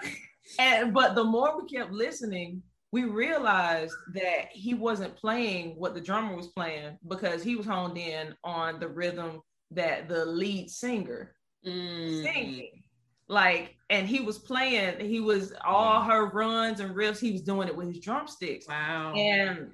and 0.61 0.95
but 0.95 1.17
the 1.17 1.25
more 1.25 1.61
we 1.61 1.69
kept 1.69 1.91
listening, 1.91 2.63
we 2.93 3.05
realized 3.05 3.93
that 4.15 4.51
he 4.53 4.73
wasn't 4.73 5.17
playing 5.17 5.75
what 5.77 5.95
the 5.95 6.01
drummer 6.01 6.37
was 6.37 6.47
playing 6.47 6.97
because 7.09 7.43
he 7.43 7.57
was 7.57 7.67
honed 7.67 7.99
in 7.99 8.35
on 8.45 8.79
the 8.79 8.87
rhythm 8.89 9.41
that 9.73 10.09
the 10.09 10.25
lead 10.25 10.71
singer 10.71 11.35
Mm. 11.67 12.23
singing. 12.23 12.83
Like, 13.29 13.77
and 13.91 14.07
he 14.07 14.21
was 14.21 14.39
playing, 14.39 15.01
he 15.01 15.21
was 15.21 15.53
all 15.65 16.03
mm. 16.03 16.07
her 16.07 16.27
runs 16.27 16.81
and 16.81 16.95
riffs, 16.95 17.21
he 17.21 17.33
was 17.33 17.43
doing 17.43 17.69
it 17.69 17.77
with 17.77 17.89
his 17.89 18.01
drumsticks. 18.01 18.67
Wow. 18.69 19.15
And 19.15 19.71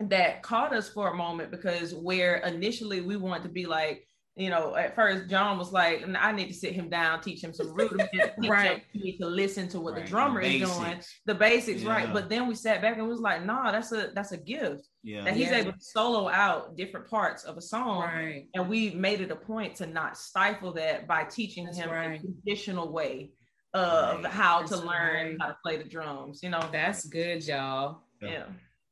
that 0.00 0.42
caught 0.42 0.74
us 0.74 0.88
for 0.88 1.08
a 1.08 1.16
moment 1.16 1.50
because 1.50 1.94
where 1.94 2.36
initially 2.38 3.00
we 3.00 3.16
wanted 3.16 3.44
to 3.44 3.48
be 3.48 3.66
like, 3.66 4.07
you 4.38 4.50
know, 4.50 4.76
at 4.76 4.94
first 4.94 5.28
John 5.28 5.58
was 5.58 5.72
like, 5.72 6.04
I 6.18 6.32
need 6.32 6.46
to 6.48 6.54
sit 6.54 6.72
him 6.72 6.88
down, 6.88 7.20
teach 7.20 7.42
him 7.42 7.52
some 7.52 7.72
rudiments, 7.74 8.10
teach 8.12 8.22
him- 8.44 8.50
Right. 8.50 8.84
he 8.92 8.98
need 9.00 9.18
to 9.18 9.26
listen 9.26 9.68
to 9.70 9.80
what 9.80 9.94
Right, 9.94 10.04
the 10.04 10.08
drummer 10.08 10.40
is 10.40 10.60
doing, 10.62 11.00
the 11.26 11.34
basics, 11.34 11.82
Yeah. 11.82 11.90
right? 11.90 12.12
But 12.12 12.28
then 12.28 12.46
we 12.46 12.54
sat 12.54 12.80
back 12.80 12.96
and 12.98 13.08
was 13.08 13.20
like, 13.20 13.44
nah, 13.44 13.72
that's 13.72 13.90
a 13.92 14.10
that's 14.14 14.32
a 14.32 14.36
gift 14.36 14.86
Yeah. 15.02 15.24
that 15.24 15.34
he's 15.34 15.50
Yeah. 15.50 15.56
able 15.58 15.72
to 15.72 15.80
solo 15.80 16.28
out 16.28 16.76
different 16.76 17.08
parts 17.10 17.44
of 17.44 17.56
a 17.56 17.60
song. 17.62 18.02
right. 18.02 18.46
And 18.54 18.68
we 18.68 18.90
made 18.90 19.20
it 19.20 19.30
a 19.30 19.36
point 19.36 19.74
to 19.76 19.86
not 19.86 20.16
stifle 20.16 20.72
that 20.74 21.06
by 21.08 21.24
teaching 21.24 21.64
That's 21.66 21.78
him 21.78 21.90
right. 21.90 22.20
a 22.20 22.22
traditional 22.22 22.92
way 22.92 23.32
of 23.74 24.22
Right. 24.22 24.32
how 24.32 24.62
to 24.62 24.76
learn 24.76 24.86
right. 25.30 25.36
how 25.40 25.48
to 25.48 25.56
play 25.64 25.76
the 25.76 25.84
drums. 25.84 26.42
You 26.42 26.50
know, 26.50 26.66
That's 26.72 27.04
good, 27.06 27.46
y'all. 27.46 28.02
yeah. 28.22 28.44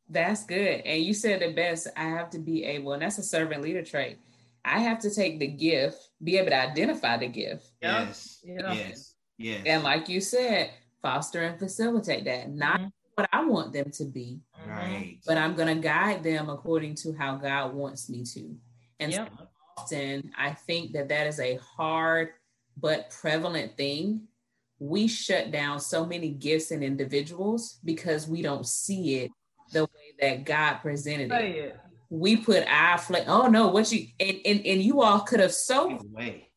That's 0.09 0.44
good. 0.44 0.82
And 0.84 1.03
you 1.03 1.14
said 1.14 1.40
the 1.40 1.53
best. 1.53 1.88
I 1.97 2.05
have 2.05 2.30
to 2.30 2.38
be 2.38 2.62
able, 2.64 2.92
and 2.92 3.03
that's 3.03 3.18
a 3.18 3.22
servant 3.24 3.62
leader 3.62 3.82
trait. 3.82 4.18
I 4.67 4.81
have 4.81 4.99
to 5.01 5.14
take 5.14 5.39
the 5.39 5.47
gift, 5.47 5.97
be 6.23 6.37
able 6.39 6.51
to 6.51 6.57
identify 6.61 7.17
the 7.17 7.29
gift. 7.29 7.71
Yeah. 7.81 8.01
Yes. 8.07 8.41
Yeah. 8.43 8.75
Yes. 8.75 9.14
Yes. 9.39 9.62
And 9.64 9.85
like 9.85 10.09
you 10.09 10.21
said, 10.21 10.71
foster 11.01 11.43
and 11.43 11.59
facilitate 11.59 12.25
that. 12.25 12.51
Not 12.51 12.81
Mhm. 12.81 12.93
what 13.14 13.29
I 13.33 13.45
want 13.45 13.73
them 13.73 13.91
to 13.93 14.05
be. 14.05 14.41
Right. 14.67 15.21
but 15.25 15.39
I'm 15.39 15.55
going 15.55 15.75
to 15.75 15.81
guide 15.81 16.25
them 16.25 16.51
according 16.51 16.97
to 16.97 17.12
how 17.12 17.37
God 17.37 17.73
wants 17.73 18.11
me 18.11 18.25
to. 18.25 18.57
And 18.99 19.12
Yep. 19.12 19.31
so 19.39 19.49
often, 19.79 20.33
I 20.37 20.53
think 20.55 20.93
that 20.93 21.09
that 21.09 21.29
is 21.29 21.39
a 21.39 21.55
hard 21.57 22.33
but 22.77 23.11
prevalent 23.11 23.77
thing. 23.77 24.27
We 24.81 25.07
shut 25.07 25.53
down 25.53 25.79
so 25.81 26.05
many 26.05 26.31
gifts 26.31 26.73
and 26.73 26.83
individuals 26.83 27.79
because 27.85 28.27
we 28.29 28.43
don't 28.43 28.67
see 28.67 29.21
it 29.21 29.31
the 29.73 29.85
way 29.85 30.14
that 30.21 30.45
God 30.45 30.79
presented 30.79 31.31
it. 31.31 31.81
Say 32.11 32.17
it. 32.17 32.21
We 32.21 32.37
put 32.37 32.65
our 32.69 32.99
flag. 32.99 33.25
Oh 33.27 33.47
no, 33.49 33.69
what 33.69 33.91
you 33.93 34.07
and, 34.21 34.39
and 34.45 34.67
and 34.67 34.83
you 34.83 35.03
all 35.03 35.21
could 35.21 35.41
have 35.41 35.53
so 35.53 35.91
Either 35.91 36.09
way. 36.09 36.49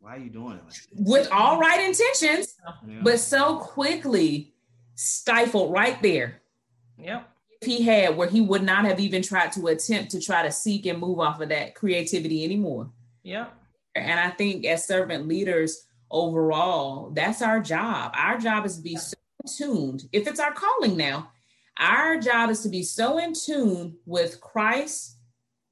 Why 0.00 0.16
are 0.16 0.18
you 0.18 0.30
doing 0.30 0.56
it 0.56 0.64
like 0.64 0.72
this? 0.72 0.88
with 0.94 1.28
all 1.30 1.60
right 1.60 1.80
intentions, 1.80 2.54
Yeah. 2.88 3.00
but 3.04 3.20
so 3.20 3.58
quickly 3.58 4.54
stifled 4.96 5.72
right 5.72 6.00
there. 6.02 6.42
Yep. 6.98 7.28
If 7.60 7.68
he 7.68 7.82
had 7.82 8.16
where 8.16 8.28
he 8.28 8.40
would 8.40 8.64
not 8.64 8.84
have 8.84 8.98
even 8.98 9.22
tried 9.22 9.52
to 9.52 9.68
attempt 9.68 10.10
to 10.12 10.20
try 10.20 10.42
to 10.42 10.50
seek 10.50 10.86
and 10.86 10.98
move 10.98 11.20
off 11.20 11.40
of 11.40 11.50
that 11.50 11.76
creativity 11.76 12.44
anymore. 12.44 12.90
Yep. 13.22 13.54
And 13.94 14.18
I 14.18 14.30
think 14.30 14.64
as 14.64 14.86
servant 14.86 15.28
leaders 15.28 15.86
overall, 16.10 17.10
that's 17.10 17.40
our 17.42 17.60
job. 17.60 18.12
Our 18.16 18.38
job 18.38 18.66
is 18.66 18.76
to 18.76 18.82
be 18.82 18.96
so 18.96 19.14
tuned. 19.56 20.08
If 20.12 20.26
it's 20.26 20.40
our 20.40 20.52
calling 20.52 20.96
now, 20.96 21.30
our 21.78 22.18
job 22.18 22.50
is 22.50 22.60
to 22.60 22.68
be 22.68 22.82
so 22.82 23.18
in 23.18 23.32
tune 23.34 23.96
with 24.06 24.40
Christ 24.40 25.18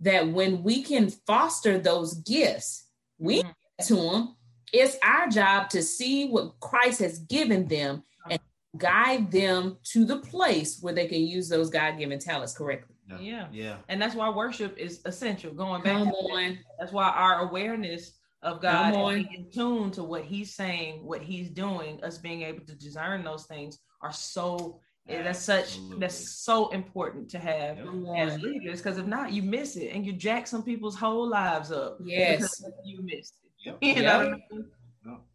that 0.00 0.28
when 0.28 0.62
we 0.62 0.82
can 0.82 1.10
foster 1.10 1.78
those 1.78 2.14
gifts, 2.14 2.86
we 3.18 3.42
Mhm. 3.42 3.54
get 3.78 3.86
to 3.88 3.94
them. 3.96 4.36
It's 4.72 4.96
our 5.02 5.28
job 5.28 5.68
to 5.70 5.82
see 5.82 6.28
what 6.28 6.58
Christ 6.60 7.00
has 7.00 7.18
given 7.18 7.66
them 7.68 8.04
and 8.30 8.40
guide 8.78 9.30
them 9.30 9.78
to 9.92 10.04
the 10.04 10.18
place 10.20 10.80
where 10.80 10.94
they 10.94 11.06
can 11.08 11.20
use 11.20 11.48
those 11.48 11.70
God-given 11.70 12.18
talents 12.18 12.54
correctly. 12.56 12.96
Yeah. 13.18 13.48
Yeah. 13.50 13.78
And 13.88 14.00
that's 14.00 14.14
why 14.14 14.28
worship 14.30 14.78
is 14.78 15.00
essential. 15.04 15.52
Going 15.52 15.82
back, 15.82 15.98
Come 15.98 16.06
to 16.06 16.12
that, 16.12 16.32
on. 16.32 16.58
that's 16.78 16.92
why 16.92 17.08
our 17.10 17.40
awareness 17.48 18.12
of 18.42 18.62
God 18.62 18.72
Come 18.72 18.86
and 18.94 18.96
on. 18.96 19.14
being 19.16 19.34
in 19.34 19.50
tune 19.50 19.90
to 19.90 20.04
what 20.04 20.22
He's 20.24 20.54
saying, 20.54 21.04
what 21.04 21.20
He's 21.20 21.50
doing, 21.50 22.02
us 22.04 22.16
being 22.18 22.42
able 22.42 22.64
to 22.66 22.74
discern 22.76 23.24
those 23.24 23.46
things 23.46 23.78
are 24.00 24.12
so. 24.12 24.80
That's 25.10 25.38
such. 25.40 25.64
Absolutely. 25.64 25.98
That's 25.98 26.30
so 26.38 26.68
important 26.70 27.30
to 27.30 27.38
have 27.38 27.78
Yep. 27.78 27.86
As 28.16 28.40
leaders 28.40 28.80
because 28.82 28.98
if 28.98 29.06
not, 29.06 29.32
you 29.32 29.42
miss 29.42 29.76
it 29.76 29.92
and 29.94 30.04
you 30.06 30.12
jack 30.12 30.46
some 30.46 30.62
people's 30.62 30.96
whole 30.96 31.28
lives 31.28 31.70
up. 31.72 31.98
Yes. 32.04 32.62
you 32.84 33.02
missed 33.02 33.34
it. 33.44 33.50
Yep. 33.66 33.78
You 33.82 34.02
know 34.02 34.22
Yep. 34.22 34.30
what 34.30 34.40
I 34.52 34.54
mean? 34.54 34.66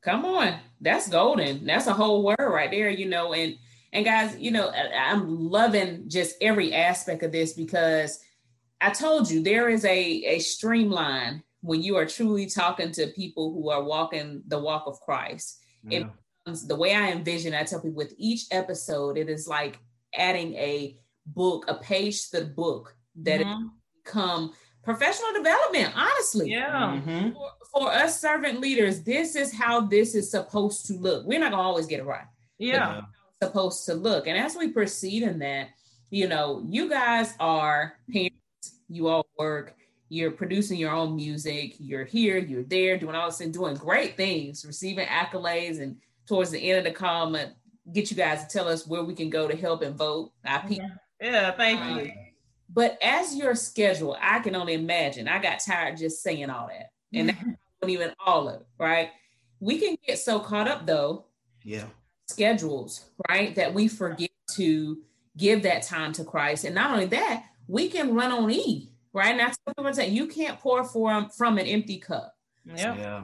Come 0.02 0.26
on. 0.26 0.60
That's 0.82 1.10
golden. 1.10 1.66
That's 1.66 1.88
a 1.88 1.94
whole 1.94 2.24
word 2.24 2.38
right 2.40 2.70
there, 2.72 2.90
you 2.90 3.08
know. 3.08 3.34
And 3.34 3.56
and 3.94 4.04
guys, 4.06 4.38
you 4.38 4.52
know, 4.52 4.72
I'm 4.72 5.50
loving 5.50 6.10
just 6.10 6.36
every 6.42 6.74
aspect 6.74 7.24
of 7.24 7.32
this 7.32 7.54
because 7.54 8.20
I 8.82 8.90
told 8.92 9.30
you 9.32 9.42
there 9.42 9.70
is 9.70 9.86
a 9.86 10.00
a 10.26 10.40
streamline 10.40 11.44
when 11.62 11.82
you 11.82 11.96
are 11.98 12.06
truly 12.06 12.46
talking 12.46 12.92
to 12.92 13.08
people 13.08 13.54
who 13.54 13.70
are 13.70 13.84
walking 13.84 14.44
the 14.48 14.60
walk 14.60 14.84
of 14.86 15.00
Christ. 15.02 15.60
Yeah. 15.84 16.00
It, 16.00 16.08
the 16.46 16.76
way 16.76 16.94
I 16.94 17.12
envision, 17.12 17.54
I 17.54 17.64
tell 17.64 17.80
people 17.80 17.96
with 17.96 18.14
each 18.18 18.46
episode, 18.52 19.18
it 19.18 19.30
is 19.30 19.48
like 19.48 19.80
adding 20.16 20.54
a 20.56 20.98
book, 21.26 21.66
a 21.68 21.76
page 21.76 22.30
to 22.30 22.40
the 22.40 22.46
book 22.46 22.96
that 23.24 23.42
mm-hmm. 23.42 23.68
become 24.04 24.54
professional 24.84 25.34
development. 25.34 25.94
Honestly, 25.96 26.52
yeah. 26.52 27.02
Mm-hmm. 27.04 27.32
For, 27.32 27.52
for, 27.74 27.92
us 27.92 28.22
servant 28.22 28.60
leaders, 28.60 29.02
this 29.02 29.36
is 29.36 29.54
how 29.54 29.82
this 29.82 30.14
is 30.14 30.30
supposed 30.30 30.86
to 30.88 30.94
look. 30.94 31.26
We're 31.26 31.40
not 31.40 31.52
gonna 31.52 31.64
always 31.64 31.88
get 31.88 32.00
it 32.00 32.06
right. 32.06 32.26
Yeah, 32.60 33.02
supposed 33.42 33.86
to 33.88 33.96
look. 33.96 34.28
And 34.28 34.38
as 34.38 34.56
we 34.56 34.70
proceed 34.70 35.24
in 35.24 35.40
that, 35.40 35.70
you 36.12 36.28
know, 36.28 36.64
you 36.68 36.90
guys 36.90 37.34
are 37.40 37.98
parents. 38.12 38.36
You 38.88 39.08
all 39.08 39.26
work 39.38 39.76
you're 40.10 40.32
producing 40.32 40.78
your 40.78 40.92
own 40.92 41.16
music, 41.16 41.76
you're 41.80 42.06
here, 42.06 42.38
you're 42.38 42.64
there, 42.64 42.98
doing 42.98 43.16
all 43.16 43.28
this 43.28 43.42
and 43.42 43.54
doing 43.54 43.76
great 43.76 44.16
things, 44.16 44.66
receiving 44.66 45.08
accolades, 45.08 45.82
and 45.82 45.98
towards 46.28 46.52
the 46.52 46.60
end 46.60 46.80
of 46.80 46.84
the 46.86 46.92
call, 46.92 47.26
comment, 47.26 47.54
get 47.92 48.10
you 48.10 48.18
guys 48.18 48.44
to 48.44 48.50
tell 48.50 48.68
us 48.68 48.88
where 48.88 49.04
we 49.04 49.14
can 49.14 49.30
go 49.30 49.48
to 49.48 49.56
help 49.56 49.82
and 49.82 49.96
vote. 49.96 50.32
IP. 50.44 50.80
Yeah, 51.22 51.52
thank 51.52 51.80
um, 51.80 52.00
you. 52.00 52.12
But 52.70 52.98
as 53.02 53.36
your 53.36 53.56
schedule, 53.56 54.18
I 54.20 54.40
can 54.40 54.56
only 54.56 54.74
imagine. 54.74 55.28
I 55.28 55.42
got 55.42 55.60
tired 55.60 55.98
just 55.98 56.22
saying 56.22 56.50
all 56.50 56.68
that, 56.68 56.92
and 57.14 57.30
that 57.30 57.38
wasn't 57.82 57.92
even 57.92 58.14
all 58.26 58.50
of 58.50 58.62
it, 58.62 58.68
right? 58.80 59.10
We 59.60 59.78
can 59.78 59.98
get 60.06 60.20
so 60.20 60.40
caught 60.40 60.68
up 60.68 60.86
though. 60.86 61.26
Yeah. 61.64 61.86
Schedules, 62.28 63.06
right? 63.30 63.56
That 63.56 63.74
we 63.74 63.88
forget 63.88 64.32
to 64.56 64.98
give 65.38 65.64
that 65.64 65.84
time 65.84 66.12
to 66.14 66.24
Christ, 66.24 66.66
and 66.66 66.76
not 66.76 66.92
only 66.92 67.06
that, 67.06 67.46
we 67.68 67.88
can 67.88 68.14
run 68.14 68.32
on 68.32 68.52
E 68.52 68.92
right? 69.16 69.32
And 69.32 69.40
that's 69.40 69.58
what 69.64 69.74
I'm 69.80 69.94
saying. 69.94 70.14
You 70.14 70.28
can't 70.28 70.60
pour 70.60 70.84
from 70.84 71.30
from 71.30 71.58
an 71.58 71.66
empty 71.66 71.98
cup. 71.98 72.36
Yeah. 72.66 72.96
yeah. 72.96 73.24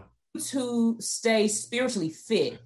To 0.51 0.95
stay 0.99 1.47
spiritually 1.49 2.09
fit, 2.09 2.59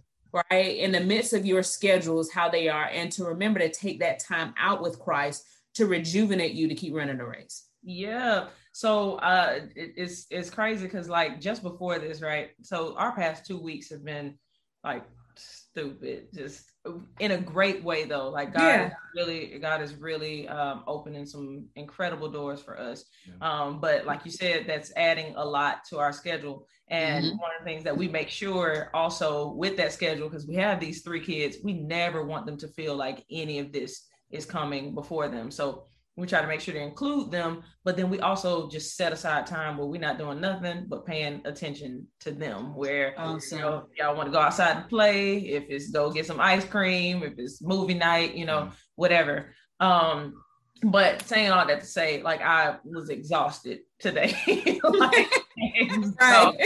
right? 0.52 0.78
In 0.78 0.92
the 0.92 1.00
midst 1.00 1.34
of 1.34 1.46
your 1.46 1.64
schedules, 1.64 2.32
how 2.32 2.50
they 2.50 2.68
are, 2.68 2.86
and 2.86 3.12
to 3.14 3.26
remember 3.26 3.60
to 3.60 3.70
take 3.70 4.00
that 4.00 4.20
time 4.20 4.54
out 4.58 4.82
with 4.82 5.00
Christ 5.00 5.46
to 5.76 5.86
rejuvenate 5.86 6.54
you 6.54 6.68
to 6.68 6.76
keep 6.76 6.94
running 6.94 7.18
the 7.18 7.26
race. 7.26 7.68
Yeah. 7.84 8.48
So 8.72 9.16
uh 9.16 9.60
it, 9.76 9.94
it's 9.96 10.26
it's 10.30 10.50
crazy 10.50 10.86
because 10.86 11.08
like 11.08 11.40
just 11.40 11.62
before 11.62 12.00
this, 12.00 12.22
right? 12.22 12.52
So 12.62 12.96
our 12.98 13.14
past 13.14 13.46
two 13.46 13.60
weeks 13.60 13.90
have 13.92 14.04
been 14.04 14.38
like 14.84 15.04
stupid, 15.40 16.28
just 16.34 16.72
in 17.20 17.32
a 17.32 17.38
great 17.38 17.84
way 17.84 18.06
though 18.06 18.30
like 18.30 18.54
god 18.54 18.62
yeah. 18.62 18.92
really 19.16 19.58
god 19.60 19.82
is 19.82 19.96
really 19.96 20.48
um, 20.48 20.84
opening 20.88 21.26
some 21.26 21.66
incredible 21.76 22.30
doors 22.30 22.62
for 22.62 22.80
us 22.80 23.06
yeah. 23.28 23.34
um, 23.64 23.80
but 23.80 24.06
like 24.06 24.24
you 24.26 24.32
said 24.32 24.66
that's 24.68 24.92
adding 24.96 25.34
a 25.36 25.44
lot 25.44 25.84
to 25.90 25.98
our 25.98 26.12
schedule 26.12 26.68
and 26.90 27.26
mm-hmm. 27.26 27.38
one 27.38 27.52
of 27.58 27.64
the 27.64 27.70
things 27.70 27.84
that 27.84 27.96
we 27.96 28.08
make 28.08 28.30
sure 28.30 28.90
also 28.94 29.54
with 29.54 29.76
that 29.78 29.92
schedule 29.92 30.30
because 30.30 30.48
we 30.48 30.56
have 30.56 30.80
these 30.80 31.02
three 31.02 31.20
kids 31.20 31.58
we 31.64 31.74
never 31.74 32.24
want 32.24 32.46
them 32.46 32.58
to 32.58 32.68
feel 32.70 32.96
like 32.96 33.26
any 33.32 33.60
of 33.60 33.72
this 33.72 34.08
is 34.30 34.46
coming 34.46 34.94
before 34.94 35.28
them 35.28 35.50
so 35.50 35.86
we 36.18 36.26
try 36.26 36.42
to 36.42 36.48
make 36.48 36.62
sure 36.62 36.74
to 36.74 36.80
include 36.80 37.30
them, 37.30 37.62
but 37.84 37.98
then 37.98 38.10
we 38.10 38.20
also 38.22 38.70
just 38.70 38.96
set 38.96 39.12
aside 39.12 39.46
time 39.46 39.78
where 39.78 39.88
we're 39.88 40.00
not 40.00 40.18
doing 40.18 40.40
nothing 40.40 40.86
but 40.88 41.06
paying 41.06 41.42
attention 41.44 42.08
to 42.22 42.32
them. 42.32 42.74
Where 42.74 43.14
awesome. 43.18 43.58
you 43.58 43.64
know, 43.64 43.88
y'all 43.98 44.16
want 44.16 44.28
to 44.28 44.32
go 44.32 44.40
outside 44.40 44.78
and 44.78 44.90
play, 44.90 45.40
if 45.40 45.66
it's 45.70 45.90
go 45.90 46.12
get 46.12 46.26
some 46.26 46.40
ice 46.40 46.64
cream, 46.64 47.22
if 47.24 47.34
it's 47.38 47.62
movie 47.62 47.94
night, 47.94 48.36
you 48.36 48.46
know, 48.46 48.60
mm-hmm. 48.60 48.76
whatever. 48.96 49.54
Um, 49.82 50.36
but 50.84 51.22
saying 51.24 51.52
all 51.52 51.68
that 51.68 51.82
to 51.82 51.86
say, 51.86 52.22
like 52.22 52.42
I 52.42 52.78
was 52.86 53.10
exhausted 53.10 53.80
today. 54.00 54.36
like, 54.84 55.32
right. 56.22 56.54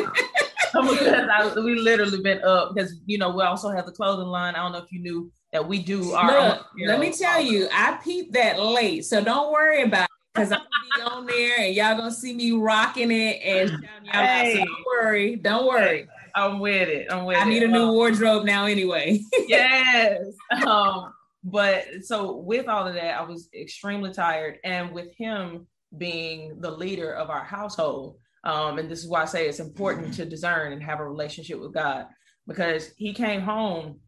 because 0.73 1.27
I, 1.33 1.51
we 1.59 1.75
literally 1.75 2.21
been 2.21 2.43
up 2.43 2.75
because 2.75 2.99
you 3.07 3.17
know 3.17 3.35
we 3.35 3.41
also 3.41 3.69
have 3.69 3.85
the 3.85 3.91
clothing 3.91 4.27
line. 4.27 4.55
I 4.55 4.59
don't 4.59 4.73
know 4.73 4.79
if 4.79 4.91
you 4.91 5.01
knew 5.01 5.31
that 5.51 5.67
we 5.67 5.79
do 5.79 6.13
our 6.13 6.49
Look, 6.49 6.67
let 6.85 6.99
me 6.99 7.11
tell 7.11 7.41
you, 7.41 7.67
I 7.71 7.99
peeped 8.03 8.33
that 8.33 8.59
late, 8.59 9.05
so 9.05 9.23
don't 9.23 9.51
worry 9.51 9.83
about 9.83 10.03
it 10.03 10.09
because 10.33 10.51
I'm 10.51 10.59
gonna 10.59 10.95
be 10.95 11.01
on 11.01 11.25
there 11.25 11.59
and 11.59 11.75
y'all 11.75 11.97
gonna 11.97 12.11
see 12.11 12.33
me 12.33 12.51
rocking 12.51 13.11
it 13.11 13.41
and 13.43 13.85
hey. 14.11 14.53
so 14.55 14.65
don't 14.65 14.85
worry, 14.85 15.35
don't 15.35 15.67
worry. 15.67 16.07
I'm 16.35 16.59
with 16.59 16.89
it. 16.89 17.11
I'm 17.11 17.25
with 17.25 17.37
I 17.37 17.41
it. 17.41 17.45
I 17.45 17.49
need 17.49 17.63
a 17.63 17.67
new 17.67 17.87
um, 17.87 17.95
wardrobe 17.95 18.45
now 18.45 18.65
anyway. 18.65 19.21
yes. 19.47 20.21
Um, 20.65 21.13
but 21.43 21.85
so 22.03 22.37
with 22.37 22.67
all 22.67 22.87
of 22.87 22.93
that, 22.93 23.19
I 23.19 23.23
was 23.23 23.49
extremely 23.53 24.11
tired. 24.13 24.59
And 24.63 24.91
with 24.91 25.11
him 25.15 25.67
being 25.97 26.59
the 26.59 26.71
leader 26.71 27.13
of 27.13 27.29
our 27.29 27.43
household, 27.43 28.17
um, 28.43 28.77
and 28.77 28.89
this 28.89 28.99
is 28.99 29.07
why 29.07 29.23
I 29.23 29.25
say 29.25 29.47
it's 29.47 29.59
important 29.59 30.13
to 30.15 30.25
discern 30.25 30.71
and 30.71 30.83
have 30.83 30.99
a 30.99 31.07
relationship 31.07 31.59
with 31.59 31.73
God 31.73 32.07
because 32.47 32.91
he 32.97 33.13
came 33.13 33.41
home 33.41 33.99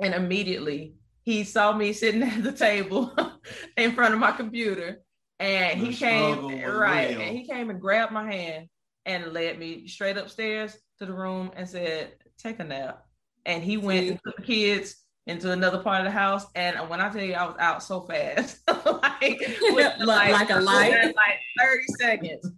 and 0.00 0.14
immediately 0.14 0.94
he 1.22 1.44
saw 1.44 1.72
me 1.72 1.92
sitting 1.92 2.22
at 2.24 2.42
the 2.42 2.52
table 2.52 3.12
in 3.76 3.92
front 3.92 4.14
of 4.14 4.20
my 4.20 4.32
computer. 4.32 5.00
And 5.40 5.80
the 5.80 5.86
he 5.86 5.94
came 5.94 6.48
right, 6.64 7.10
real. 7.10 7.20
and 7.20 7.36
he 7.36 7.46
came 7.46 7.70
and 7.70 7.80
grabbed 7.80 8.12
my 8.12 8.32
hand 8.32 8.66
and 9.06 9.32
led 9.32 9.58
me 9.58 9.86
straight 9.86 10.16
upstairs 10.16 10.76
to 10.98 11.06
the 11.06 11.12
room 11.12 11.52
and 11.54 11.68
said, 11.68 12.14
"Take 12.38 12.58
a 12.58 12.64
nap." 12.64 13.04
And 13.46 13.62
he 13.62 13.76
went 13.76 14.08
and 14.08 14.20
took 14.24 14.36
the 14.36 14.42
kids 14.42 14.96
into 15.28 15.52
another 15.52 15.78
part 15.78 16.00
of 16.00 16.06
the 16.06 16.10
house. 16.10 16.44
And 16.56 16.76
when 16.88 17.00
I 17.00 17.08
tell 17.10 17.22
you, 17.22 17.34
I 17.34 17.44
was 17.44 17.54
out 17.60 17.84
so 17.84 18.00
fast, 18.00 18.58
like, 18.68 19.60
like, 19.70 19.98
like 20.00 20.50
a 20.50 20.60
light, 20.60 21.14
like 21.14 21.38
thirty 21.56 21.86
seconds 22.00 22.50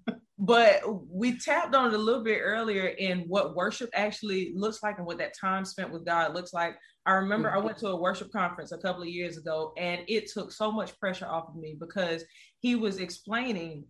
but 0.43 0.81
we 1.13 1.39
tapped 1.39 1.75
on 1.75 1.89
it 1.89 1.95
a 1.95 1.99
little 1.99 2.25
bit 2.25 2.41
earlier 2.43 2.87
in 2.87 3.21
what 3.29 3.55
worship 3.55 3.91
actually 3.93 4.53
looks 4.57 4.83
like 4.83 4.97
and 4.97 5.07
what 5.07 5.19
that 5.19 5.35
time 5.39 5.67
spent 5.67 5.93
with 5.93 6.07
God 6.07 6.35
looks 6.35 6.55
like. 6.55 6.79
I 7.07 7.13
remember 7.13 7.51
I 7.51 7.59
went 7.59 7.79
to 7.79 7.89
a 7.89 7.97
worship 7.97 8.31
conference 8.33 8.73
a 8.73 8.79
couple 8.79 9.03
of 9.03 9.09
years 9.09 9.37
ago 9.37 9.73
and 9.77 10.03
it 10.07 10.31
took 10.31 10.53
so 10.53 10.71
much 10.71 10.99
pressure 10.99 11.27
off 11.27 11.49
of 11.49 11.57
me 11.57 11.77
because 11.79 12.25
he 12.59 12.77
was 12.77 12.99
explaining 12.99 13.85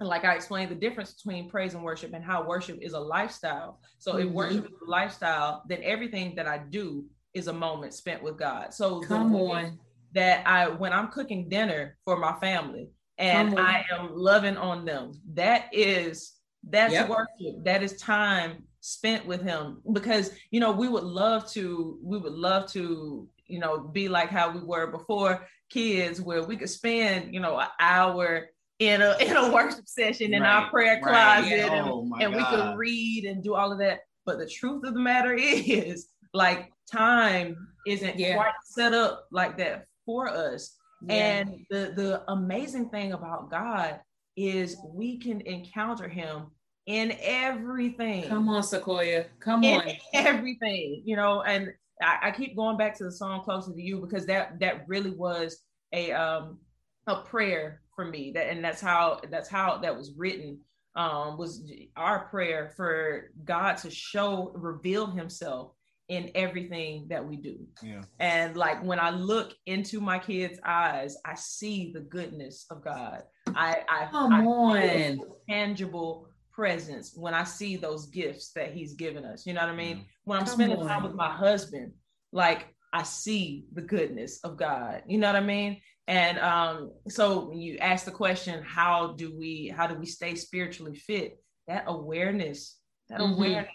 like 0.00 0.24
I 0.24 0.34
explained 0.34 0.70
the 0.70 0.76
difference 0.76 1.12
between 1.12 1.50
praise 1.50 1.74
and 1.74 1.82
worship 1.82 2.14
and 2.14 2.24
how 2.24 2.46
worship 2.46 2.78
is 2.80 2.94
a 2.94 3.00
lifestyle. 3.00 3.80
So 3.98 4.14
mm-hmm. 4.14 4.28
if 4.28 4.34
worship 4.34 4.64
is 4.64 4.80
a 4.86 4.90
lifestyle, 4.90 5.62
then 5.68 5.80
everything 5.82 6.34
that 6.36 6.46
I 6.46 6.58
do 6.58 7.04
is 7.34 7.48
a 7.48 7.52
moment 7.52 7.94
spent 7.94 8.22
with 8.22 8.38
God. 8.38 8.72
So 8.72 9.00
come 9.00 9.34
on 9.36 9.78
that 10.12 10.46
I 10.46 10.68
when 10.68 10.92
I'm 10.92 11.08
cooking 11.08 11.48
dinner 11.48 11.98
for 12.04 12.16
my 12.18 12.32
family, 12.40 12.88
and 13.18 13.58
I 13.58 13.84
am 13.92 14.10
loving 14.14 14.56
on 14.56 14.84
them. 14.84 15.12
That 15.34 15.66
is 15.72 16.32
that's 16.68 16.92
yep. 16.92 17.08
worship. 17.08 17.64
That 17.64 17.82
is 17.82 17.96
time 17.98 18.64
spent 18.80 19.26
with 19.26 19.42
him 19.42 19.80
because 19.92 20.30
you 20.50 20.60
know 20.60 20.72
we 20.72 20.88
would 20.88 21.04
love 21.04 21.48
to 21.50 21.98
we 22.02 22.18
would 22.18 22.32
love 22.32 22.70
to 22.70 23.28
you 23.46 23.58
know 23.58 23.78
be 23.78 24.08
like 24.08 24.30
how 24.30 24.50
we 24.50 24.60
were 24.60 24.86
before 24.86 25.46
kids 25.68 26.20
where 26.20 26.42
we 26.42 26.56
could 26.56 26.70
spend 26.70 27.34
you 27.34 27.40
know 27.40 27.58
an 27.58 27.68
hour 27.78 28.48
in 28.78 29.02
a 29.02 29.16
in 29.20 29.36
a 29.36 29.52
worship 29.52 29.86
session 29.86 30.32
in 30.32 30.42
right. 30.42 30.50
our 30.50 30.70
prayer 30.70 31.00
closet 31.00 31.50
right. 31.50 31.72
and, 31.72 31.88
oh 31.88 32.10
and 32.20 32.34
we 32.34 32.44
could 32.44 32.76
read 32.76 33.24
and 33.24 33.42
do 33.42 33.54
all 33.54 33.70
of 33.70 33.78
that 33.78 34.00
but 34.24 34.38
the 34.38 34.46
truth 34.46 34.84
of 34.84 34.94
the 34.94 35.00
matter 35.00 35.34
is 35.38 36.08
like 36.32 36.72
time 36.90 37.56
isn't 37.86 38.18
yeah. 38.18 38.34
quite 38.34 38.52
set 38.64 38.94
up 38.94 39.26
like 39.30 39.56
that 39.58 39.86
for 40.06 40.28
us 40.28 40.76
and 41.08 41.64
the 41.70 41.92
the 41.96 42.22
amazing 42.28 42.88
thing 42.90 43.12
about 43.12 43.50
God 43.50 44.00
is 44.36 44.76
we 44.92 45.18
can 45.18 45.40
encounter 45.42 46.08
him 46.08 46.50
in 46.86 47.16
everything. 47.20 48.24
Come 48.24 48.48
on, 48.48 48.62
Sequoya. 48.62 49.26
Come 49.38 49.64
in 49.64 49.80
on. 49.80 49.88
Everything, 50.12 51.02
you 51.04 51.16
know, 51.16 51.42
and 51.42 51.72
I, 52.02 52.18
I, 52.24 52.30
keep 52.30 52.56
going 52.56 52.76
back 52.76 52.96
to 52.98 53.04
the 53.04 53.12
song 53.12 53.42
Closer 53.42 53.72
to 53.72 53.80
You 53.80 54.00
because 54.00 54.26
that 54.26 54.58
that 54.60 54.88
really 54.88 55.10
was 55.10 55.62
a 55.92 56.12
um 56.12 56.58
a 57.06 57.16
prayer 57.16 57.82
for 57.94 58.04
me. 58.04 58.32
That 58.34 58.48
and 58.48 58.64
that's 58.64 58.80
how 58.80 59.20
that's 59.30 59.48
how 59.48 59.78
that 59.78 59.96
was 59.96 60.12
written. 60.16 60.58
Um, 60.96 61.38
was 61.38 61.70
our 61.96 62.26
prayer 62.26 62.72
for 62.76 63.30
God 63.44 63.76
to 63.78 63.90
show, 63.90 64.50
reveal 64.56 65.06
himself 65.06 65.72
in 66.08 66.32
everything 66.34 67.06
that 67.08 67.24
we 67.24 67.36
do. 67.36 67.56
Yeah. 67.80 68.02
And 68.18 68.56
like 68.56 68.82
when 68.82 68.98
I 68.98 69.10
look 69.10 69.54
into 69.66 70.00
my 70.00 70.18
kids' 70.18 70.58
eyes, 70.64 71.16
I 71.24 71.36
see 71.36 71.92
the 71.94 72.00
goodness 72.00 72.66
of 72.70 72.82
God. 72.82 73.22
I 73.54 73.82
I, 73.88 74.08
Come 74.10 74.32
I 74.32 74.44
on. 74.44 75.20
tangible 75.48 76.29
presence 76.60 77.14
when 77.16 77.32
I 77.32 77.44
see 77.44 77.76
those 77.76 78.04
gifts 78.08 78.52
that 78.52 78.74
He's 78.74 78.92
given 78.92 79.24
us. 79.24 79.46
You 79.46 79.54
know 79.54 79.62
what 79.62 79.70
I 79.70 79.74
mean? 79.74 79.96
Yeah. 79.96 80.02
When 80.24 80.38
I'm 80.38 80.44
Come 80.44 80.54
spending 80.54 80.78
on. 80.78 80.86
time 80.86 81.02
with 81.02 81.14
my 81.14 81.30
husband, 81.30 81.92
like 82.32 82.74
I 82.92 83.02
see 83.02 83.64
the 83.72 83.80
goodness 83.80 84.40
of 84.44 84.58
God. 84.58 85.02
You 85.06 85.16
know 85.16 85.28
what 85.28 85.36
I 85.36 85.40
mean? 85.40 85.80
And 86.06 86.38
um, 86.38 86.92
so 87.08 87.50
you 87.54 87.78
ask 87.78 88.04
the 88.04 88.10
question, 88.10 88.62
how 88.62 89.14
do 89.16 89.34
we 89.34 89.72
how 89.74 89.86
do 89.86 89.94
we 89.94 90.04
stay 90.04 90.34
spiritually 90.34 90.96
fit? 90.96 91.42
That 91.66 91.84
awareness, 91.86 92.76
that 93.08 93.20
mm-hmm. 93.20 93.32
awareness 93.32 93.72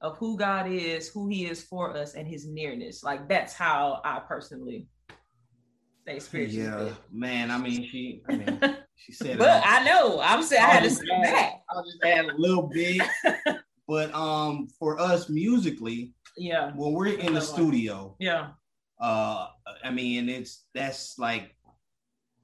of 0.00 0.16
who 0.18 0.38
God 0.38 0.70
is, 0.70 1.08
who 1.08 1.26
He 1.26 1.46
is 1.46 1.64
for 1.64 1.96
us, 1.96 2.14
and 2.14 2.28
His 2.28 2.46
nearness. 2.46 3.02
Like 3.02 3.28
that's 3.28 3.52
how 3.52 4.00
I 4.04 4.20
personally 4.20 4.86
stay 6.02 6.20
spiritually. 6.20 6.66
Yeah, 6.66 6.84
fit. 6.84 6.96
man. 7.10 7.50
I 7.50 7.58
mean, 7.58 7.82
she. 7.90 8.22
I 8.28 8.36
mean, 8.36 8.76
she 8.98 9.12
said. 9.12 9.38
But. 9.38 9.62
I 9.64 9.84
know 9.84 10.20
I'm 10.20 10.42
saying 10.42 10.62
I 10.62 10.66
had 10.66 10.82
to 10.82 10.90
say 10.90 11.04
that. 11.22 11.52
I'll 11.70 11.84
just 11.84 12.02
add 12.04 12.26
a 12.26 12.36
little 12.36 12.68
bit. 12.68 13.00
but 13.88 14.14
um, 14.14 14.68
for 14.78 15.00
us 15.00 15.28
musically, 15.28 16.12
yeah, 16.36 16.72
when 16.74 16.92
we're 16.92 17.18
in 17.18 17.34
the 17.34 17.40
studio, 17.40 18.16
yeah, 18.18 18.48
uh, 19.00 19.48
I 19.84 19.90
mean, 19.90 20.28
it's 20.28 20.64
that's 20.74 21.18
like 21.18 21.54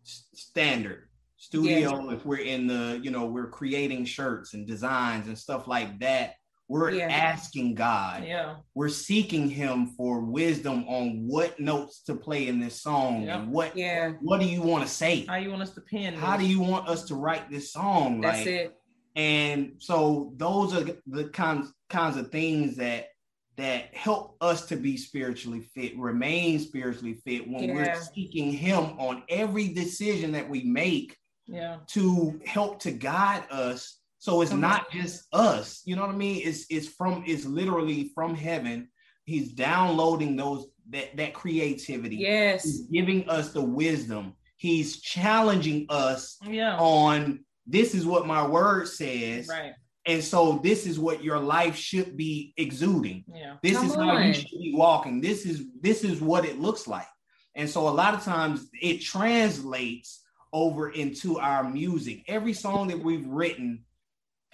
standard 0.05 1.09
studio. 1.37 2.11
If 2.11 2.25
we're 2.25 2.39
in 2.39 2.67
the, 2.67 3.01
you 3.03 3.11
know, 3.11 3.27
we're 3.27 3.49
creating 3.49 4.05
shirts 4.05 4.55
and 4.55 4.67
designs 4.67 5.27
and 5.29 5.39
stuff 5.39 5.69
like 5.69 5.99
that. 6.01 6.35
We're 6.69 6.93
Yeah. 6.93 7.09
asking 7.09 7.75
God. 7.75 8.25
yeah, 8.25 8.57
We're 8.75 8.89
seeking 8.89 9.49
Him 9.51 9.89
for 9.89 10.21
wisdom 10.21 10.85
on 10.89 11.27
what 11.27 11.61
notes 11.61 12.03
to 12.05 12.15
play 12.15 12.49
in 12.49 12.59
this 12.59 12.81
song 12.81 13.25
Yeah. 13.25 13.41
and 13.43 13.53
what 13.53 13.77
Yeah, 13.77 14.13
what 14.21 14.41
do 14.41 14.47
you 14.47 14.63
want 14.63 14.83
to 14.87 14.89
say? 14.91 15.27
how 15.27 15.37
you 15.37 15.51
want 15.51 15.63
us 15.63 15.75
to 15.75 15.81
pin? 15.83 16.15
How 16.15 16.37
do 16.37 16.47
you 16.47 16.61
want 16.61 16.89
us 16.89 17.05
to 17.05 17.15
write 17.17 17.51
this 17.51 17.73
song? 17.73 18.21
that's 18.23 18.39
like, 18.39 18.47
it. 18.47 18.75
and 19.15 19.75
so 19.79 20.33
those 20.37 20.75
are 20.75 20.85
the 21.07 21.29
kinds 21.29 21.73
kinds 21.91 22.17
of 22.17 22.31
things 22.33 22.77
that 22.77 23.09
that 23.57 23.95
help 23.95 24.37
us 24.41 24.67
to 24.67 24.75
be 24.77 24.97
spiritually 24.97 25.61
fit 25.61 25.97
remain 25.97 26.59
spiritually 26.59 27.15
fit 27.25 27.47
when 27.49 27.73
we're 27.73 27.95
seeking 28.15 28.51
him 28.51 28.99
on 28.99 29.23
every 29.29 29.69
decision 29.69 30.33
that 30.33 30.49
we 30.49 30.65
make 30.65 31.17
Yeah, 31.47 31.77
to 31.89 32.41
help 32.47 32.81
to 32.81 32.91
guide 32.91 33.45
us 33.51 34.01
so 34.25 34.41
it's 34.41 34.53
not 34.53 34.91
just 34.91 35.27
us 35.35 35.83
you 35.85 35.95
know 35.97 36.01
what 36.01 36.15
i 36.15 36.17
mean? 36.17 36.41
It's 36.43 36.65
it's 36.71 36.89
from 36.89 37.25
it's 37.27 37.45
literally 37.45 38.11
from 38.15 38.35
heaven. 38.35 38.89
He's 39.27 39.53
downloading 39.53 40.35
those 40.35 40.67
that 40.89 41.15
that 41.19 41.35
creativity. 41.35 42.17
Yes. 42.17 42.65
he's 42.65 42.81
giving 42.87 43.29
us 43.29 43.53
the 43.53 43.61
wisdom. 43.61 44.33
He's 44.57 45.03
challenging 45.03 45.85
us 45.91 46.39
yeah, 46.47 46.79
on 46.79 47.45
this 47.67 47.95
is 47.95 48.07
what 48.07 48.27
my 48.27 48.47
word 48.47 48.89
says 48.89 49.47
right, 49.47 49.75
and 50.07 50.25
so 50.25 50.59
this 50.63 50.87
is 50.87 50.99
what 50.99 51.23
your 51.23 51.39
life 51.39 51.77
should 51.77 52.17
be 52.17 52.55
exuding. 52.57 53.25
Yeah, 53.29 53.57
this 53.63 53.77
Come 53.77 53.87
is 53.87 53.95
how 53.95 54.17
you 54.17 54.33
should 54.33 54.49
be 54.49 54.73
walking. 54.75 55.21
This 55.21 55.45
is 55.45 55.67
this 55.83 56.03
is 56.03 56.23
what 56.23 56.47
it 56.47 56.59
looks 56.59 56.89
like. 56.89 57.09
And 57.55 57.69
so 57.69 57.89
a 57.89 57.91
lot 57.91 58.15
of 58.15 58.25
times 58.25 58.71
it 58.73 59.03
translates 59.03 60.23
over 60.51 60.89
into 60.89 61.39
our 61.39 61.63
music. 61.63 62.25
Every 62.27 62.55
song 62.55 62.89
that 62.89 62.99
we've 62.99 63.27
written 63.27 63.85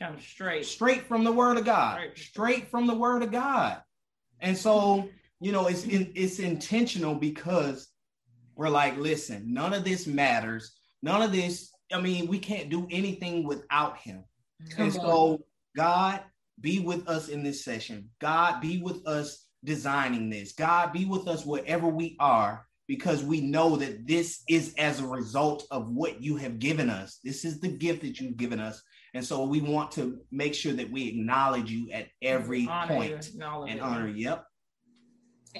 kind 0.01 0.15
of 0.15 0.23
straight. 0.23 0.65
straight 0.65 1.07
from 1.07 1.25
the 1.25 1.33
word 1.33 1.57
of 1.59 1.65
god 1.65 1.99
Right. 1.99 2.17
straight 2.19 2.71
from 2.71 2.87
the 2.87 2.95
word 2.95 3.23
of 3.23 3.31
god 3.31 3.83
and 4.41 4.57
so 4.57 5.09
you 5.41 5.53
know 5.53 5.67
it's 5.67 5.85
in, 5.85 6.11
it's 6.15 6.39
intentional 6.39 7.15
because 7.15 7.89
we're 8.57 8.69
like 8.71 8.97
listen 8.97 9.53
none 9.53 9.73
of 9.75 9.85
this 9.85 10.07
matters 10.07 10.73
none 11.03 11.23
of 11.23 11.33
this 11.33 11.71
i 11.93 12.01
mean 12.01 12.27
we 12.27 12.39
can't 12.39 12.71
do 12.71 12.87
anything 12.91 13.45
without 13.47 13.99
him 13.99 14.25
Come 14.71 14.85
and 14.85 14.93
so, 14.93 15.41
God, 15.75 16.21
be 16.61 16.81
with 16.81 17.09
us 17.09 17.29
in 17.29 17.43
this 17.43 17.65
session. 17.65 18.11
God, 18.21 18.61
be 18.61 18.83
with 18.83 19.07
us 19.07 19.47
designing 19.65 20.29
this. 20.29 20.53
God, 20.53 20.93
be 20.93 21.07
with 21.07 21.27
us 21.29 21.47
wherever 21.47 21.89
we 21.89 22.15
are, 22.21 22.67
because 22.87 23.25
we 23.25 23.41
know 23.41 23.77
that 23.77 24.07
this 24.07 24.43
is 24.51 24.75
as 24.77 25.01
a 25.01 25.07
result 25.07 25.67
of 25.71 25.89
what 25.89 26.21
you 26.21 26.37
have 26.37 26.59
given 26.59 26.91
us. 26.91 27.21
This 27.25 27.47
is 27.47 27.59
the 27.59 27.69
gift 27.69 28.03
that 28.03 28.21
you've 28.21 28.37
given 28.37 28.61
us. 28.61 28.83
And 29.15 29.25
so, 29.25 29.45
we 29.45 29.61
want 29.61 29.91
to 29.93 30.21
make 30.31 30.55
sure 30.55 30.73
that 30.73 30.91
we 30.91 31.09
acknowledge 31.09 31.71
you 31.71 31.91
at 31.91 32.09
every 32.23 32.67
Honor 32.69 32.95
point 32.95 33.31
and 33.33 33.43
all 33.43 33.65
of 33.65 33.69
and 33.69 33.79
it. 33.79 33.83
honor. 33.83 34.09
you. 34.09 34.25
Yep. 34.25 34.47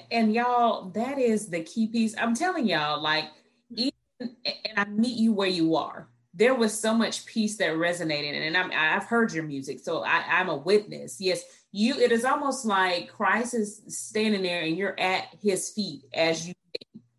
And 0.09 0.33
y'all, 0.33 0.89
that 0.91 1.19
is 1.19 1.49
the 1.49 1.61
key 1.63 1.87
piece. 1.87 2.15
I'm 2.17 2.33
telling 2.33 2.65
y'all, 2.65 3.01
like, 3.01 3.25
even 3.75 3.91
and 4.19 4.77
I 4.77 4.85
meet 4.85 5.17
you 5.17 5.33
where 5.33 5.49
you 5.49 5.75
are. 5.75 6.07
There 6.33 6.55
was 6.55 6.77
so 6.77 6.93
much 6.93 7.25
peace 7.25 7.57
that 7.57 7.71
resonated, 7.71 8.33
and 8.47 8.55
I'm 8.55 8.71
I've 8.73 9.03
heard 9.03 9.33
your 9.33 9.43
music, 9.43 9.81
so 9.81 10.03
I, 10.03 10.23
I'm 10.29 10.47
a 10.47 10.55
witness. 10.55 11.19
Yes, 11.19 11.43
you. 11.73 11.95
It 11.95 12.13
is 12.13 12.23
almost 12.23 12.65
like 12.65 13.09
Christ 13.09 13.53
is 13.53 13.81
standing 13.87 14.41
there, 14.43 14.61
and 14.61 14.77
you're 14.77 14.97
at 14.97 15.25
His 15.41 15.71
feet 15.71 16.03
as 16.13 16.47
you, 16.47 16.53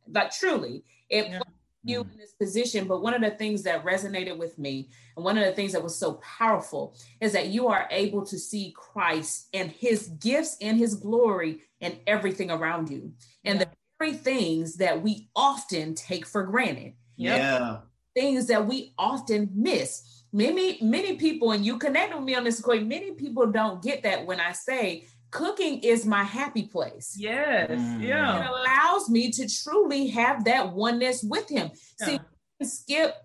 like 0.09 0.30
truly, 0.33 0.85
it 1.11 1.28
Yeah. 1.28 1.41
Puts 1.83 1.93
you 1.93 2.05
mm. 2.05 2.12
in 2.12 2.18
this 2.18 2.33
position. 2.33 2.87
But 2.87 3.03
one 3.03 3.14
of 3.14 3.20
the 3.20 3.30
things 3.30 3.62
that 3.64 3.85
resonated 3.85 4.39
with 4.39 4.59
me, 4.59 4.89
and 5.16 5.24
one 5.24 5.39
of 5.39 5.45
the 5.45 5.53
things 5.53 5.72
that 5.72 5.83
was 5.83 5.97
so 5.97 6.14
powerful, 6.14 6.97
is 7.20 7.33
that 7.33 7.49
you 7.49 7.68
are 7.68 7.89
able 7.91 8.24
to 8.26 8.39
see 8.39 8.74
Christ 8.76 9.49
and 9.53 9.70
His 9.70 10.09
gifts 10.09 10.57
and 10.61 10.78
His 10.78 10.95
glory 10.95 11.61
and 11.80 11.99
everything 12.07 12.51
around 12.51 12.91
you, 12.91 13.12
and 13.45 13.59
Yeah. 13.59 13.64
the 13.64 13.70
very 13.99 14.12
things 14.14 14.76
that 14.76 15.03
we 15.03 15.28
often 15.37 15.95
take 15.95 16.26
for 16.26 16.43
granted 16.45 16.95
Yeah. 17.16 17.80
things 18.14 18.47
that 18.47 18.66
we 18.66 18.93
often 18.99 19.51
miss. 19.55 20.24
Many, 20.33 20.78
many 20.83 21.16
people, 21.16 21.53
and 21.53 21.64
you 21.64 21.78
connect 21.78 22.14
with 22.14 22.24
me 22.24 22.35
on 22.35 22.45
this 22.45 22.61
equation, 22.61 22.89
many 22.89 23.12
people 23.12 23.47
don't 23.47 23.83
get 23.83 24.03
that 24.03 24.26
when 24.26 24.41
I 24.41 24.53
say 24.53 25.07
cooking 25.33 25.80
is 25.80 26.07
my 26.07 26.22
happy 26.22 26.62
place. 26.64 27.16
Yes, 27.18 27.70
Mm. 27.70 28.03
It 28.05 28.47
allows 28.47 29.11
me 29.11 29.30
to 29.33 29.49
truly 29.49 30.07
have 30.09 30.45
that 30.45 30.72
oneness 30.72 31.24
with 31.24 31.49
him. 31.49 31.70
See, 32.01 32.12
yeah, 32.12 32.18
we 32.18 32.64
can 32.64 32.68
skip, 32.68 33.16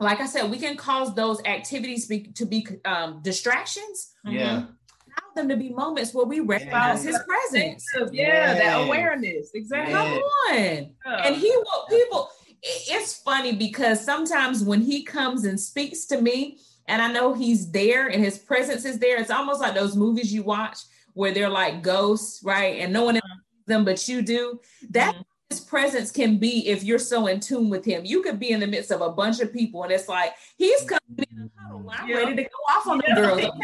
like 0.00 0.20
I 0.20 0.26
said, 0.26 0.50
we 0.50 0.58
can 0.58 0.76
cause 0.76 1.14
those 1.14 1.40
activities 1.44 2.06
be, 2.06 2.24
to 2.34 2.44
be 2.44 2.66
um, 2.84 3.20
distractions. 3.22 4.12
Yeah. 4.26 4.64
Allow 4.64 5.34
them 5.36 5.48
to 5.48 5.56
be 5.56 5.70
moments 5.70 6.12
where 6.12 6.26
we 6.26 6.40
recognize 6.40 7.04
his 7.04 7.18
presence. 7.26 7.86
Mhm. 7.96 8.10
yeah, 8.12 8.54
that 8.54 8.86
awareness, 8.86 9.50
exactly. 9.54 9.94
Yeah. 9.94 10.90
Come 11.04 11.14
on. 11.14 11.24
And 11.24 11.36
he 11.36 11.50
will 11.50 11.86
people 11.88 12.28
it's 12.64 13.16
funny 13.16 13.52
because 13.56 14.04
sometimes 14.04 14.62
when 14.62 14.80
he 14.80 15.02
comes 15.02 15.44
and 15.44 15.58
speaks 15.58 16.06
to 16.06 16.20
me 16.20 16.58
and 16.86 17.02
I 17.02 17.10
know 17.10 17.34
he's 17.34 17.70
there 17.72 18.06
and 18.06 18.22
his 18.22 18.38
presence 18.38 18.84
is 18.84 19.00
there, 19.00 19.18
it's 19.18 19.30
almost 19.32 19.60
like 19.60 19.74
those 19.74 19.96
movies 19.96 20.32
you 20.32 20.44
watch 20.44 20.78
where 21.14 21.32
they're 21.32 21.48
like 21.48 21.82
ghosts, 21.82 22.42
right? 22.42 22.80
And 22.80 22.92
no 22.92 23.04
one 23.04 23.16
else 23.16 23.24
sees 23.24 23.66
them 23.66 23.84
but 23.84 24.08
you 24.08 24.22
do. 24.22 24.60
That 24.90 25.14
Mhm. 25.14 25.24
his 25.50 25.60
presence 25.60 26.10
can 26.10 26.38
be 26.38 26.66
if 26.68 26.82
you're 26.82 26.98
so 26.98 27.26
in 27.26 27.40
tune 27.40 27.68
with 27.68 27.84
him. 27.84 28.04
You 28.04 28.22
could 28.22 28.38
be 28.38 28.50
in 28.50 28.60
the 28.60 28.66
midst 28.66 28.90
of 28.90 29.00
a 29.00 29.10
bunch 29.10 29.40
of 29.40 29.52
people 29.52 29.82
and 29.82 29.92
it's 29.92 30.08
like 30.08 30.34
he's 30.56 30.80
coming 30.84 31.00
in 31.18 31.24
a 31.38 31.62
huddle. 31.62 31.90
I'm 31.90 32.08
Yeah. 32.08 32.16
ready 32.16 32.36
to 32.36 32.42
go 32.42 32.48
off 32.70 32.86
on 32.86 32.98
the 32.98 33.04
Yeah, 33.08 33.14
girls. 33.14 33.40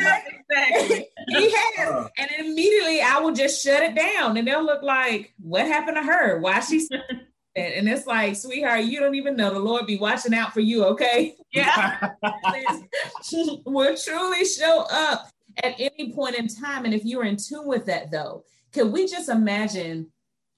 Exactly. 0.50 1.08
he 1.28 1.50
has. 1.50 1.88
Uh, 1.90 2.08
And 2.18 2.30
immediately 2.38 3.00
I 3.02 3.18
will 3.20 3.32
just 3.32 3.62
shut 3.62 3.82
it 3.82 3.94
down 3.94 4.36
and 4.36 4.46
they'll 4.48 4.64
look 4.64 4.82
like, 4.82 5.34
what 5.42 5.66
happened 5.66 5.96
to 5.96 6.02
her? 6.02 6.38
Why 6.40 6.60
she 6.60 6.86
and, 6.90 7.02
and 7.74 7.88
it's 7.88 8.06
like, 8.06 8.36
sweetheart, 8.36 8.84
you 8.84 8.98
don't 9.00 9.14
even 9.14 9.36
know 9.36 9.50
the 9.50 9.58
Lord 9.58 9.86
be 9.86 9.98
watching 9.98 10.34
out 10.34 10.52
for 10.54 10.60
you, 10.60 10.84
okay? 10.84 11.36
yeah, 11.52 12.10
will 13.64 13.96
truly 13.96 14.44
show 14.44 14.86
up 14.90 15.28
at 15.62 15.74
any 15.78 16.12
point 16.12 16.36
in 16.36 16.48
time. 16.48 16.84
And 16.84 16.94
if 16.94 17.04
you're 17.04 17.24
in 17.24 17.36
tune 17.36 17.66
with 17.66 17.86
that, 17.86 18.10
though, 18.10 18.44
can 18.72 18.92
we 18.92 19.06
just 19.06 19.28
imagine 19.28 20.08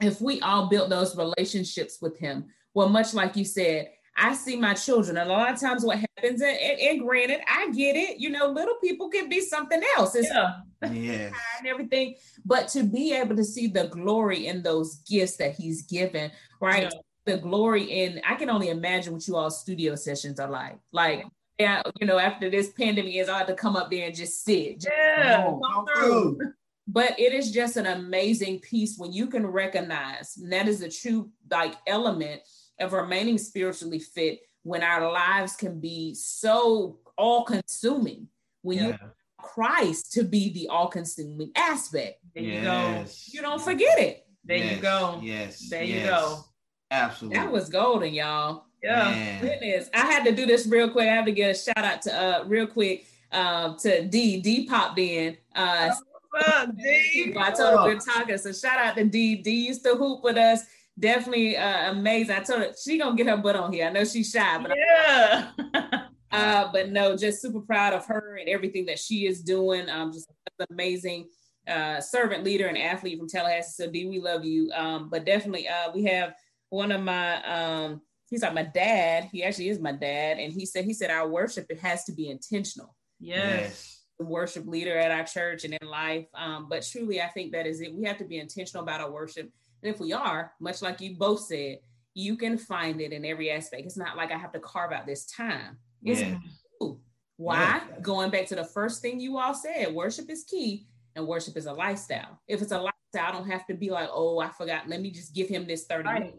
if 0.00 0.20
we 0.20 0.40
all 0.40 0.68
built 0.68 0.90
those 0.90 1.16
relationships 1.16 1.98
with 2.00 2.18
Him? 2.18 2.46
Well, 2.74 2.88
much 2.88 3.14
like 3.14 3.36
you 3.36 3.44
said, 3.44 3.90
I 4.16 4.34
see 4.34 4.56
my 4.56 4.74
children, 4.74 5.16
and 5.16 5.30
a 5.30 5.32
lot 5.32 5.52
of 5.52 5.60
times 5.60 5.84
what 5.84 5.98
happens, 5.98 6.42
and, 6.42 6.56
and, 6.56 6.78
and 6.78 7.00
granted, 7.00 7.40
I 7.48 7.70
get 7.70 7.96
it, 7.96 8.18
you 8.18 8.28
know, 8.28 8.48
little 8.48 8.74
people 8.76 9.08
can 9.08 9.28
be 9.28 9.40
something 9.40 9.80
else. 9.96 10.14
It's 10.14 10.28
yeah, 10.28 10.56
yes. 10.82 11.32
and 11.58 11.66
everything, 11.66 12.16
but 12.44 12.68
to 12.68 12.82
be 12.82 13.14
able 13.14 13.36
to 13.36 13.44
see 13.44 13.68
the 13.68 13.86
glory 13.88 14.46
in 14.46 14.62
those 14.62 14.96
gifts 15.08 15.36
that 15.36 15.54
he's 15.54 15.82
given, 15.82 16.30
right? 16.60 16.84
Yeah. 16.92 17.00
The 17.26 17.38
glory 17.38 17.84
in 17.84 18.20
I 18.26 18.34
can 18.34 18.50
only 18.50 18.70
imagine 18.70 19.12
what 19.12 19.26
you 19.26 19.36
all 19.36 19.50
studio 19.50 19.94
sessions 19.94 20.40
are 20.40 20.50
like. 20.50 20.78
Like, 20.92 21.24
yeah, 21.60 21.82
you 22.00 22.06
know, 22.06 22.18
after 22.18 22.48
this 22.50 22.70
pandemic 22.70 23.14
is, 23.14 23.28
I 23.28 23.38
had 23.38 23.46
to 23.48 23.54
come 23.54 23.76
up 23.76 23.90
there 23.90 24.06
and 24.06 24.14
just 24.16 24.44
sit. 24.44 24.80
Just- 24.80 24.88
yeah. 24.96 25.36
Come 25.44 25.54
on, 25.54 25.60
come 25.62 25.86
come 25.86 25.86
through. 26.02 26.36
through. 26.36 26.52
but 26.88 27.18
it 27.20 27.32
is 27.32 27.50
just 27.52 27.76
an 27.76 27.86
amazing 27.86 28.58
piece 28.60 28.96
when 28.98 29.12
you 29.12 29.26
can 29.26 29.46
recognize 29.46 30.36
and 30.38 30.52
that 30.52 30.66
is 30.68 30.82
a 30.82 30.88
true 30.90 31.30
like 31.50 31.74
element 31.86 32.40
of 32.80 32.92
remaining 32.92 33.38
spiritually 33.38 33.98
fit 34.00 34.40
when 34.62 34.82
our 34.82 35.10
lives 35.12 35.54
can 35.56 35.78
be 35.80 36.14
so 36.14 36.98
all 37.16 37.44
consuming 37.44 38.26
when 38.62 38.78
you 38.78 38.88
Yeah. 38.88 38.96
Christ 39.38 40.12
to 40.12 40.24
be 40.24 40.52
the 40.52 40.68
all 40.68 40.88
consuming 40.88 41.50
aspect. 41.56 42.20
There 42.34 42.42
you 42.44 42.60
go. 42.62 43.04
You 43.26 43.40
don't 43.40 43.60
forget 43.62 43.98
it. 43.98 44.26
There 44.44 44.56
Yes, 44.58 44.76
you 44.76 44.82
go. 44.82 45.20
Yes. 45.22 45.68
There 45.70 45.82
you 45.84 46.04
go. 46.04 46.44
Absolutely. 46.90 47.38
That 47.38 47.50
was 47.52 47.68
golden, 47.70 48.12
y'all. 48.12 48.64
Yeah. 48.82 49.10
Man. 49.10 49.40
Goodness. 49.40 49.90
I 49.94 50.06
had 50.06 50.24
to 50.24 50.32
do 50.32 50.46
this 50.46 50.66
real 50.66 50.90
quick. 50.90 51.08
I 51.08 51.14
have 51.14 51.26
to 51.26 51.32
get 51.32 51.50
a 51.50 51.58
shout 51.58 51.84
out 51.84 52.02
to 52.02 52.14
uh 52.14 52.44
real 52.46 52.66
quick 52.66 53.06
um 53.32 53.76
to 53.78 54.06
D. 54.06 54.40
D 54.40 54.66
popped 54.66 54.98
in. 54.98 55.36
Uh 55.54 55.90
What's 56.32 56.48
up, 56.48 56.76
D? 56.76 57.34
I 57.36 57.50
told 57.50 57.70
her 57.70 57.84
we're 57.84 57.98
talking. 57.98 58.38
So 58.38 58.52
shout 58.52 58.78
out 58.78 58.96
to 58.96 59.04
D. 59.04 59.36
D 59.36 59.66
used 59.66 59.84
to 59.84 59.96
hoop 59.96 60.22
with 60.22 60.36
us. 60.36 60.62
Definitely 60.98 61.56
uh, 61.56 61.92
amazing. 61.92 62.36
I 62.36 62.40
told 62.40 62.60
her 62.60 62.72
she 62.82 62.98
gonna 62.98 63.16
get 63.16 63.26
her 63.26 63.36
butt 63.36 63.56
on 63.56 63.72
here. 63.72 63.86
I 63.86 63.90
know 63.90 64.04
she's 64.04 64.30
shy, 64.30 64.58
but 64.58 64.76
Yeah. 64.76 65.50
uh, 66.30 66.70
but 66.72 66.90
no, 66.90 67.16
just 67.16 67.42
super 67.42 67.60
proud 67.60 67.94
of 67.94 68.06
her 68.06 68.36
and 68.36 68.48
everything 68.48 68.86
that 68.86 68.98
she 68.98 69.26
is 69.26 69.42
doing. 69.42 69.88
Um, 69.88 70.12
just 70.12 70.30
amazing 70.70 71.28
uh, 71.66 72.00
servant 72.00 72.44
leader 72.44 72.66
and 72.66 72.78
athlete 72.78 73.18
from 73.18 73.28
Tallahassee. 73.28 73.82
So 73.84 73.90
D, 73.90 74.06
we 74.06 74.20
love 74.20 74.44
you. 74.44 74.70
Um, 74.74 75.08
but 75.08 75.24
definitely, 75.24 75.68
uh, 75.68 75.90
we 75.94 76.04
have 76.04 76.34
one 76.68 76.92
of 76.92 77.02
my 77.02 77.42
um, 77.42 78.02
he's 78.30 78.42
like 78.42 78.54
my 78.54 78.62
dad. 78.62 79.28
He 79.32 79.42
actually 79.44 79.68
is 79.68 79.78
my 79.80 79.92
dad, 79.92 80.38
and 80.38 80.52
he 80.52 80.64
said 80.64 80.84
he 80.84 80.94
said 80.94 81.10
our 81.10 81.28
worship 81.28 81.66
it 81.68 81.80
has 81.80 82.04
to 82.04 82.12
be 82.12 82.30
intentional. 82.30 82.96
Yes. 83.18 83.98
The 84.18 84.24
worship 84.24 84.66
leader 84.66 84.96
at 84.98 85.10
our 85.10 85.24
church 85.24 85.64
and 85.64 85.74
in 85.80 85.88
life. 85.88 86.26
Um, 86.34 86.68
but 86.68 86.86
truly, 86.90 87.20
I 87.20 87.28
think 87.28 87.52
that 87.52 87.66
is 87.66 87.80
it. 87.80 87.94
We 87.94 88.04
have 88.06 88.18
to 88.18 88.24
be 88.24 88.38
intentional 88.38 88.82
about 88.84 89.00
our 89.00 89.10
worship. 89.10 89.50
And 89.82 89.94
if 89.94 90.00
we 90.00 90.12
are, 90.12 90.52
much 90.60 90.82
like 90.82 91.00
you 91.00 91.16
both 91.16 91.40
said, 91.40 91.78
you 92.12 92.36
can 92.36 92.58
find 92.58 93.00
it 93.00 93.12
in 93.12 93.24
every 93.24 93.50
aspect. 93.50 93.86
It's 93.86 93.96
not 93.96 94.16
like 94.16 94.30
I 94.30 94.36
have 94.36 94.52
to 94.52 94.60
carve 94.60 94.92
out 94.92 95.06
this 95.06 95.24
time. 95.26 95.78
It's 96.04 96.20
Yeah. 96.20 96.38
you. 96.80 97.00
Why? 97.36 97.80
Going 98.02 98.30
back 98.30 98.46
to 98.48 98.54
the 98.56 98.64
first 98.64 99.00
thing 99.00 99.20
you 99.20 99.38
all 99.38 99.54
said, 99.54 99.94
worship 99.94 100.28
is 100.28 100.44
key 100.44 100.86
and 101.16 101.26
worship 101.26 101.56
is 101.56 101.64
a 101.64 101.72
lifestyle. 101.72 102.38
If 102.46 102.60
it's 102.60 102.72
a 102.72 102.78
lifestyle, 102.78 103.28
I 103.28 103.32
don't 103.32 103.48
have 103.50 103.66
to 103.68 103.74
be 103.74 103.88
like, 103.90 104.10
oh, 104.12 104.38
I 104.38 104.50
forgot. 104.50 104.86
Let 104.86 105.00
me 105.00 105.10
just 105.10 105.34
give 105.34 105.48
him 105.48 105.66
this 105.66 105.86
30 105.86 106.04
Right. 106.08 106.20
minutes. 106.20 106.36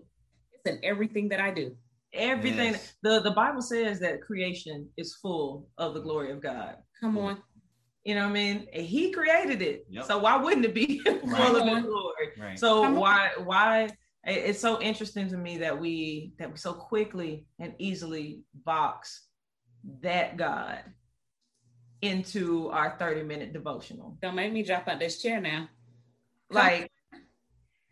In 0.65 0.79
everything 0.83 1.29
that 1.29 1.39
I 1.39 1.51
do. 1.51 1.75
Everything 2.13 2.73
Yes. 2.73 2.93
the 3.03 3.21
the 3.21 3.31
Bible 3.31 3.61
says 3.61 3.99
that 4.01 4.21
creation 4.21 4.89
is 4.97 5.15
full 5.15 5.67
of 5.77 5.93
the 5.93 6.01
glory 6.01 6.31
of 6.31 6.41
God. 6.41 6.75
Come 6.99 7.17
on. 7.17 7.41
You 8.03 8.15
know 8.15 8.23
what 8.23 8.31
I 8.31 8.33
mean? 8.33 8.67
He 8.73 9.11
created 9.11 9.61
it, 9.61 9.85
Yep. 9.89 10.05
so 10.05 10.17
why 10.17 10.35
wouldn't 10.35 10.65
it 10.65 10.73
be 10.73 10.99
full 11.03 11.15
of 11.15 11.23
Right. 11.31 11.75
His 11.77 11.85
glory? 11.85 12.27
Right. 12.39 12.59
So 12.59 12.81
Come 12.83 12.95
on. 12.95 12.99
why 12.99 13.29
why 13.43 13.89
it's 14.25 14.59
so 14.59 14.79
interesting 14.81 15.29
to 15.29 15.37
me 15.37 15.57
that 15.59 15.79
we 15.79 16.33
that 16.37 16.51
we 16.51 16.57
so 16.57 16.73
quickly 16.73 17.45
and 17.59 17.73
easily 17.79 18.43
box 18.65 19.27
that 20.01 20.37
God 20.37 20.79
into 22.01 22.69
our 22.69 22.95
30 22.99 23.23
minute 23.23 23.53
devotional. 23.53 24.17
Don't 24.21 24.35
make 24.35 24.51
me 24.51 24.63
drop 24.63 24.87
out 24.87 24.99
this 24.99 25.21
chair 25.21 25.39
now. 25.39 25.69
Like 26.49 26.91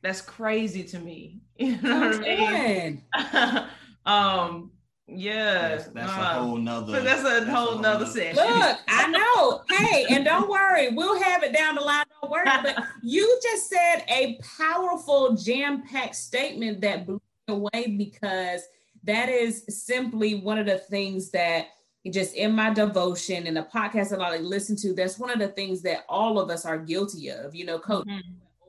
that's 0.02 0.22
crazy 0.22 0.84
to 0.86 1.00
me. 1.00 1.42
You 1.66 1.82
know 1.82 2.00
what 2.00 2.26
I 2.26 2.36
Come 2.36 3.34
mean? 3.54 3.66
um 4.06 4.72
yeah. 5.12 5.70
that's, 5.70 5.88
that's 5.88 6.12
uh, 6.12 6.16
a 6.16 6.40
whole 6.44 6.58
nother. 6.58 6.92
but 6.94 7.04
that's 7.04 7.24
a 7.24 7.44
whole 7.52 7.80
nother 7.80 8.06
session. 8.06 8.36
Look, 8.36 8.78
I 8.88 9.08
know. 9.08 9.64
Hey, 9.76 10.06
and 10.12 10.24
don't 10.24 10.48
worry, 10.50 10.90
we'll 10.90 11.20
have 11.22 11.42
it 11.44 11.52
down 11.52 11.76
the 11.76 11.82
line. 11.82 12.06
Don't 12.22 12.32
worry. 12.32 12.46
But 12.46 12.84
you 13.04 13.40
just 13.42 13.70
said 13.70 14.04
a 14.08 14.40
powerful, 14.60 15.36
jam-packed 15.36 16.16
statement 16.16 16.80
that 16.82 17.08
blew 17.08 17.20
me 17.48 17.56
away 17.56 17.96
because 17.98 18.62
that 19.04 19.30
is 19.30 19.64
simply 19.68 20.36
one 20.36 20.60
of 20.60 20.68
the 20.68 20.78
things 20.78 21.32
that 21.32 21.70
just 22.12 22.36
in 22.36 22.52
my 22.54 22.72
devotion 22.72 23.48
and 23.48 23.58
the 23.58 23.64
podcast 23.74 24.10
that 24.12 24.22
I 24.22 24.38
listen 24.38 24.76
to. 24.78 24.94
That's 24.94 25.18
one 25.18 25.32
of 25.32 25.40
the 25.40 25.48
things 25.50 25.82
that 25.82 26.06
all 26.08 26.40
of 26.40 26.50
us 26.52 26.66
are 26.66 26.78
guilty 26.78 27.30
of. 27.30 27.56
You 27.56 27.66
know, 27.66 27.80
Coach 27.80 28.06
Mhm. 28.08 28.22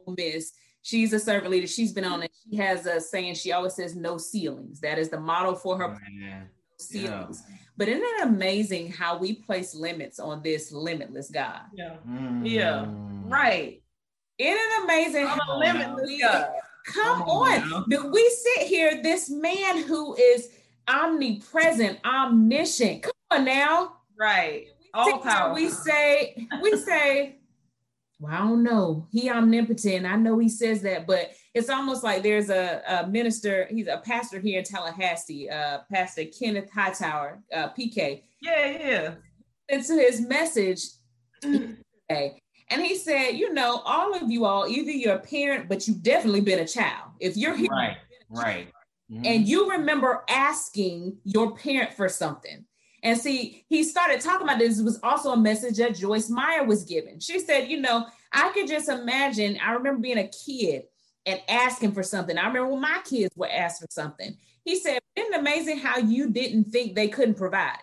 Ole 0.06 0.14
Miss. 0.16 0.52
She's 0.82 1.12
a 1.12 1.18
servant 1.18 1.50
leader. 1.50 1.66
She's 1.66 1.92
been 1.92 2.04
on 2.04 2.22
it. 2.22 2.32
She 2.50 2.56
has 2.56 2.86
a 2.86 3.00
saying. 3.00 3.34
She 3.34 3.52
always 3.52 3.74
says, 3.74 3.94
"No 3.94 4.16
ceilings." 4.18 4.80
That 4.80 4.98
is 4.98 5.08
the 5.10 5.20
motto 5.20 5.54
for 5.54 5.76
her 5.78 5.98
Yeah. 6.12 6.42
ceilings. 6.78 7.42
But 7.76 7.88
isn't 7.88 8.02
it 8.02 8.22
amazing 8.24 8.90
how 8.92 9.16
we 9.18 9.34
place 9.34 9.74
limits 9.74 10.18
on 10.18 10.42
this 10.42 10.72
limitless 10.72 11.30
God? 11.30 11.62
Yeah. 11.74 11.96
Mm. 12.08 12.48
Yeah. 12.48 12.86
Right. 13.26 13.82
Isn't 14.38 14.56
it 14.58 14.84
amazing 14.84 15.26
I'm 15.26 15.38
how 15.38 15.58
limitless 15.58 16.06
we- 16.06 16.20
God. 16.20 16.50
come 16.86 17.18
Come 17.18 17.28
on 17.28 17.68
now. 17.70 17.76
on? 17.76 17.84
But 17.88 18.10
we 18.10 18.28
sit 18.30 18.66
here, 18.66 19.02
this 19.02 19.28
man 19.28 19.82
who 19.82 20.14
is 20.16 20.48
omnipresent, 20.88 21.98
omniscient. 22.04 23.02
Come 23.02 23.12
on 23.30 23.44
now. 23.44 23.96
Right. 24.18 24.66
All 24.94 25.04
sit 25.04 25.14
here, 25.14 25.22
powerful. 25.22 25.54
We 25.56 25.68
say, 25.70 26.48
we 26.62 26.76
say, 26.76 27.36
well, 28.20 28.32
I 28.32 28.38
don't 28.38 28.62
know. 28.62 29.06
He 29.10 29.30
omnipotent. 29.30 30.04
I 30.04 30.16
know 30.16 30.38
he 30.38 30.48
says 30.50 30.82
that, 30.82 31.06
but 31.06 31.32
it's 31.54 31.70
almost 31.70 32.04
like 32.04 32.22
there's 32.22 32.50
a, 32.50 32.82
a 32.86 33.06
minister, 33.08 33.66
he's 33.70 33.88
a 33.88 33.96
pastor 34.04 34.38
here 34.38 34.58
in 34.58 34.64
Tallahassee, 34.64 35.48
uh, 35.48 35.78
Pastor 35.90 36.24
Kenneth 36.26 36.70
Hightower, 36.70 37.40
uh, 37.52 37.70
PK. 37.70 38.22
Yeah, 38.42 38.66
yeah. 38.66 39.14
into 39.70 39.94
his 39.94 40.20
message 40.20 40.82
today. 41.40 42.38
And 42.68 42.82
he 42.82 42.94
said, 42.96 43.32
you 43.32 43.52
know, 43.54 43.80
all 43.84 44.14
of 44.14 44.30
you 44.30 44.44
all, 44.44 44.66
either 44.68 44.90
you're 44.90 45.16
a 45.16 45.18
parent, 45.18 45.68
but 45.68 45.88
you've 45.88 46.02
definitely 46.02 46.40
been 46.42 46.58
a 46.60 46.66
child. 46.66 47.10
If 47.20 47.36
you're 47.36 47.56
here 47.56 47.70
Right. 47.70 47.96
Right. 48.28 48.68
Mhm. 49.10 49.26
and 49.26 49.48
you 49.48 49.70
remember 49.70 50.24
asking 50.28 51.16
your 51.24 51.56
parent 51.56 51.94
for 51.94 52.08
something. 52.08 52.64
And 53.02 53.18
see, 53.18 53.64
he 53.68 53.82
started 53.84 54.20
talking 54.20 54.46
about 54.46 54.58
this. 54.58 54.78
It 54.78 54.84
was 54.84 55.00
also 55.02 55.32
a 55.32 55.36
message 55.36 55.78
that 55.78 55.94
Joyce 55.94 56.28
Meyer 56.28 56.64
was 56.64 56.84
given. 56.84 57.18
She 57.20 57.38
said, 57.38 57.68
you 57.68 57.80
know, 57.80 58.06
I 58.32 58.50
could 58.50 58.68
just 58.68 58.88
imagine. 58.88 59.58
I 59.64 59.72
remember 59.72 60.00
being 60.00 60.18
a 60.18 60.28
kid 60.28 60.82
and 61.26 61.40
asking 61.48 61.92
for 61.92 62.02
something. 62.02 62.36
I 62.36 62.46
remember 62.46 62.68
when 62.72 62.82
my 62.82 63.00
kids 63.04 63.34
were 63.36 63.48
asked 63.50 63.80
for 63.80 63.88
something. 63.90 64.36
He 64.64 64.76
said, 64.78 65.00
Isn't 65.16 65.32
it 65.32 65.40
amazing 65.40 65.78
how 65.78 65.98
you 65.98 66.30
didn't 66.30 66.64
think 66.64 66.94
they 66.94 67.08
couldn't 67.08 67.36
provide? 67.36 67.78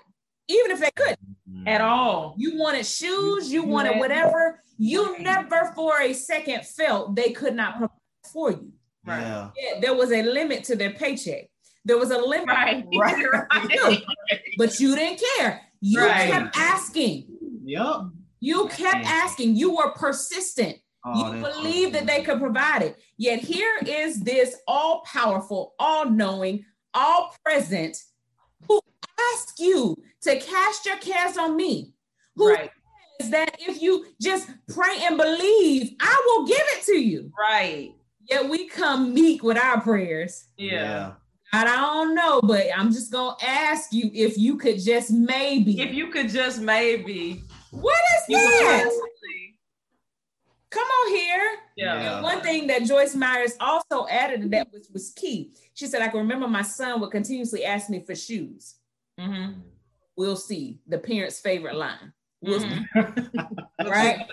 Even 0.48 0.72
if 0.72 0.80
they 0.80 0.92
could. 0.96 1.18
Mhm. 1.50 1.68
At 1.68 1.82
all. 1.82 2.36
You 2.38 2.58
wanted 2.58 2.86
shoes, 2.86 3.52
you 3.52 3.64
You 3.64 3.68
wanted 3.68 3.98
whatever. 4.00 4.62
You 4.78 5.18
never 5.20 5.72
for 5.76 6.00
a 6.02 6.14
second 6.14 6.66
felt 6.66 7.16
they 7.16 7.32
could 7.32 7.56
not 7.56 7.78
provide 7.78 7.98
for 8.32 8.52
you. 8.52 8.72
Right. 9.06 9.22
Yeah. 9.22 9.50
Yeah, 9.58 9.80
there 9.80 9.96
was 9.96 10.12
a 10.12 10.22
limit 10.22 10.64
to 10.66 10.76
their 10.76 10.92
paycheck. 10.92 11.50
There 11.88 11.98
was 11.98 12.12
a 12.12 12.18
limit, 12.18 12.48
Right. 12.50 12.86
Right. 12.98 13.26
right. 13.54 14.04
but 14.58 14.78
you 14.80 14.94
didn't 14.94 15.22
care. 15.38 15.62
You 15.80 16.02
Right. 16.02 16.30
kept 16.30 16.58
asking. 16.58 17.28
Yep. 17.64 17.96
You 18.42 18.68
kept 18.68 19.04
Man. 19.04 19.06
asking. 19.06 19.56
You 19.56 19.76
were 19.78 19.92
persistent. 19.94 20.78
Oh, 21.06 21.34
you 21.34 21.42
that's 21.42 21.56
believed 21.58 21.96
that 21.96 22.06
they 22.06 22.24
could 22.24 22.40
provide 22.42 22.82
it. 22.82 22.98
Yet 23.18 23.40
here 23.40 23.72
is 23.86 24.20
this 24.20 24.58
all 24.68 25.02
powerful, 25.06 25.76
all 25.80 26.10
knowing, 26.10 26.66
all 26.94 27.34
present 27.46 27.96
who 28.68 28.82
asked 29.34 29.60
you 29.60 29.96
to 30.24 30.38
cast 30.40 30.86
your 30.86 30.98
cares 30.98 31.38
on 31.38 31.56
me. 31.56 31.94
Who 32.36 32.54
Right. 32.54 32.70
is 33.22 33.30
that 33.30 33.56
if 33.60 33.82
you 33.82 34.08
just 34.22 34.50
pray 34.68 34.98
and 35.04 35.16
believe, 35.16 35.96
I 36.02 36.22
will 36.26 36.46
give 36.46 36.62
it 36.76 36.84
to 36.88 36.98
you. 37.00 37.32
Right. 37.40 37.94
Yet 38.30 38.50
we 38.50 38.68
come 38.68 39.14
meek 39.14 39.42
with 39.42 39.58
our 39.58 39.80
prayers. 39.80 40.50
Yeah. 40.58 41.14
God, 41.14 41.16
I 41.54 41.64
don't 41.64 42.14
know, 42.16 42.42
but 42.42 42.66
I'm 42.76 42.92
just 42.92 43.12
gonna 43.12 43.36
ask 43.42 43.94
you 43.94 44.12
if 44.14 44.38
you 44.38 44.58
could 44.58 44.80
just 44.80 45.12
maybe. 45.12 45.80
If 45.82 45.94
you 45.94 46.08
could 46.10 46.30
just 46.30 46.60
maybe 46.62 47.44
what 47.72 47.96
is 48.16 48.24
you 48.30 48.38
would 48.38 48.44
that? 48.68 48.84
possibly- 48.84 49.04
Come 50.70 50.84
on 50.88 51.16
here. 51.16 51.52
Yeah. 51.78 52.02
Yeah. 52.02 52.14
And 52.16 52.24
one 52.24 52.42
thing 52.42 52.68
that 52.68 52.84
Joyce 52.84 53.16
Meyers 53.16 53.54
also 53.62 54.06
added 54.10 54.42
to 54.42 54.50
that 54.50 54.68
was, 54.72 54.90
was 54.92 55.12
key. 55.12 55.54
She 55.74 55.88
said, 55.88 56.02
I 56.02 56.10
can 56.10 56.20
remember 56.20 56.48
my 56.48 56.62
son 56.62 57.00
would 57.00 57.12
continuously 57.12 57.64
ask 57.64 57.90
me 57.90 58.02
for 58.06 58.14
shoes. 58.16 58.76
Mhm. 59.20 59.62
We'll 60.18 60.36
see. 60.36 60.80
The 60.86 60.98
parent's 60.98 61.40
favorite 61.40 61.76
line. 61.76 62.12
We'll 62.42 62.60
see. 62.60 62.68
Mhm. 62.96 63.58
Right? 63.86 64.28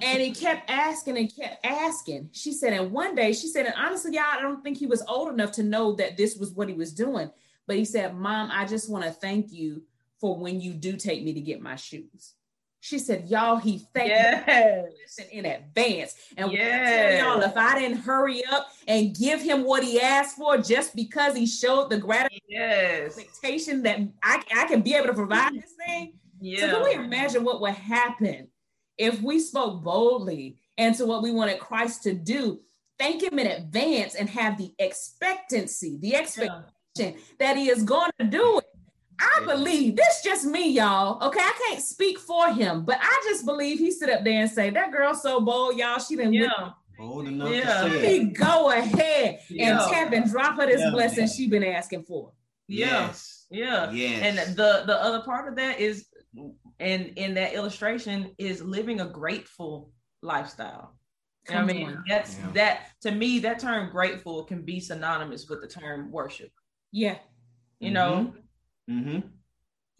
And 0.00 0.22
he 0.22 0.32
kept 0.32 0.70
asking 0.70 1.18
and 1.18 1.34
kept 1.34 1.64
asking. 1.66 2.30
She 2.32 2.52
said, 2.52 2.72
and 2.72 2.92
one 2.92 3.14
day 3.14 3.32
she 3.32 3.48
said, 3.48 3.66
and 3.66 3.74
honestly, 3.76 4.14
y'all, 4.14 4.24
I 4.26 4.40
don't 4.40 4.62
think 4.62 4.78
he 4.78 4.86
was 4.86 5.02
old 5.06 5.32
enough 5.32 5.52
to 5.52 5.62
know 5.62 5.92
that 5.96 6.16
this 6.16 6.36
was 6.36 6.52
what 6.52 6.68
he 6.68 6.74
was 6.74 6.92
doing. 6.92 7.30
But 7.66 7.76
he 7.76 7.84
said, 7.84 8.16
Mom, 8.16 8.50
I 8.52 8.64
just 8.64 8.90
want 8.90 9.04
to 9.04 9.10
thank 9.10 9.52
you 9.52 9.82
for 10.20 10.36
when 10.36 10.60
you 10.60 10.72
do 10.72 10.96
take 10.96 11.22
me 11.22 11.32
to 11.34 11.40
get 11.40 11.60
my 11.60 11.76
shoes. 11.76 12.34
She 12.80 12.98
said, 12.98 13.28
Y'all, 13.28 13.56
he 13.56 13.78
thanked 13.94 14.08
me 14.08 14.54
Yes. 14.54 14.88
listen 15.00 15.30
in 15.30 15.46
advance. 15.46 16.16
And 16.36 16.50
Yes. 16.50 17.22
y'all, 17.22 17.40
if 17.42 17.56
I 17.56 17.78
didn't 17.78 17.98
hurry 17.98 18.44
up 18.46 18.68
and 18.88 19.16
give 19.16 19.40
him 19.40 19.62
what 19.64 19.84
he 19.84 20.00
asked 20.00 20.36
for 20.36 20.58
just 20.58 20.96
because 20.96 21.36
he 21.36 21.46
showed 21.46 21.90
the 21.90 21.98
gratitude 21.98 22.40
Yes. 22.48 23.18
expectation 23.18 23.82
that 23.84 24.00
I, 24.22 24.42
I 24.56 24.66
can 24.66 24.80
be 24.80 24.94
able 24.94 25.08
to 25.08 25.14
provide 25.14 25.52
mm-hmm. 25.52 25.60
this 25.60 25.74
thing. 25.86 26.14
So 26.58 26.68
can 26.68 26.82
we 26.82 27.04
imagine 27.04 27.44
what 27.44 27.60
would 27.60 27.74
happen 27.74 28.48
if 29.02 29.20
we 29.20 29.40
spoke 29.40 29.82
boldly 29.82 30.56
into 30.78 31.04
what 31.04 31.22
we 31.22 31.32
wanted 31.32 31.58
Christ 31.58 32.04
to 32.04 32.14
do? 32.14 32.60
Thank 32.98 33.22
him 33.22 33.38
in 33.38 33.48
advance 33.48 34.14
and 34.14 34.28
have 34.30 34.56
the 34.56 34.72
expectancy, 34.78 35.98
the 36.00 36.14
expectation 36.14 36.62
Yeah. 36.96 37.10
that 37.40 37.56
he 37.56 37.68
is 37.68 37.82
going 37.82 38.12
to 38.20 38.26
do 38.26 38.58
it. 38.58 38.66
I 39.18 39.38
Yeah. 39.40 39.46
believe 39.54 39.96
this 39.96 40.22
just 40.22 40.44
me, 40.44 40.70
y'all. 40.70 41.22
Okay, 41.26 41.40
I 41.40 41.52
can't 41.66 41.82
speak 41.82 42.18
for 42.18 42.52
him, 42.52 42.84
but 42.84 42.98
I 43.00 43.22
just 43.28 43.44
believe 43.44 43.78
he 43.78 43.90
sit 43.90 44.08
up 44.08 44.22
there 44.24 44.40
and 44.40 44.50
say, 44.50 44.70
"That 44.70 44.92
girl's 44.92 45.22
so 45.22 45.40
bold, 45.40 45.76
y'all. 45.76 45.98
She 45.98 46.14
didn't 46.16 46.34
Yeah. 46.34 46.70
Bold 46.98 47.26
enough 47.26 47.50
Yeah. 47.50 47.82
to 47.82 47.88
let 47.88 47.92
say 48.02 48.18
me 48.20 48.26
it. 48.30 48.34
go 48.34 48.70
ahead 48.70 49.40
and 49.50 49.58
Yeah. 49.58 49.86
tap 49.90 50.12
and 50.12 50.30
drop 50.30 50.56
her 50.60 50.66
this 50.66 50.80
Yeah. 50.80 50.90
blessing 50.90 51.26
she 51.26 51.48
been 51.48 51.64
asking 51.64 52.04
for." 52.04 52.32
Yeah. 52.68 53.06
Yes. 53.08 53.46
Yeah. 53.50 53.90
Yes. 53.90 54.22
And 54.22 54.56
the 54.56 54.84
the 54.86 54.96
other 55.02 55.20
part 55.20 55.48
of 55.48 55.56
that 55.56 55.80
is 55.80 56.06
and 56.82 57.16
in 57.16 57.34
that 57.34 57.54
illustration 57.54 58.32
is 58.38 58.62
living 58.62 59.00
a 59.00 59.06
grateful 59.06 59.92
lifestyle. 60.22 60.96
You 61.48 61.54
know 61.54 61.60
I 61.62 61.64
mean, 61.64 61.86
on. 61.88 62.04
that's 62.08 62.38
Yeah. 62.38 62.50
that 62.54 62.86
to 63.02 63.10
me, 63.10 63.38
that 63.40 63.58
term 63.58 63.90
grateful 63.90 64.44
can 64.44 64.62
be 64.62 64.78
synonymous 64.80 65.48
with 65.48 65.60
the 65.60 65.68
term 65.68 66.10
worship. 66.12 66.50
Yeah, 66.92 67.18
You 67.80 67.90
know, 67.92 68.34
Mm-hmm. 68.90 69.20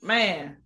man, 0.06 0.56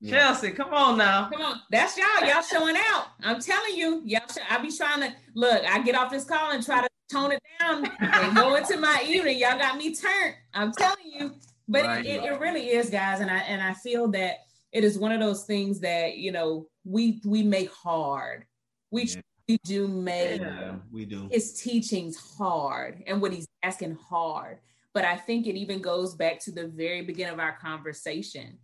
Yeah. 0.00 0.10
Chelsea, 0.10 0.52
come 0.52 0.72
on 0.72 0.96
now. 0.98 1.28
Come 1.30 1.42
on. 1.42 1.60
That's 1.70 1.96
y'all. 1.96 2.26
Y'all 2.28 2.42
showing 2.42 2.76
out. 2.76 3.06
I'm 3.22 3.40
telling 3.40 3.74
you. 3.74 4.02
Y'all 4.04 4.20
I 4.48 4.58
be 4.58 4.70
trying 4.74 5.00
to 5.00 5.12
look, 5.34 5.62
I 5.64 5.82
get 5.82 5.94
off 5.96 6.10
this 6.10 6.24
call 6.24 6.52
and 6.52 6.64
try 6.64 6.82
to 6.82 6.88
tone 7.10 7.32
it 7.32 7.42
down 7.58 7.84
and 8.00 8.36
go 8.36 8.54
into 8.54 8.76
my 8.78 9.02
evening. 9.06 9.38
Y'all 9.38 9.58
got 9.58 9.76
me 9.76 9.94
turned. 9.94 10.34
I'm 10.54 10.72
telling 10.72 11.06
you. 11.06 11.34
But 11.66 11.84
right. 11.84 12.06
it, 12.06 12.22
it, 12.22 12.24
it 12.24 12.40
really 12.40 12.68
is, 12.68 12.88
guys. 12.90 13.20
And 13.20 13.30
I 13.30 13.38
and 13.38 13.60
I 13.62 13.74
feel 13.74 14.08
that 14.12 14.36
it 14.72 14.84
is 14.84 14.98
one 14.98 15.12
of 15.12 15.20
those 15.20 15.44
things 15.44 15.80
that 15.80 16.18
you 16.18 16.32
know 16.32 16.66
we 16.84 17.20
we 17.24 17.42
make 17.42 17.70
hard. 17.70 18.44
We 18.90 19.04
yeah. 19.04 19.20
we 19.48 19.58
do 19.64 19.88
make 19.88 20.40
yeah, 20.40 20.76
we 20.90 21.04
do 21.04 21.28
his 21.30 21.60
teachings 21.60 22.16
hard 22.38 23.02
and 23.06 23.20
what 23.20 23.32
he's 23.32 23.46
asking 23.62 23.96
hard. 23.96 24.58
But 24.94 25.04
I 25.04 25.16
think 25.16 25.46
it 25.46 25.56
even 25.56 25.80
goes 25.80 26.14
back 26.14 26.40
to 26.40 26.52
the 26.52 26.66
very 26.68 27.02
beginning 27.02 27.34
of 27.34 27.40
our 27.40 27.56
conversation. 27.58 28.58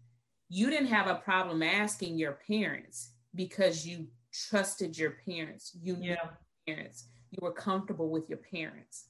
You 0.49 0.71
didn't 0.71 0.89
have 0.89 1.07
a 1.07 1.17
problem 1.17 1.63
asking 1.63 2.19
your 2.19 2.39
parents 2.47 3.13
because 3.35 3.87
you 3.87 4.09
trusted 4.33 4.97
your 4.97 5.17
parents. 5.27 5.77
You 5.81 5.97
knew 5.97 6.11
yeah. 6.11 6.29
parents. 6.67 7.09
You 7.31 7.39
were 7.43 7.53
comfortable 7.53 8.11
with 8.11 8.29
your 8.29 8.39
parents. 8.39 9.07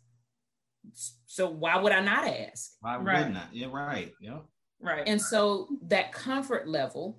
So 1.26 1.48
why 1.48 1.76
would 1.76 1.92
I 1.92 2.00
not 2.00 2.26
ask? 2.26 2.72
Why 2.80 2.96
right. 2.96 3.18
wouldn't 3.18 3.36
I? 3.36 3.46
Yeah, 3.52 3.68
right. 3.72 4.12
Yeah. 4.20 4.38
Right. 4.80 5.04
And 5.06 5.20
so 5.20 5.68
that 5.88 6.12
comfort 6.12 6.68
level, 6.68 7.18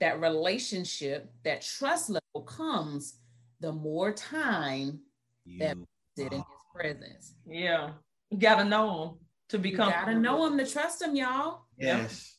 that 0.00 0.20
relationship, 0.20 1.30
that 1.44 1.62
trust 1.62 2.10
level 2.10 2.46
comes 2.46 3.18
the 3.60 3.72
more 3.72 4.12
time 4.12 5.00
you, 5.44 5.58
that 5.60 5.76
sit 6.16 6.32
in 6.32 6.38
his 6.38 6.44
presence. 6.74 7.34
Yeah. 7.46 7.90
You 8.30 8.38
gotta 8.38 8.64
know 8.64 9.02
him 9.02 9.10
to 9.50 9.58
become. 9.58 9.88
You 9.88 9.94
gotta 9.94 10.14
know 10.14 10.46
him 10.46 10.58
to 10.58 10.66
trust 10.66 11.02
him, 11.02 11.16
y'all. 11.16 11.62
Yes. 11.78 12.36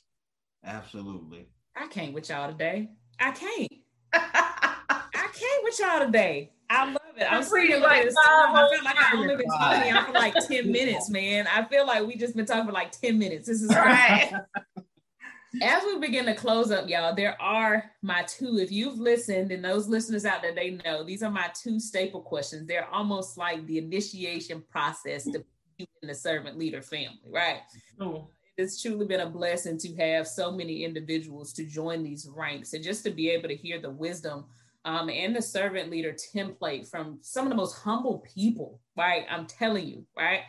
Absolutely. 0.64 1.48
I 1.76 1.88
can't 1.88 2.14
with 2.14 2.30
y'all 2.30 2.52
today. 2.52 2.90
I 3.20 3.32
can't. 3.32 3.72
I 4.14 5.28
can't 5.34 5.64
with 5.64 5.80
y'all 5.80 6.06
today. 6.06 6.52
I 6.70 6.86
love 6.86 6.96
it. 6.96 6.99
I'm 7.30 7.44
seeing 7.44 7.82
like 7.82 8.04
this 8.04 8.16
I 8.18 8.68
feel 8.72 8.84
like 8.84 8.96
I've 8.98 9.20
only 9.20 9.36
been 9.36 9.48
talking 9.48 10.06
for 10.06 10.12
like 10.14 10.36
10 10.48 10.72
minutes, 10.72 11.10
man. 11.10 11.48
I 11.48 11.66
feel 11.66 11.86
like 11.86 12.06
we 12.06 12.16
just 12.16 12.36
been 12.36 12.46
talking 12.46 12.66
for 12.66 12.72
like 12.72 12.92
10 12.92 13.18
minutes. 13.18 13.48
This 13.48 13.62
is 13.62 13.70
right. 13.70 14.32
As 15.64 15.84
we 15.84 15.98
begin 15.98 16.26
to 16.28 16.36
close 16.36 16.70
up, 16.70 16.88
y'all, 16.88 17.16
there 17.16 17.40
are 17.42 17.92
my 18.04 18.22
two. 18.24 18.60
If 18.60 18.72
you've 18.72 19.00
listened 19.00 19.52
and 19.52 19.66
those 19.66 19.88
listeners 19.88 20.24
out 20.24 20.44
there, 20.44 20.54
they 20.54 20.80
know 20.86 21.04
these 21.04 21.24
are 21.24 21.32
my 21.32 21.50
two 21.60 21.80
staple 21.80 22.22
questions. 22.22 22.68
They're 22.68 22.88
almost 22.90 23.36
like 23.36 23.66
the 23.66 23.80
initiation 23.80 24.64
process 24.70 25.24
to 25.24 25.44
you 25.78 25.88
in 26.04 26.08
the 26.08 26.14
servant 26.14 26.58
leader 26.60 26.84
family, 26.84 27.32
right? 27.32 27.62
Oh 28.00 28.30
it's 28.60 28.82
truly 28.82 29.06
been 29.06 29.22
a 29.22 29.30
blessing 29.30 29.78
to 29.78 29.96
have 29.96 30.28
so 30.28 30.52
many 30.52 30.84
individuals 30.84 31.54
to 31.54 31.66
join 31.66 32.04
these 32.04 32.28
ranks 32.36 32.74
and 32.74 32.84
just 32.84 33.04
to 33.06 33.10
be 33.10 33.30
able 33.30 33.48
to 33.48 33.56
hear 33.56 33.80
the 33.80 33.90
wisdom 33.90 34.46
um, 34.90 35.10
and 35.10 35.36
the 35.36 35.42
servant 35.42 35.92
leader 35.92 36.16
template 36.36 36.90
from 36.90 37.20
some 37.22 37.46
of 37.46 37.52
the 37.52 37.56
most 37.56 37.78
humble 37.78 38.26
people, 38.34 38.82
right? 38.98 39.24
I'm 39.30 39.46
telling 39.46 39.88
you, 39.88 40.04
right? 40.18 40.42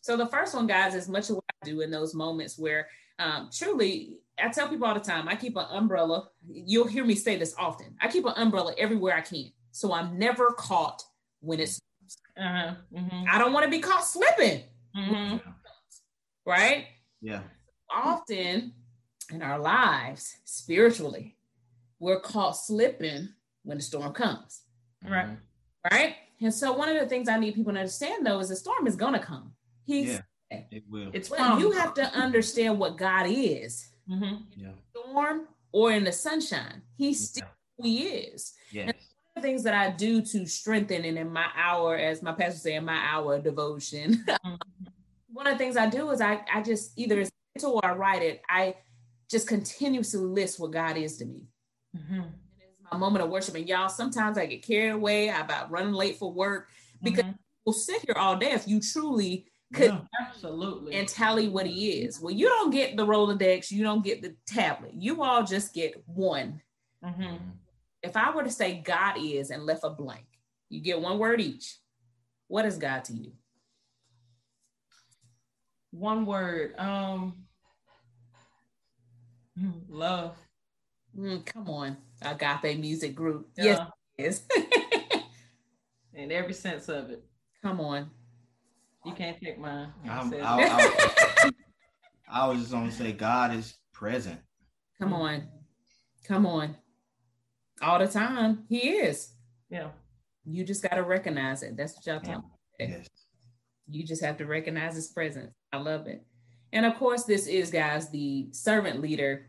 So 0.00 0.16
the 0.16 0.26
first 0.26 0.54
one, 0.56 0.66
guys, 0.66 0.96
is 0.96 1.08
much 1.08 1.30
of 1.30 1.36
what 1.36 1.44
I 1.62 1.66
do 1.66 1.82
in 1.82 1.90
those 1.92 2.12
moments 2.12 2.58
where 2.58 2.88
um, 3.20 3.48
truly, 3.56 4.16
I 4.42 4.48
tell 4.48 4.68
people 4.68 4.88
all 4.88 4.94
the 4.94 5.00
time, 5.00 5.28
I 5.28 5.36
keep 5.36 5.56
an 5.56 5.66
umbrella. 5.70 6.28
You'll 6.48 6.88
hear 6.88 7.04
me 7.04 7.14
say 7.14 7.36
this 7.36 7.54
often. 7.56 7.94
I 8.00 8.08
keep 8.08 8.26
an 8.26 8.34
umbrella 8.36 8.74
everywhere 8.76 9.14
I 9.14 9.20
can, 9.20 9.52
so 9.70 9.92
I'm 9.92 10.18
never 10.18 10.50
caught 10.50 11.02
when 11.40 11.60
it's. 11.60 11.78
Uh-huh. 12.36 12.74
Mm-hmm. 12.92 13.24
I 13.30 13.38
don't 13.38 13.52
want 13.52 13.64
to 13.64 13.70
be 13.70 13.78
caught 13.78 14.04
slipping. 14.04 14.62
Mm-hmm. 14.96 15.48
Right? 16.44 16.86
Yeah. 17.22 17.42
Often 17.88 18.72
in 19.32 19.42
our 19.42 19.60
lives, 19.60 20.36
spiritually, 20.44 21.36
we're 22.00 22.20
caught 22.20 22.56
slipping 22.56 23.28
when 23.66 23.76
the 23.76 23.82
storm 23.82 24.12
comes. 24.12 24.62
Right. 25.06 25.36
Right. 25.90 26.16
And 26.40 26.54
so 26.54 26.72
one 26.72 26.88
of 26.88 26.98
the 26.98 27.06
things 27.06 27.28
I 27.28 27.38
need 27.38 27.54
people 27.54 27.72
to 27.72 27.78
understand 27.80 28.24
though 28.24 28.38
is 28.38 28.48
the 28.48 28.56
storm 28.56 28.86
is 28.86 28.96
gonna 28.96 29.18
come. 29.18 29.52
He's 29.84 30.20
yeah, 30.50 30.60
it 30.70 30.84
will. 30.88 31.10
It's 31.12 31.28
but 31.28 31.60
you 31.60 31.72
have 31.72 31.94
to 31.94 32.04
understand 32.14 32.78
what 32.78 32.96
God 32.96 33.26
is. 33.28 33.88
Mm-hmm. 34.08 34.34
Yeah. 34.56 34.68
Storm 34.90 35.48
or 35.72 35.92
in 35.92 36.04
the 36.04 36.12
sunshine. 36.12 36.82
He's 36.96 37.30
still 37.30 37.46
yeah. 37.46 37.52
who 37.78 37.88
he 37.88 38.02
is. 38.04 38.54
Yes. 38.70 38.88
And 38.88 38.96
one 38.96 39.36
of 39.36 39.42
the 39.42 39.48
things 39.48 39.62
that 39.64 39.74
I 39.74 39.90
do 39.90 40.22
to 40.22 40.46
strengthen 40.46 41.04
and 41.04 41.18
in 41.18 41.30
my 41.30 41.46
hour, 41.56 41.96
as 41.96 42.22
my 42.22 42.32
pastor 42.32 42.60
say, 42.60 42.74
in 42.74 42.84
my 42.84 42.98
hour 42.98 43.34
of 43.34 43.44
devotion. 43.44 44.24
Mm-hmm. 44.46 44.54
one 45.32 45.46
of 45.46 45.54
the 45.54 45.58
things 45.58 45.76
I 45.76 45.88
do 45.88 46.10
is 46.10 46.20
I, 46.20 46.40
I 46.52 46.62
just 46.62 46.92
either 46.96 47.20
it's 47.20 47.30
or 47.64 47.84
I 47.84 47.92
write 47.92 48.22
it, 48.22 48.42
I 48.48 48.76
just 49.30 49.46
continuously 49.46 50.20
list 50.20 50.58
what 50.58 50.70
God 50.70 50.96
is 50.96 51.18
to 51.18 51.26
me. 51.26 51.48
Mm-hmm 51.96 52.22
my 52.90 52.98
moment 52.98 53.24
of 53.24 53.30
worship. 53.30 53.54
And 53.54 53.68
y'all, 53.68 53.88
sometimes 53.88 54.38
I 54.38 54.46
get 54.46 54.66
carried 54.66 54.90
away 54.90 55.28
about 55.28 55.70
running 55.70 55.92
late 55.92 56.18
for 56.18 56.32
work 56.32 56.68
because 57.02 57.24
mm-hmm. 57.24 57.36
we'll 57.64 57.72
sit 57.72 58.02
here 58.02 58.16
all 58.16 58.36
day 58.36 58.52
if 58.52 58.66
you 58.68 58.80
truly 58.80 59.46
could 59.74 59.90
yeah, 59.90 60.00
absolutely 60.20 60.94
and 60.94 61.08
tally 61.08 61.48
what 61.48 61.66
he 61.66 61.90
is. 61.90 62.20
Well, 62.20 62.32
you 62.32 62.48
don't 62.48 62.70
get 62.70 62.96
the 62.96 63.06
Rolodex, 63.06 63.70
you 63.70 63.82
don't 63.82 64.04
get 64.04 64.22
the 64.22 64.36
tablet. 64.46 64.92
You 64.94 65.22
all 65.22 65.44
just 65.44 65.74
get 65.74 66.02
one. 66.06 66.60
Mm-hmm. 67.04 67.36
If 68.02 68.16
I 68.16 68.34
were 68.34 68.44
to 68.44 68.50
say 68.50 68.82
God 68.84 69.16
is 69.18 69.50
and 69.50 69.66
left 69.66 69.84
a 69.84 69.90
blank, 69.90 70.26
you 70.68 70.80
get 70.80 71.00
one 71.00 71.18
word 71.18 71.40
each. 71.40 71.76
What 72.48 72.64
is 72.64 72.78
God 72.78 73.04
to 73.04 73.12
you? 73.12 73.32
One 75.90 76.26
word. 76.26 76.78
Um 76.78 77.46
love. 79.88 80.36
Mm, 81.18 81.44
come 81.46 81.70
on. 81.70 81.96
Agape 82.22 82.78
Music 82.78 83.14
Group. 83.14 83.48
Yeah. 83.56 83.86
Yes, 84.18 84.42
In 86.14 86.32
every 86.32 86.54
sense 86.54 86.88
of 86.88 87.10
it. 87.10 87.22
Come 87.62 87.80
on. 87.80 88.10
You 89.04 89.12
can't 89.12 89.38
take 89.40 89.58
mine. 89.58 89.88
I, 90.08 90.30
I, 90.42 91.50
I 92.28 92.48
was 92.48 92.60
just 92.60 92.72
gonna 92.72 92.90
say 92.90 93.12
God 93.12 93.54
is 93.54 93.76
present. 93.92 94.40
Come 94.98 95.12
on. 95.12 95.46
Come 96.24 96.46
on. 96.46 96.76
All 97.82 97.98
the 97.98 98.08
time. 98.08 98.64
He 98.68 98.88
is. 98.88 99.34
Yeah. 99.70 99.90
You 100.44 100.64
just 100.64 100.82
gotta 100.82 101.02
recognize 101.02 101.62
it. 101.62 101.76
That's 101.76 101.94
what 101.94 102.06
y'all 102.06 102.20
tell 102.20 102.38
me. 102.38 102.48
Yes. 102.80 103.08
You 103.88 104.04
just 104.04 104.24
have 104.24 104.38
to 104.38 104.46
recognize 104.46 104.96
his 104.96 105.08
presence. 105.08 105.52
I 105.72 105.76
love 105.76 106.06
it. 106.06 106.24
And 106.72 106.84
of 106.84 106.96
course, 106.96 107.24
this 107.24 107.46
is, 107.46 107.70
guys, 107.70 108.10
the 108.10 108.48
servant 108.52 109.00
leader 109.00 109.48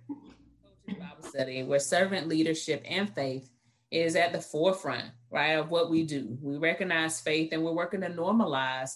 Bible 0.94 1.24
study 1.24 1.64
where 1.64 1.80
servant 1.80 2.28
leadership 2.28 2.84
and 2.86 3.10
faith 3.14 3.50
is 3.92 4.16
at 4.16 4.34
the 4.34 4.42
forefront, 4.42 5.06
right, 5.30 5.54
of 5.54 5.70
what 5.70 5.90
we 5.90 6.04
do. 6.04 6.38
We 6.42 6.58
recognize 6.58 7.22
faith 7.22 7.50
and 7.52 7.64
we're 7.64 7.72
working 7.72 8.02
to 8.02 8.10
normalize 8.10 8.92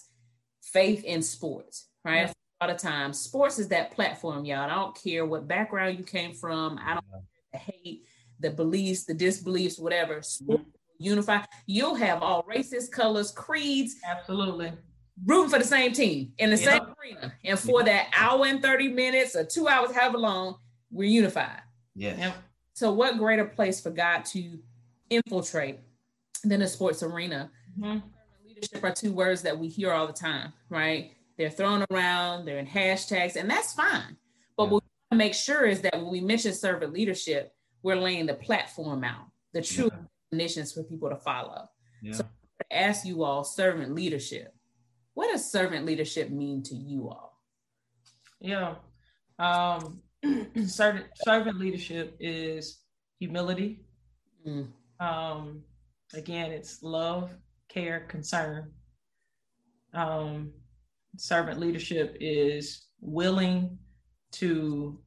faith 0.62 1.04
in 1.04 1.22
sports, 1.22 1.88
right? 2.04 2.26
Yeah. 2.26 2.32
A 2.60 2.66
lot 2.66 2.74
of 2.74 2.80
times, 2.80 3.18
sports 3.18 3.58
is 3.58 3.68
that 3.68 3.90
platform, 3.92 4.44
y'all. 4.44 4.70
I 4.70 4.74
don't 4.74 4.94
care 4.94 5.26
what 5.26 5.48
background 5.48 5.98
you 5.98 6.04
came 6.04 6.32
from. 6.32 6.78
I 6.78 6.94
don't 6.94 7.04
yeah. 7.52 7.60
hate, 7.60 8.04
the 8.38 8.50
beliefs, 8.50 9.04
the 9.04 9.14
disbeliefs, 9.14 9.78
whatever. 9.78 10.22
Sports 10.22 10.62
mm-hmm. 10.62 11.04
unify. 11.04 11.40
You'll 11.66 11.96
have 11.96 12.22
all 12.22 12.44
races, 12.46 12.88
colors, 12.88 13.32
creeds. 13.32 13.96
Absolutely. 14.08 14.72
Rooting 15.24 15.50
for 15.50 15.58
the 15.58 15.64
same 15.64 15.92
team 15.92 16.32
in 16.38 16.50
the 16.50 16.56
yep. 16.56 16.64
same 16.64 16.82
arena. 17.02 17.32
And 17.44 17.58
for 17.58 17.82
that 17.82 18.10
hour 18.16 18.46
and 18.46 18.62
30 18.62 18.88
minutes 18.88 19.34
or 19.34 19.44
two 19.44 19.68
hours, 19.68 19.92
however 19.92 20.18
long, 20.18 20.56
we're 20.90 21.08
unified. 21.08 21.62
Yes. 21.94 22.18
Yep. 22.18 22.34
So, 22.74 22.92
what 22.92 23.18
greater 23.18 23.44
place 23.44 23.80
for 23.80 23.90
God 23.90 24.24
to 24.26 24.58
infiltrate 25.10 25.80
than 26.44 26.62
a 26.62 26.68
sports 26.68 27.02
arena? 27.02 27.50
Mm-hmm. 27.78 27.98
Leadership 28.46 28.84
are 28.84 28.92
two 28.92 29.12
words 29.12 29.42
that 29.42 29.58
we 29.58 29.68
hear 29.68 29.92
all 29.92 30.06
the 30.06 30.12
time, 30.12 30.52
right? 30.68 31.12
They're 31.36 31.50
thrown 31.50 31.84
around, 31.90 32.44
they're 32.44 32.58
in 32.58 32.66
hashtags, 32.66 33.36
and 33.36 33.50
that's 33.50 33.72
fine. 33.72 34.16
But 34.56 34.64
yeah. 34.64 34.70
what 34.70 34.82
we 34.82 34.88
want 35.10 35.12
to 35.12 35.16
make 35.16 35.34
sure 35.34 35.64
is 35.64 35.80
that 35.82 35.94
when 35.96 36.10
we 36.10 36.20
mention 36.20 36.52
servant 36.52 36.92
leadership, 36.92 37.54
we're 37.82 37.96
laying 37.96 38.26
the 38.26 38.34
platform 38.34 39.04
out, 39.04 39.26
the 39.52 39.62
true 39.62 39.90
yeah. 39.92 39.98
definitions 40.30 40.72
for 40.72 40.82
people 40.84 41.10
to 41.10 41.16
follow. 41.16 41.68
Yeah. 42.02 42.12
So, 42.12 42.22
to 42.22 42.76
ask 42.76 43.04
you 43.04 43.24
all, 43.24 43.44
servant 43.44 43.94
leadership. 43.94 44.54
What 45.14 45.30
does 45.30 45.50
servant 45.50 45.84
leadership 45.84 46.30
mean 46.30 46.62
to 46.64 46.74
you 46.74 47.08
all? 47.08 47.40
Yeah. 48.40 48.76
Um, 49.38 50.00
servant 50.66 51.06
servant 51.24 51.58
leadership 51.58 52.16
is 52.20 52.80
humility. 53.18 53.84
Mm. 54.46 54.68
Um, 55.00 55.62
again, 56.14 56.50
it's 56.50 56.82
love, 56.82 57.30
care, 57.68 58.06
concern. 58.08 58.70
Um, 59.94 60.52
servant 61.16 61.60
leadership 61.60 62.16
is 62.20 62.86
willing 63.00 63.78
to 64.32 65.00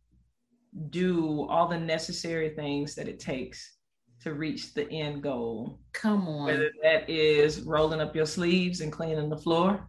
do 0.89 1.47
all 1.49 1.68
the 1.68 1.80
necessary 1.80 2.49
things 2.49 2.95
that 2.95 3.07
it 3.07 3.20
takes 3.20 3.78
to 4.22 4.34
reach 4.34 4.74
the 4.74 4.89
end 4.91 5.24
goal. 5.24 5.80
Come 5.93 6.28
on. 6.28 6.45
Whether 6.45 6.72
that 6.84 7.09
is 7.09 7.61
rolling 7.61 8.01
up 8.01 8.16
your 8.16 8.26
sleeves 8.26 8.82
and 8.82 8.91
cleaning 8.91 9.30
the 9.30 9.38
floor, 9.38 9.88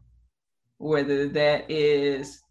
whether 0.78 1.28
that 1.28 1.70
is 1.70 2.42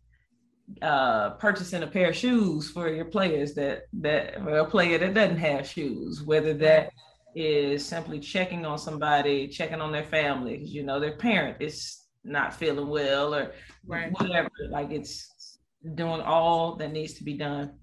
uh, 0.81 1.31
purchasing 1.31 1.83
a 1.83 1.87
pair 1.87 2.09
of 2.09 2.15
shoes 2.15 2.69
for 2.69 2.89
your 2.89 3.05
players 3.05 3.53
that 3.53 3.83
that 3.93 4.41
or 4.41 4.57
a 4.57 4.65
player 4.65 4.97
that 4.97 5.13
doesn't 5.13 5.37
have 5.37 5.67
shoes, 5.67 6.23
whether 6.23 6.53
that 6.53 6.91
is 7.35 7.85
simply 7.85 8.19
checking 8.19 8.65
on 8.65 8.77
somebody, 8.77 9.47
checking 9.47 9.81
on 9.81 9.91
their 9.91 10.05
family, 10.05 10.57
because 10.57 10.73
you 10.73 10.83
know 10.83 10.99
their 10.99 11.17
parent 11.17 11.57
is 11.61 12.05
not 12.23 12.53
feeling 12.53 12.87
well 12.87 13.35
or 13.35 13.51
right. 13.85 14.11
whatever. 14.11 14.49
Like 14.69 14.91
it's 14.91 15.59
doing 15.93 16.21
all 16.21 16.75
that 16.77 16.91
needs 16.91 17.13
to 17.15 17.23
be 17.23 17.37
done. 17.37 17.75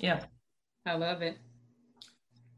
Yeah. 0.00 0.24
I 0.86 0.96
love 0.96 1.22
it. 1.22 1.38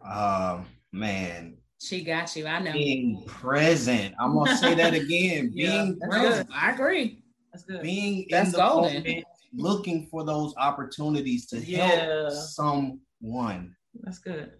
Um, 0.04 0.66
man. 0.92 1.58
She 1.80 2.02
got 2.02 2.34
you. 2.34 2.46
I 2.46 2.58
know. 2.60 2.72
Being 2.72 3.24
present. 3.26 4.14
I'm 4.18 4.34
gonna 4.34 4.56
say 4.56 4.74
that 4.74 4.94
again. 4.94 5.52
Being 5.54 5.98
present. 6.00 6.48
Good. 6.48 6.56
I 6.56 6.72
agree. 6.72 7.22
That's 7.56 7.64
good. 7.64 7.82
Being 7.82 8.26
that's 8.28 8.48
in 8.48 8.52
the 8.52 8.58
golden. 8.58 8.94
moment, 8.94 9.24
looking 9.54 10.06
for 10.10 10.24
those 10.24 10.52
opportunities 10.58 11.46
to 11.46 11.58
yeah. 11.58 11.86
help 11.86 12.32
someone. 12.32 13.74
That's 14.02 14.18
good. 14.18 14.52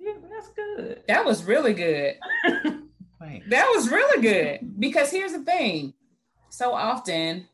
Yeah, 0.00 0.14
that's 0.30 0.48
good. 0.48 1.02
That 1.06 1.22
was 1.26 1.44
really 1.44 1.74
good. 1.74 2.16
that 2.42 3.72
was 3.74 3.90
really 3.90 4.22
good. 4.22 4.80
Because 4.80 5.10
here's 5.10 5.32
the 5.32 5.42
thing. 5.42 5.92
So 6.48 6.72
often 6.72 7.46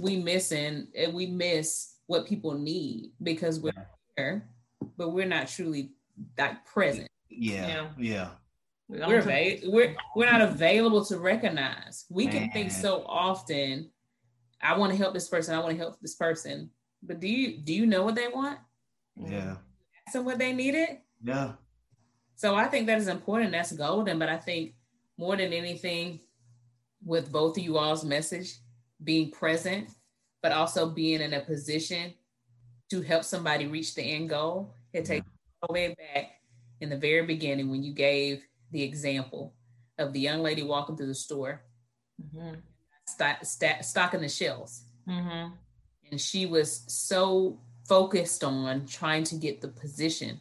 we 0.00 0.16
missing 0.16 0.88
and 0.96 1.12
we 1.12 1.26
miss 1.26 1.96
what 2.06 2.26
people 2.26 2.54
need 2.54 3.10
because 3.22 3.60
we're 3.60 3.72
here, 4.16 4.48
but 4.96 5.10
we're 5.10 5.26
not 5.26 5.48
truly 5.48 5.90
like 6.38 6.64
present. 6.64 7.08
Yeah. 7.28 7.88
Yeah. 7.98 8.30
We're, 8.94 9.18
ava- 9.18 9.68
we're 9.70 9.96
we're 10.14 10.30
not 10.30 10.40
available 10.40 11.04
to 11.06 11.18
recognize. 11.18 12.04
We 12.10 12.26
Man. 12.26 12.34
can 12.34 12.50
think 12.50 12.70
so 12.70 13.04
often, 13.06 13.90
I 14.62 14.76
want 14.78 14.92
to 14.92 14.98
help 14.98 15.14
this 15.14 15.28
person, 15.28 15.54
I 15.54 15.58
want 15.58 15.72
to 15.72 15.78
help 15.78 16.00
this 16.00 16.14
person. 16.14 16.70
But 17.02 17.20
do 17.20 17.28
you 17.28 17.58
do 17.58 17.74
you 17.74 17.86
know 17.86 18.04
what 18.04 18.14
they 18.14 18.28
want? 18.28 18.58
Yeah. 19.16 19.56
Ask 20.06 20.14
them 20.14 20.24
what 20.24 20.38
they 20.38 20.52
needed? 20.52 20.98
Yeah. 21.22 21.52
So 22.36 22.54
I 22.54 22.66
think 22.66 22.86
that 22.86 22.98
is 22.98 23.08
important. 23.08 23.52
That's 23.52 23.72
golden. 23.72 24.18
But 24.18 24.28
I 24.28 24.36
think 24.36 24.74
more 25.18 25.36
than 25.36 25.52
anything, 25.52 26.20
with 27.04 27.30
both 27.30 27.56
of 27.56 27.62
you 27.62 27.76
all's 27.78 28.04
message, 28.04 28.54
being 29.02 29.30
present, 29.30 29.90
but 30.42 30.52
also 30.52 30.88
being 30.88 31.20
in 31.20 31.34
a 31.34 31.40
position 31.40 32.14
to 32.90 33.02
help 33.02 33.24
somebody 33.24 33.66
reach 33.66 33.94
the 33.94 34.02
end 34.02 34.30
goal. 34.30 34.74
It 34.92 35.04
takes 35.04 35.26
all 35.62 35.68
the 35.68 35.72
way 35.74 35.94
back 35.94 36.32
in 36.80 36.88
the 36.90 36.96
very 36.96 37.26
beginning 37.26 37.70
when 37.70 37.82
you 37.82 37.92
gave 37.92 38.42
the 38.74 38.82
example 38.82 39.54
of 39.98 40.12
the 40.12 40.20
young 40.20 40.40
lady 40.40 40.62
walking 40.62 40.96
through 40.96 41.06
the 41.06 41.14
store, 41.14 41.62
mm-hmm. 42.20 42.56
st- 43.06 43.46
st- 43.46 43.84
stocking 43.84 44.20
the 44.20 44.28
shelves. 44.28 44.82
Mm-hmm. 45.08 45.54
And 46.10 46.20
she 46.20 46.44
was 46.44 46.84
so 46.88 47.60
focused 47.88 48.42
on 48.42 48.84
trying 48.86 49.22
to 49.24 49.36
get 49.36 49.60
the 49.60 49.68
position 49.68 50.40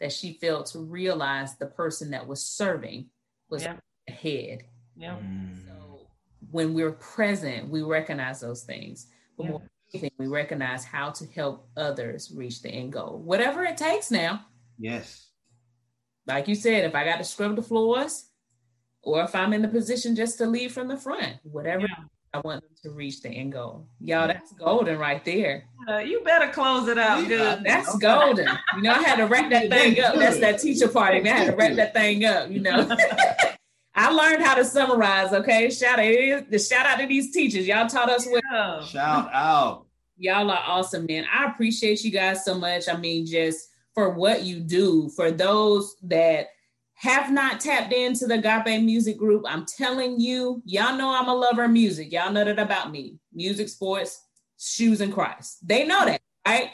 that 0.00 0.12
she 0.12 0.32
failed 0.34 0.66
to 0.66 0.80
realize 0.80 1.56
the 1.56 1.66
person 1.66 2.10
that 2.10 2.26
was 2.26 2.44
serving 2.44 3.06
was 3.48 3.62
yeah. 3.62 3.76
ahead. 4.08 4.64
Yeah. 4.96 5.16
Mm. 5.22 5.64
So 5.66 6.08
when 6.50 6.74
we're 6.74 6.92
present, 6.92 7.68
we 7.68 7.82
recognize 7.82 8.40
those 8.40 8.64
things. 8.64 9.06
But 9.36 9.44
yeah. 9.44 9.50
more 9.50 9.62
anything, 9.94 10.10
we 10.18 10.26
recognize 10.26 10.84
how 10.84 11.10
to 11.10 11.26
help 11.26 11.68
others 11.76 12.32
reach 12.34 12.62
the 12.62 12.70
end 12.70 12.92
goal, 12.92 13.22
whatever 13.24 13.62
it 13.62 13.76
takes 13.76 14.10
now. 14.10 14.44
Yes 14.76 15.29
like 16.30 16.48
you 16.48 16.54
said, 16.54 16.84
if 16.84 16.94
I 16.94 17.04
got 17.04 17.18
to 17.18 17.24
scrub 17.24 17.56
the 17.56 17.62
floors, 17.62 18.26
or 19.02 19.22
if 19.22 19.34
I'm 19.34 19.52
in 19.52 19.62
the 19.62 19.68
position 19.68 20.16
just 20.16 20.38
to 20.38 20.46
lead 20.46 20.72
from 20.72 20.88
the 20.88 20.96
front, 20.96 21.36
whatever 21.42 21.82
yeah. 21.82 22.04
I 22.32 22.38
want 22.40 22.62
them 22.62 22.70
to 22.82 22.90
reach 22.90 23.22
the 23.22 23.28
end 23.28 23.52
goal. 23.52 23.86
Y'all, 24.00 24.28
that's 24.28 24.52
golden 24.52 24.98
right 24.98 25.24
there. 25.24 25.64
Uh, 25.88 25.98
you 25.98 26.22
better 26.22 26.52
close 26.52 26.86
it 26.86 26.98
out. 26.98 27.26
Good. 27.26 27.64
That's 27.64 27.96
golden. 27.98 28.48
You 28.76 28.82
know, 28.82 28.92
I 28.92 29.02
had 29.02 29.16
to 29.16 29.26
wrap 29.26 29.50
that 29.50 29.68
thing 29.68 30.00
up. 30.00 30.14
That's 30.14 30.38
that 30.38 30.60
teacher 30.60 30.88
party. 30.88 31.20
Man. 31.20 31.34
I 31.34 31.38
had 31.38 31.50
to 31.50 31.56
wrap 31.56 31.74
that 31.74 31.92
thing 31.92 32.24
up, 32.24 32.50
you 32.50 32.60
know. 32.60 32.88
I 33.94 34.10
learned 34.10 34.42
how 34.42 34.54
to 34.54 34.64
summarize. 34.64 35.32
Okay. 35.32 35.70
Shout 35.70 35.98
out, 35.98 36.50
the 36.50 36.58
shout 36.58 36.86
out 36.86 37.00
to 37.00 37.06
these 37.06 37.32
teachers. 37.32 37.66
Y'all 37.66 37.88
taught 37.88 38.08
us 38.08 38.28
well. 38.30 38.82
Shout 38.82 39.28
out. 39.32 39.86
Y'all 40.16 40.50
are 40.50 40.62
awesome, 40.66 41.06
man. 41.06 41.24
I 41.32 41.46
appreciate 41.46 42.04
you 42.04 42.10
guys 42.10 42.44
so 42.44 42.54
much. 42.54 42.88
I 42.88 42.96
mean, 42.96 43.26
just 43.26 43.69
for 43.94 44.10
what 44.10 44.42
you 44.42 44.60
do. 44.60 45.08
For 45.10 45.30
those 45.30 45.96
that 46.04 46.48
have 46.94 47.32
not 47.32 47.60
tapped 47.60 47.92
into 47.92 48.26
the 48.26 48.34
Agape 48.34 48.82
Music 48.82 49.16
Group, 49.16 49.44
I'm 49.48 49.64
telling 49.64 50.20
you, 50.20 50.62
y'all 50.64 50.96
know 50.96 51.14
I'm 51.14 51.28
a 51.28 51.34
lover 51.34 51.64
of 51.64 51.70
music. 51.70 52.12
Y'all 52.12 52.32
know 52.32 52.44
that 52.44 52.58
about 52.58 52.90
me. 52.90 53.18
Music, 53.32 53.68
sports, 53.68 54.22
shoes, 54.58 55.00
and 55.00 55.12
Christ. 55.12 55.66
They 55.66 55.86
know 55.86 56.04
that, 56.04 56.20
right? 56.46 56.70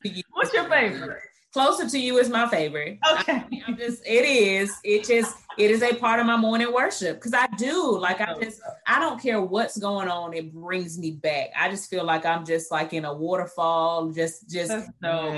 what's 0.32 0.54
your 0.54 0.66
favorite? 0.70 1.20
Closer 1.54 1.88
to 1.88 1.99
you 1.99 2.18
is 2.18 2.30
my 2.30 2.47
favorite. 2.49 2.97
Okay. 3.14 3.34
I, 3.34 3.64
I'm 3.68 3.78
just 3.78 4.01
it 4.08 4.26
is. 4.26 4.76
It 4.84 5.06
just 5.06 5.38
it 5.58 5.70
is 5.70 5.84
a 5.84 5.93
part 5.93 6.20
of 6.20 6.26
my 6.26 6.36
morning 6.36 6.74
worship 6.74 7.18
because 7.18 7.36
I 7.36 7.45
do 7.58 7.95
like 7.95 8.20
I 8.22 8.34
just 8.41 8.60
I 8.88 8.99
don't 8.99 9.22
care 9.22 9.39
what's 9.39 9.78
going 9.78 10.08
on. 10.08 10.34
It 10.34 10.51
brings 10.51 10.97
me 10.97 11.12
back. 11.12 11.49
I 11.56 11.70
just 11.70 11.91
feel 11.91 12.06
like 12.06 12.26
I'm 12.26 12.43
just 12.43 12.72
like 12.72 12.93
in 12.93 13.06
a 13.06 13.14
waterfall. 13.14 14.10
Just 14.10 14.49
just 14.49 14.72
no. 14.99 15.30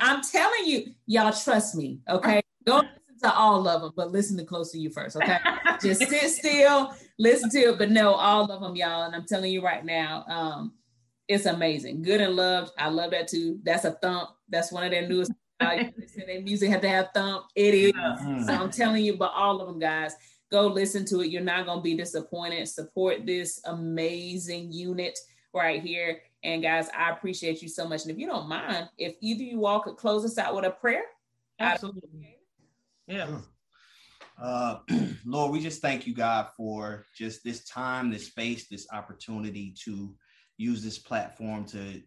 I'm 0.00 0.22
telling 0.22 0.66
you, 0.66 0.94
y'all 1.06 1.32
trust 1.32 1.74
me. 1.74 1.98
Okay, 2.08 2.40
go 2.64 2.76
listen 2.76 2.92
to 3.22 3.34
all 3.34 3.66
of 3.66 3.82
them, 3.82 3.92
but 3.96 4.12
listen 4.12 4.36
to 4.36 4.44
close 4.44 4.70
to 4.70 4.78
you 4.78 4.88
first. 4.88 5.16
Okay, 5.16 5.38
just 5.82 6.00
sit 6.00 6.30
still, 6.30 6.94
listen 7.18 7.50
to 7.50 7.58
it, 7.58 7.78
but 7.78 7.90
no, 7.90 8.12
all 8.12 8.48
of 8.52 8.60
them, 8.60 8.76
y'all. 8.76 9.02
And 9.02 9.16
I'm 9.16 9.26
telling 9.26 9.50
you 9.52 9.64
right 9.64 9.84
now, 9.84 10.24
um, 10.28 10.74
it's 11.26 11.46
amazing. 11.46 12.02
Good 12.02 12.20
and 12.20 12.36
loved. 12.36 12.70
I 12.78 12.88
love 12.88 13.10
that 13.10 13.26
too. 13.26 13.58
That's 13.64 13.84
a 13.84 13.92
thump. 13.92 14.30
That's 14.48 14.72
one 14.72 14.84
of 14.84 14.90
their 14.90 15.08
newest. 15.08 15.32
They 15.60 15.92
said 16.06 16.28
their 16.28 16.40
music 16.40 16.70
had 16.70 16.82
to 16.82 16.88
have 16.88 17.08
thump. 17.12 17.46
It 17.56 17.74
is. 17.74 17.92
Mm-hmm. 17.92 18.44
So 18.44 18.52
I'm 18.52 18.70
telling 18.70 19.04
you, 19.04 19.16
but 19.16 19.32
all 19.34 19.60
of 19.60 19.66
them 19.66 19.80
guys, 19.80 20.14
go 20.52 20.68
listen 20.68 21.04
to 21.06 21.20
it. 21.20 21.30
You're 21.30 21.42
not 21.42 21.66
gonna 21.66 21.80
be 21.80 21.96
disappointed. 21.96 22.68
Support 22.68 23.26
this 23.26 23.60
amazing 23.64 24.72
unit 24.72 25.18
right 25.52 25.82
here. 25.82 26.20
And 26.44 26.62
guys, 26.62 26.88
I 26.96 27.10
appreciate 27.10 27.60
you 27.60 27.68
so 27.68 27.88
much. 27.88 28.02
And 28.02 28.12
if 28.12 28.18
you 28.18 28.26
don't 28.26 28.48
mind, 28.48 28.88
if 28.98 29.16
either 29.20 29.42
you 29.42 29.66
all 29.66 29.80
could 29.80 29.96
close 29.96 30.24
us 30.24 30.38
out 30.38 30.54
with 30.54 30.64
a 30.64 30.70
prayer. 30.70 31.02
Absolutely. 31.58 32.36
Yeah. 33.08 33.38
Uh, 34.40 34.78
Lord, 35.24 35.52
we 35.52 35.60
just 35.60 35.82
thank 35.82 36.06
you, 36.06 36.14
God, 36.14 36.48
for 36.56 37.06
just 37.16 37.42
this 37.42 37.64
time, 37.64 38.10
this 38.10 38.26
space, 38.26 38.68
this 38.68 38.86
opportunity 38.92 39.74
to 39.84 40.14
use 40.56 40.82
this 40.82 40.98
platform 40.98 41.64
to 41.66 42.00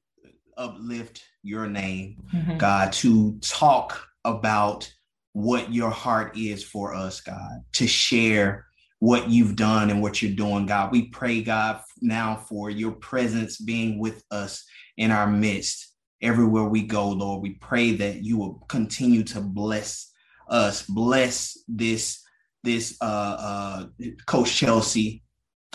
uplift 0.57 1.23
your 1.43 1.67
name, 1.67 2.23
mm-hmm. 2.33 2.57
God, 2.57 2.91
to 2.93 3.37
talk 3.41 4.07
about 4.25 4.91
what 5.33 5.73
your 5.73 5.89
heart 5.89 6.37
is 6.37 6.63
for 6.63 6.93
us, 6.93 7.21
God, 7.21 7.63
to 7.73 7.87
share 7.87 8.65
what 8.99 9.29
you've 9.29 9.55
done 9.55 9.89
and 9.89 10.01
what 10.01 10.21
you're 10.21 10.35
doing, 10.35 10.65
God. 10.65 10.91
We 10.91 11.07
pray, 11.07 11.41
God, 11.41 11.81
now 12.01 12.35
for 12.35 12.69
your 12.69 12.91
presence 12.91 13.57
being 13.57 13.97
with 13.97 14.23
us 14.29 14.63
in 14.97 15.09
our 15.09 15.27
midst 15.27 15.91
everywhere 16.21 16.65
we 16.65 16.83
go, 16.83 17.09
Lord. 17.09 17.41
We 17.41 17.51
pray 17.55 17.93
that 17.93 18.23
you 18.23 18.37
will 18.37 18.63
continue 18.67 19.23
to 19.23 19.41
bless 19.41 20.11
us, 20.47 20.83
bless 20.83 21.57
this 21.67 22.21
this 22.63 22.95
uh 23.01 23.05
uh 23.39 23.85
coach 24.27 24.55
Chelsea 24.55 25.23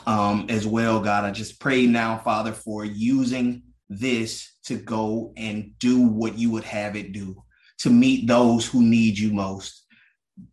um 0.06 0.46
as 0.48 0.66
well, 0.66 1.00
God. 1.00 1.24
I 1.24 1.32
just 1.32 1.58
pray 1.58 1.86
now, 1.86 2.18
Father, 2.18 2.52
for 2.52 2.84
using 2.84 3.62
this 3.88 4.54
to 4.64 4.76
go 4.76 5.32
and 5.36 5.72
do 5.78 6.06
what 6.06 6.38
you 6.38 6.50
would 6.50 6.64
have 6.64 6.96
it 6.96 7.12
do, 7.12 7.42
to 7.78 7.90
meet 7.90 8.26
those 8.26 8.66
who 8.66 8.82
need 8.82 9.18
you 9.18 9.32
most 9.32 9.84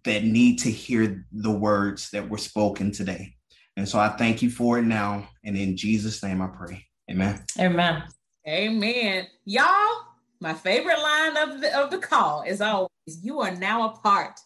that 0.05 0.23
need 0.23 0.59
to 0.59 0.71
hear 0.71 1.25
the 1.31 1.51
words 1.51 2.09
that 2.11 2.29
were 2.29 2.38
spoken 2.38 2.91
today. 2.91 3.36
And 3.75 3.88
so 3.88 3.99
I 3.99 4.09
thank 4.09 4.41
you 4.41 4.49
for 4.49 4.79
it 4.79 4.84
now. 4.84 5.27
And 5.43 5.57
in 5.57 5.75
Jesus' 5.75 6.23
name 6.23 6.41
I 6.41 6.47
pray. 6.47 6.86
Amen. 7.09 7.43
Amen. 7.59 8.03
Amen. 8.47 9.27
Y'all, 9.45 10.05
my 10.39 10.53
favorite 10.53 10.99
line 10.99 11.38
of 11.38 11.61
the, 11.61 11.79
of 11.79 11.91
the 11.91 11.97
call 11.97 12.43
is 12.43 12.61
always 12.61 12.89
you 13.21 13.41
are 13.41 13.55
now 13.55 13.89
a 13.89 13.97
part 13.97 14.39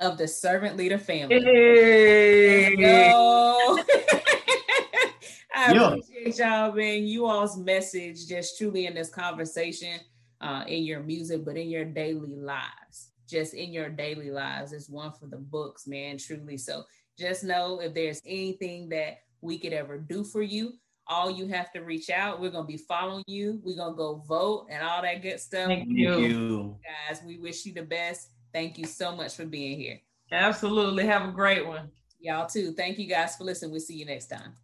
of 0.00 0.18
the 0.18 0.26
servant 0.26 0.76
leader 0.76 0.98
family. 0.98 1.40
Hey. 1.40 2.76
I 5.54 5.72
yeah. 5.72 5.88
appreciate 5.88 6.38
y'all, 6.38 6.72
man. 6.72 7.04
You 7.04 7.26
all's 7.26 7.56
message 7.56 8.26
just 8.26 8.58
truly 8.58 8.86
in 8.86 8.94
this 8.94 9.10
conversation, 9.10 10.00
uh, 10.40 10.64
in 10.66 10.84
your 10.84 11.00
music, 11.00 11.44
but 11.44 11.56
in 11.56 11.68
your 11.68 11.84
daily 11.84 12.36
lives 12.36 13.12
just 13.32 13.54
in 13.54 13.72
your 13.72 13.88
daily 13.88 14.30
lives. 14.30 14.72
It's 14.72 14.88
one 14.88 15.10
for 15.12 15.26
the 15.26 15.38
books, 15.38 15.86
man, 15.86 16.18
truly. 16.18 16.58
So 16.58 16.84
just 17.18 17.42
know 17.42 17.80
if 17.80 17.94
there's 17.94 18.20
anything 18.24 18.90
that 18.90 19.22
we 19.40 19.58
could 19.58 19.72
ever 19.72 19.98
do 19.98 20.22
for 20.22 20.42
you, 20.42 20.74
all 21.08 21.30
you 21.30 21.48
have 21.48 21.72
to 21.72 21.80
reach 21.80 22.10
out. 22.10 22.40
We're 22.40 22.50
gonna 22.50 22.66
be 22.66 22.76
following 22.76 23.24
you. 23.26 23.60
We're 23.64 23.76
gonna 23.76 23.96
go 23.96 24.22
vote 24.28 24.66
and 24.70 24.84
all 24.86 25.02
that 25.02 25.22
good 25.22 25.40
stuff. 25.40 25.66
Thank 25.66 25.88
you. 25.88 26.76
Guys, 27.08 27.22
we 27.26 27.38
wish 27.38 27.66
you 27.66 27.72
the 27.72 27.82
best. 27.82 28.28
Thank 28.52 28.78
you 28.78 28.86
so 28.86 29.16
much 29.16 29.34
for 29.34 29.46
being 29.46 29.80
here. 29.80 30.00
Absolutely. 30.30 31.06
Have 31.06 31.28
a 31.28 31.32
great 31.32 31.66
one. 31.66 31.90
Y'all 32.20 32.46
too. 32.46 32.72
Thank 32.72 32.98
you 32.98 33.08
guys 33.08 33.36
for 33.36 33.44
listening. 33.44 33.72
We'll 33.72 33.80
see 33.80 33.96
you 33.96 34.04
next 34.04 34.26
time. 34.26 34.54